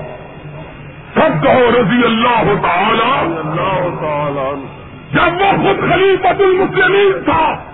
سب 1.15 1.43
کہو 1.43 1.71
رضی 1.71 2.05
اللہ 2.05 2.53
تعالی۔ 2.63 3.39
اللہ 3.39 4.01
تعالی 4.01 4.67
جب 5.13 5.41
وہ 5.41 5.53
خود 5.53 5.91
خلیفت 5.91 6.41
المسلمین 6.41 7.25
تھا۔ 7.25 7.66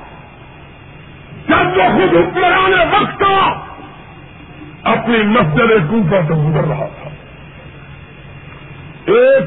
جب 1.52 1.94
وہ 1.94 2.00
خود 2.00 2.16
حکمران 2.16 2.72
وقت 2.72 3.18
تھا 3.18 3.58
اپنی 4.82 5.22
مسجد 5.22 5.90
کوفہ 5.90 6.16
سے 6.28 6.34
گزر 6.34 6.68
رہا 6.68 6.86
تھا۔ 6.86 7.10
ایک 9.06 9.42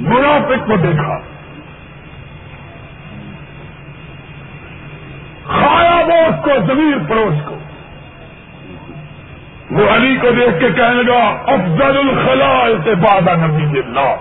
منافق 0.00 0.66
کو 0.66 0.76
دیکھا۔ 0.76 1.18
کھایا 5.44 5.94
وہ 5.94 6.12
اس 6.12 6.44
کو، 6.44 6.50
زمین 6.66 7.04
پڑوس 7.04 7.34
کو۔ 7.44 7.58
وہ 9.70 9.88
علی 9.90 10.16
کو 10.16 10.30
دیکھ 10.30 10.60
کے 10.60 10.68
کہنے 10.72 11.02
لگا، 11.02 11.24
افضل 11.46 11.98
الخلا 11.98 12.64
سے 12.84 12.94
بادہ 12.94 13.36
نبی 13.36 13.78
اللہ۔ 13.78 14.14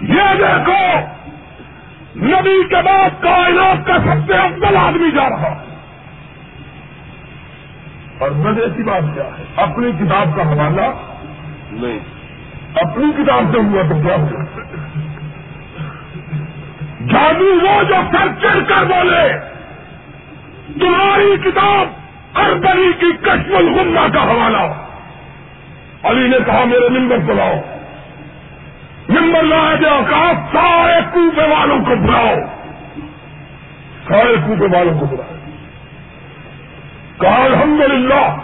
یہ 0.00 0.34
دیکھو 0.38 1.19
نبی 2.16 2.68
کے 2.68 2.74
بعد 2.74 3.22
کائنات 3.22 3.86
کا 3.86 3.98
سب 3.98 4.26
سے 4.26 4.34
افضل 4.34 4.76
آدمی 4.76 5.10
جا 5.10 5.30
رہا۔ 5.30 5.64
اور 8.18 8.30
مزے 8.30 8.66
کی 8.76 8.82
بات 8.82 9.02
کیا 9.14 9.24
ہے؟ 9.24 9.44
اپنی 9.56 9.92
کتاب 9.92 10.36
کا 10.36 10.42
حوالہ؟ 10.42 11.16
نہیں۔ 11.70 11.98
اپنی 12.74 13.22
کتاب 13.22 13.44
سے 13.52 13.58
ہوا 13.58 13.82
تو 13.88 13.94
کیا 14.02 14.14
ہوا؟ 14.14 14.60
جادو 17.08 17.44
وہ 17.44 17.82
جو 17.82 17.94
سر 18.12 18.42
چڑھ 18.42 18.68
کر 18.68 18.84
بولے۔ 18.84 19.38
تمہاری 20.80 21.36
کتاب 21.44 21.88
اربری 22.38 22.92
کی 23.00 23.12
کشم 23.22 23.56
الغمہ 23.56 24.12
کا 24.14 24.22
حوالہ۔ 24.22 24.86
علی 26.02 26.28
نے 26.28 26.38
کہا، 26.46 26.64
میرے 26.64 26.88
نمبر 26.88 27.16
بلاؤ 27.16 27.79
نمبر 29.10 29.42
لایا 29.42 29.74
گیا 29.80 30.00
کہا، 30.10 30.32
سارے 30.52 31.00
کوفے 31.12 31.48
والوں 31.48 31.78
کو 31.78 31.96
بلاؤ۔ 31.96 32.34
سارے 34.08 34.36
کوفے 34.46 34.78
والوں 34.78 35.00
کو 35.00 35.06
بلاؤ۔ 35.06 35.34
کہا 37.20 37.44
الحمد 37.44 37.80
للہ 37.80 38.36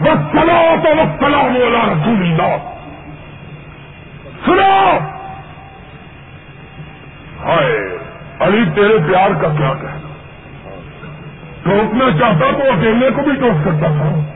بس 0.00 0.32
چلا 0.32 0.74
تو 0.84 0.94
بس 0.94 1.20
سلام 1.20 1.56
والا 1.56 1.92
رسول 1.92 2.22
اللہ۔ 2.22 2.56
سنو۔ 4.46 4.98
ہائے، 7.44 7.98
علی، 8.40 8.64
تیرے 8.74 8.98
پیار 9.08 9.30
کا 9.42 9.48
کیا 9.58 9.74
کہنا۔ 9.74 10.00
ٹوکنا 11.62 12.18
چاہتا 12.18 12.50
تو 12.52 12.72
اکیلے 12.72 13.10
کو 13.10 13.22
بھی 13.22 13.32
ٹوک 13.32 13.60
سکتا 13.60 13.86
تھا۔ 13.86 14.35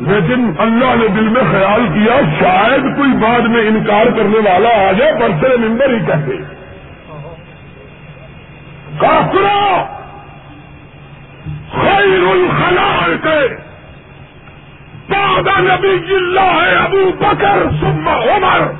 لیکن 0.00 0.52
اللہ 0.58 0.94
نے 0.94 1.08
دل 1.08 1.28
میں 1.28 1.42
خیال 1.50 1.86
کیا 1.86 2.20
شاید 2.40 2.96
کوئی 2.96 3.10
بعد 3.10 3.40
میں 3.40 3.60
انکار 3.60 4.06
کرنے 4.06 4.38
والا 4.38 4.88
آ 4.88 4.92
جائے 4.92 5.12
برسر 5.12 5.56
ممبر 5.56 5.90
ہی 5.90 5.98
کہتے 5.98 6.36
کافرا 8.98 9.84
خیر 11.72 12.26
الخلال 12.30 13.16
کے 13.22 13.48
پادا 15.08 15.60
نبی 15.60 16.14
اللہ 16.14 16.40
ہے 16.40 16.74
ابو 16.74 17.10
بکر 17.18 17.70
سما 17.80 18.12
عمر۔ 18.12 18.72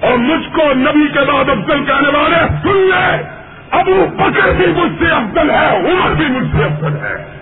اور 0.00 0.18
مجھ 0.18 0.56
کو 0.56 0.62
نبی 0.74 1.08
کے 1.08 1.20
بعد 1.20 1.48
افضل 1.48 1.84
کہنے 1.84 2.18
والے، 2.18 2.48
سن 2.62 2.76
لے، 2.76 3.22
ابو 3.70 4.06
بکر 4.16 4.52
بھی 4.52 4.66
مجھ 4.66 4.92
سے 4.98 5.10
افضل 5.10 5.50
ہے، 5.50 5.76
عمر 5.76 6.14
بھی 6.14 6.26
مجھ 6.26 6.56
سے 6.56 6.64
افضل 6.64 6.96
ہے۔ 6.96 7.39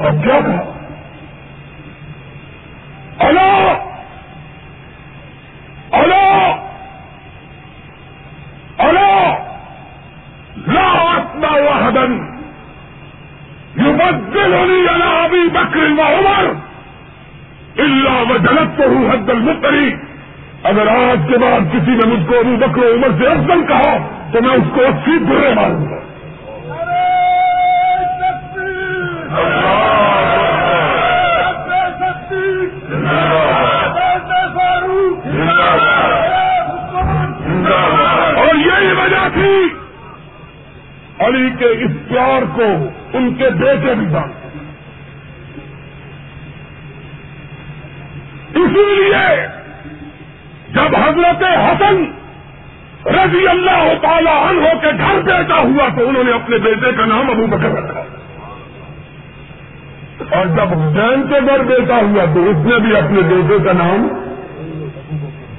اور 0.00 0.12
کیا 0.24 0.40
کہا؟ 0.46 0.62
اللہ 3.18 3.86
اللہ 6.00 6.42
اللہ 8.78 9.46
لا 10.66 10.88
اسمع 11.14 11.52
وحدا 11.60 12.04
يبدلني 13.76 14.88
على 14.88 15.24
ابي 15.24 15.48
بكر 15.48 15.92
وعمر 15.98 16.54
الا 17.78 18.14
وجلدته 18.30 19.10
حد 19.12 19.30
المفتري 19.30 19.90
اگر 20.70 20.86
آج 20.86 21.20
کے 21.28 21.38
بعد 21.38 21.60
کسی 21.72 21.90
نے 21.90 22.06
مجھ 22.06 22.26
کو 22.28 22.38
ابو 22.38 22.56
بکر 22.56 22.82
عمر 22.94 23.12
سے 23.18 23.26
افضل 23.26 23.66
کہا، 23.66 23.96
تو 24.32 24.42
میں 24.42 24.56
اس 24.56 24.68
کو 24.74 24.80
اسی 24.80 25.18
برے 25.18 25.54
ماروں 25.54 25.84
گا۔ 25.90 26.00
یہی 39.36 39.50
وجہ 39.50 39.64
تھی 39.64 41.26
علی 41.26 41.50
کے 41.58 41.64
اس 41.64 41.90
پیار 42.08 42.42
کو 42.54 42.64
ان 43.12 43.34
کے 43.34 43.50
بیٹے 43.50 43.94
بھی 43.94 44.06
جانتے 44.06 44.40
اسی 48.54 48.94
لیے 48.94 49.46
جب 50.70 50.96
حضرت 50.96 51.42
حسن 51.42 52.04
رضی 53.06 53.48
اللہ 53.48 53.92
تعالی 54.02 54.30
عنہ 54.30 54.80
کے 54.80 54.90
گھر 54.98 55.20
بیٹا 55.20 55.56
ہوا 55.56 55.88
تو 55.96 56.08
انہوں 56.08 56.24
نے 56.24 56.32
اپنے 56.32 56.58
بیٹے 56.58 56.92
کا 56.92 57.04
نام 57.04 57.30
ابو 57.30 57.46
بکر 57.46 57.70
رکھا۔ 57.70 58.00
اور 60.30 60.46
جب 60.46 60.68
حسین 60.80 61.28
کے 61.28 61.40
گھر 61.46 61.62
بیٹا 61.62 61.96
ہوا 61.96 62.24
تو 62.34 62.50
اس 62.50 62.56
نے 62.56 62.78
بھی 62.78 62.96
اپنے 62.96 63.20
بیٹے 63.20 63.64
کا 63.64 63.72
نام 63.72 64.08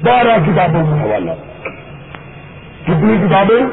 بارہ 0.03 0.37
کتابوں 0.45 0.83
کا 0.85 1.01
حوالہ۔ 1.01 1.50
کتنی 2.85 3.17
کتابیں 3.17 3.63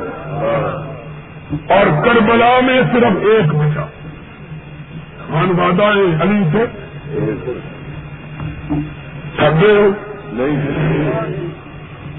اور 1.76 1.86
کربلا 2.04 2.60
میں 2.66 2.80
صرف 2.92 3.24
ایک 3.30 3.54
بچا 3.54 3.84
خان 5.28 5.50
وادہ 5.58 5.88
علی 6.22 6.42
سے 6.52 6.64
چھبے 9.36 9.72
ہو؟ 9.72 9.88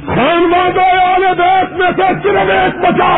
خان 0.06 0.54
والے 0.54 1.34
دیش 1.38 1.78
میں 1.80 1.92
سے 1.98 2.08
صرف 2.24 2.50
ایک 2.58 2.78
بچا 2.86 3.14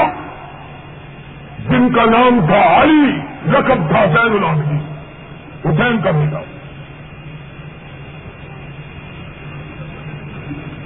جن 1.69 1.89
کا 1.93 2.05
نام 2.05 2.45
تھا 2.47 2.61
علی 2.81 3.19
رقب 3.53 3.87
تھا 3.89 4.05
زین 4.05 4.33
العابدین۔ 4.37 4.79
حسین 5.65 6.01
کا 6.01 6.11
بیٹا 6.11 6.39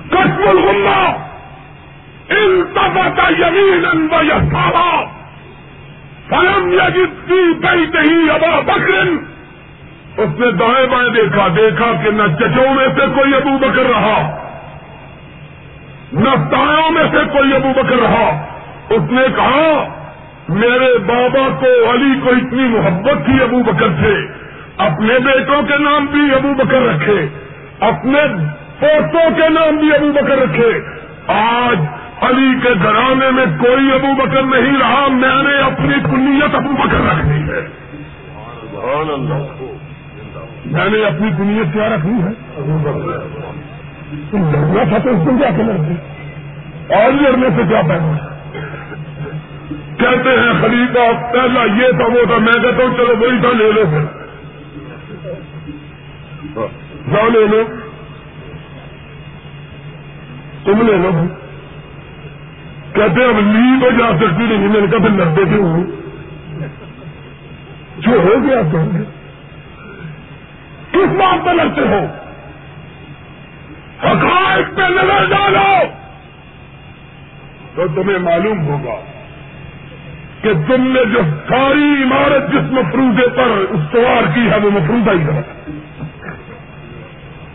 کشم 0.09 0.47
الغمہ 0.47 0.97
التفت 3.05 3.31
یمینا 3.39 3.89
و 3.89 5.05
فلم 6.29 6.71
یجد 6.73 7.27
فی 7.27 8.29
ابا 8.31 8.59
بکر. 8.59 9.07
اس 10.17 10.39
نے 10.39 10.51
دائیں 10.51 10.87
بائیں 10.87 11.09
دیکھا 11.09 11.47
دیکھا 11.57 11.91
کہ 12.03 12.11
نہ 12.11 12.23
چچوں 12.39 12.73
میں 12.73 12.87
سے 12.95 13.05
کوئی 13.15 13.35
ابو 13.35 13.57
بکر 13.57 13.85
رہا، 13.85 14.17
نہ 16.13 16.29
تایوں 16.51 16.91
میں 16.91 17.03
سے 17.11 17.17
کوئی 17.33 17.55
ابو 17.55 17.69
بکر 17.75 17.95
رہا۔ 17.95 18.45
اس 18.89 19.11
نے 19.11 19.23
کہا، 19.35 19.85
میرے 20.49 20.97
بابا 20.97 21.47
کو 21.59 21.91
علی 21.91 22.19
کو 22.23 22.29
اتنی 22.29 22.63
محبت 22.63 23.25
تھی 23.25 23.43
ابو 23.43 23.63
بکر 23.63 23.87
سے، 24.01 24.15
اپنے 24.77 25.19
بیٹوں 25.19 25.61
کے 25.61 25.77
نام 25.77 26.05
بھی 26.05 26.33
ابو 26.35 26.53
بکر 26.53 26.81
رکھے، 26.81 27.27
اپنے 27.79 28.19
پوتوں 28.79 29.29
کے 29.35 29.49
نام 29.49 29.77
بھی 29.77 29.93
ابو 29.95 30.11
بکر 30.11 30.37
رکھے۔ 30.37 30.71
آج 31.27 31.79
علی 32.21 32.59
کے 32.63 32.69
گھرانے 32.83 33.31
میں 33.31 33.45
کوئی 33.59 33.91
ابو 33.91 34.15
بکر 34.15 34.43
نہیں 34.43 34.79
رہا 34.79 35.07
میں 35.09 35.43
نے 35.43 35.57
اپنی 35.57 35.95
کنیت 36.03 36.55
ابو 36.55 36.71
بکر 36.71 36.97
رکھ 36.97 37.25
دی 37.25 37.41
ہے۔ 37.41 37.67
میں 40.65 40.89
نے 40.89 41.05
اپنی 41.05 41.29
کنیت 41.37 41.73
کیا 41.73 41.89
رکھنی 41.89 42.23
ہے؟ 42.23 42.29
لڑنا 44.33 44.83
تھا 44.89 44.97
تو 44.97 45.09
اس 45.09 45.25
دن 45.25 45.37
کیا 45.37 45.49
کر 45.57 45.63
لڑتی 45.63 45.93
اور 46.93 47.11
لڑنے 47.11 47.47
سے 47.55 47.61
کیا 47.67 47.81
پیدا 47.81 48.17
کہتے 49.97 50.29
ہیں 50.29 50.61
خلیفہ 50.61 51.33
پہلا 51.33 51.63
یہ 51.63 51.91
تھا 51.91 52.05
وہ 52.05 52.25
تھا۔ 52.25 52.37
میں 52.37 52.53
کہتا 52.53 52.83
ہوں 52.83 52.97
چلو 52.97 53.15
وہی 53.19 53.39
تھا 53.41 53.49
لے 53.57 53.71
لو 53.71 53.83
پھر۔ 53.89 54.03
جاؤ 57.13 57.29
لے 57.29 57.47
لو۔ 57.47 57.63
تم 60.63 60.81
لے 60.81 60.97
لو۔ 60.97 61.44
کہتے 62.95 63.21
ہیں، 63.21 63.29
اب 63.29 63.39
لی 63.39 63.79
تو 63.81 63.89
جا 63.91 64.17
سکتی 64.17 64.43
نہیں 64.43 64.67
میں 64.67 64.81
نے 64.81 64.87
کہا 64.87 64.99
پھر 64.99 65.09
لڑتے 65.09 65.45
کیوں 65.45 65.63
ہوں؟ 65.63 65.83
جو 67.97 68.11
ہو 68.11 68.43
گیا 68.43 68.61
تو 68.71 68.77
کس 70.91 71.17
بات 71.17 71.45
پہ 71.45 71.49
لڑتے 71.49 71.81
ہو؟ 71.81 72.05
حقائق 74.03 74.75
پہ 74.75 74.81
نظر 74.81 75.29
ڈالو۔ 75.29 75.83
تو 77.75 77.87
تمہیں 77.95 78.19
معلوم 78.19 78.67
ہوگا 78.67 78.95
کہ 80.41 80.53
تم 80.67 80.87
نے 80.87 81.05
جو 81.05 81.19
ساری 81.47 82.03
عمارت 82.03 82.51
جس 82.51 82.71
مفروضے 82.71 83.27
پر 83.27 83.65
استوار 83.69 84.23
کی 84.33 84.49
ہے، 84.49 84.59
وہ 84.63 84.71
مفروضہ 84.71 85.09
ہی 85.09 85.25
غلط 85.27 85.69
ہے۔ 85.69 85.71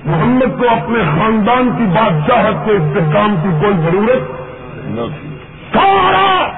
محمد 0.05 0.59
کو 0.59 0.69
اپنے 0.69 0.99
خاندان 0.99 1.71
کی 1.79 1.85
بادشاہت 1.85 2.67
کے 2.67 2.71
استحکام 2.71 3.37
کی 3.43 3.49
کوئی 3.61 3.75
ضرورت 3.77 4.23
نہ 4.85 5.21
تھی۔ 5.21 5.30
سارا 5.73 6.53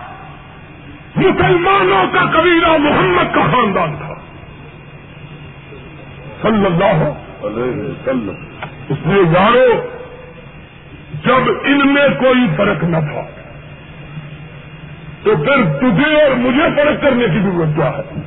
مسلمانوں 1.17 2.05
کا 2.13 2.41
قبیلہ 2.41 2.77
محمد 2.79 3.35
کا 3.35 3.41
خاندان 3.41 3.97
تھا۔ 3.97 4.15
صلی 6.43 6.67
اللہ 6.67 7.13
علیہ 7.47 7.83
وسلم۔ 7.83 8.35
اس 8.89 8.99
لیے 9.05 9.25
جانو 9.25 9.87
جب 11.25 11.51
ان 11.65 11.95
میں 11.95 12.09
کوئی 12.09 12.47
فرق 12.57 12.85
نہ 12.85 12.97
تھا، 12.97 13.23
تو 15.23 15.37
پھر 15.37 15.79
تجھے 15.79 16.23
اور 16.23 16.37
مجھے 16.37 16.63
فرق 16.77 17.03
کرنے 17.03 17.27
کی 17.27 17.39
ضرورت 17.39 17.77
کیا 17.77 17.91
ہے؟ 17.91 18.21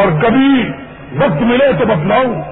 اور 0.00 0.22
کبھی 0.22 0.68
وقت 1.12 1.42
ملے 1.42 1.72
تو 1.78 1.86
بتلاؤں 1.86 2.42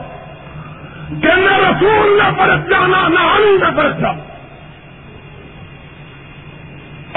کہ 1.22 1.36
نہ 1.36 1.56
رسول 1.56 2.18
نہ 2.18 2.30
فرق 2.36 2.70
جانا 2.70 3.08
نہ 3.08 3.20
علی 3.20 3.56
نہ 3.60 3.76
فرق 3.76 4.00
جانا 4.00 4.33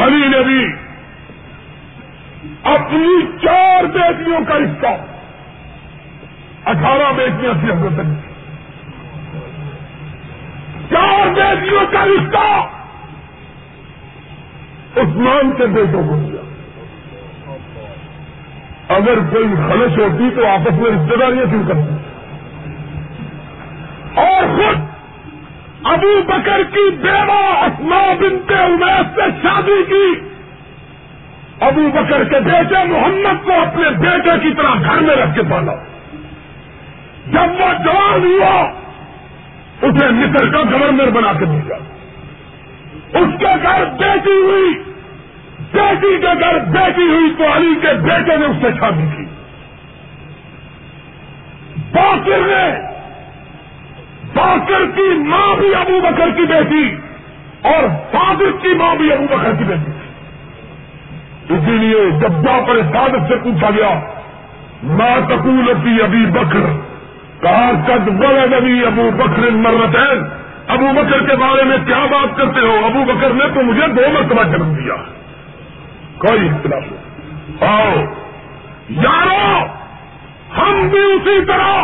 علی 0.07 0.27
نے 0.27 0.43
بھی 0.43 0.61
اپنی 2.63 3.37
چار 3.43 3.83
بیٹیوں 3.83 4.39
کا 4.47 4.55
حصہ 4.55 4.95
اٹھارہ 6.69 7.11
بیٹیاں 7.17 7.53
تھیں 7.53 7.71
حضرت 7.71 8.15
چار 10.89 11.33
بیٹیوں 11.33 11.85
کا 11.91 12.05
رشتہ 12.05 12.47
عثمان 14.99 15.51
کے 15.57 15.65
بیٹوں 15.65 16.03
کو 16.07 16.15
دیا۔ 16.15 16.41
اگر 18.89 19.19
کوئی 19.29 19.55
خلش 19.55 19.97
ہوتی 19.97 20.29
تو 20.35 20.45
آپس 20.47 20.79
میں 20.79 20.91
رشتے 20.91 21.17
داریاں 21.17 21.45
کیوں 21.45 21.63
کرتی 21.67 21.95
اور 24.15 24.45
خود 24.55 24.86
ابو 25.93 26.21
بکر 26.27 26.61
کی 26.73 26.89
بیوہ 26.89 27.63
اسما 27.63 28.13
بنت 28.19 28.51
عمیر 28.51 29.03
سے 29.15 29.21
شادی 29.43 29.83
کی۔ 29.87 30.13
ابو 31.59 31.89
بکر 31.93 32.23
کے 32.23 32.39
بیٹے 32.39 32.83
محمد 32.83 33.45
کو 33.45 33.51
اپنے 33.51 33.89
بیٹے 33.89 34.29
کی 34.39 34.53
طرح 34.53 34.73
گھر 34.83 34.99
میں 35.01 35.15
رکھ 35.15 35.35
کے 35.35 35.41
پالا 35.43 35.73
جب 37.27 37.51
وہ 37.51 37.83
جوان 37.83 38.25
ہوا، 38.25 38.61
اسے 39.81 40.09
مصر 40.09 40.49
کا 40.49 40.59
گورنر 40.71 41.09
بنا 41.09 41.33
کے 41.33 41.45
دیا۔ 41.45 41.75
اس 43.19 43.27
کے 43.39 43.47
گھر 43.63 43.85
بیٹی 43.85 44.31
ہوئی۔ 44.31 44.83
بیٹی 45.71 46.17
کے 46.21 46.39
گھر 46.39 46.59
بیٹی 46.59 47.03
ہوئی 47.03 47.33
تو 47.37 47.43
علی 47.55 47.75
کے 47.81 47.93
بیٹے 47.93 48.37
نے 48.37 48.45
اس 48.45 48.55
سے 48.61 48.67
شادی 48.79 49.07
کی۔ 49.17 49.25
باقر 51.93 52.47
نے 52.47 52.96
باقر 54.37 54.85
کی 54.95 55.13
ماں 55.17 55.55
بھی 55.55 55.75
ابو 55.75 55.99
بکر 56.01 56.29
کی 56.29 56.45
بیٹی 56.45 56.95
اور 57.61 57.83
فادر 58.11 58.51
کی 58.61 58.73
ماں 58.73 58.95
بھی 58.95 59.13
ابو 59.13 59.25
بکر 59.31 59.51
کی 59.57 59.63
بیٹی۔ 59.63 59.91
اسی 61.53 61.71
لیے 61.71 62.11
جب 62.11 62.29
جا 62.29 62.59
پر 62.67 62.81
صادق 62.81 63.27
سے 63.27 63.35
پوچھا 63.35 63.69
گیا 63.69 63.99
ماں 64.83 65.27
تقول 65.27 65.73
کی 65.83 66.01
ابھی 66.01 66.25
بکر 66.25 66.59
کہا، 67.41 67.71
قد 67.87 68.07
ولد 68.07 68.53
ابھی 68.53 68.85
ابو 68.85 69.09
بکر 69.17 69.49
مرتین 69.51 70.23
ابو 70.67 70.87
بکر 70.95 71.19
کے 71.29 71.35
بارے 71.35 71.63
میں 71.63 71.77
کیا 71.85 72.05
بات 72.11 72.37
کرتے 72.37 72.59
ہو؟ 72.59 72.85
ابو 72.85 73.03
بکر 73.05 73.33
نے 73.33 73.45
تو 73.53 73.61
مجھے 73.61 73.87
دو 73.87 74.01
مرتبہ 74.13 74.43
جنم 74.43 74.73
دیا۔ 74.73 74.95
کوئی 76.17 76.49
اختلاف 76.49 76.83
نہیں۔ 76.91 77.67
آؤ، 77.69 77.95
یارو، 78.89 79.65
ہم 80.57 80.87
بھی 80.87 80.99
اسی 80.99 81.45
طرح 81.45 81.83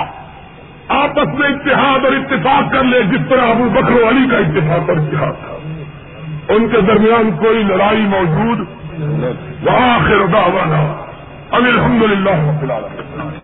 آپس 0.93 1.39
میں 1.39 1.49
اتحاد 1.49 2.05
اور 2.05 2.11
اتفاق 2.11 2.73
کر 2.73 2.83
لے 2.83 3.01
جس 3.01 3.29
طرح 3.29 3.41
ابو 3.41 3.69
بکر 3.69 3.91
و 3.91 4.09
علی 4.09 4.27
کا 4.31 4.37
اتفاق 4.37 4.89
اور 4.89 4.97
اتحاد 4.97 5.33
تھا۔ 5.45 6.53
ان 6.53 6.67
کے 6.67 6.81
درمیان 6.81 7.31
کوئی 7.39 7.63
لڑائی 7.63 8.01
موجود 8.01 8.59
وہاں 9.63 9.99
خیر 10.07 10.25
دعوانا 10.25 11.03
الحمد 11.51 12.03
للہ 12.03 13.37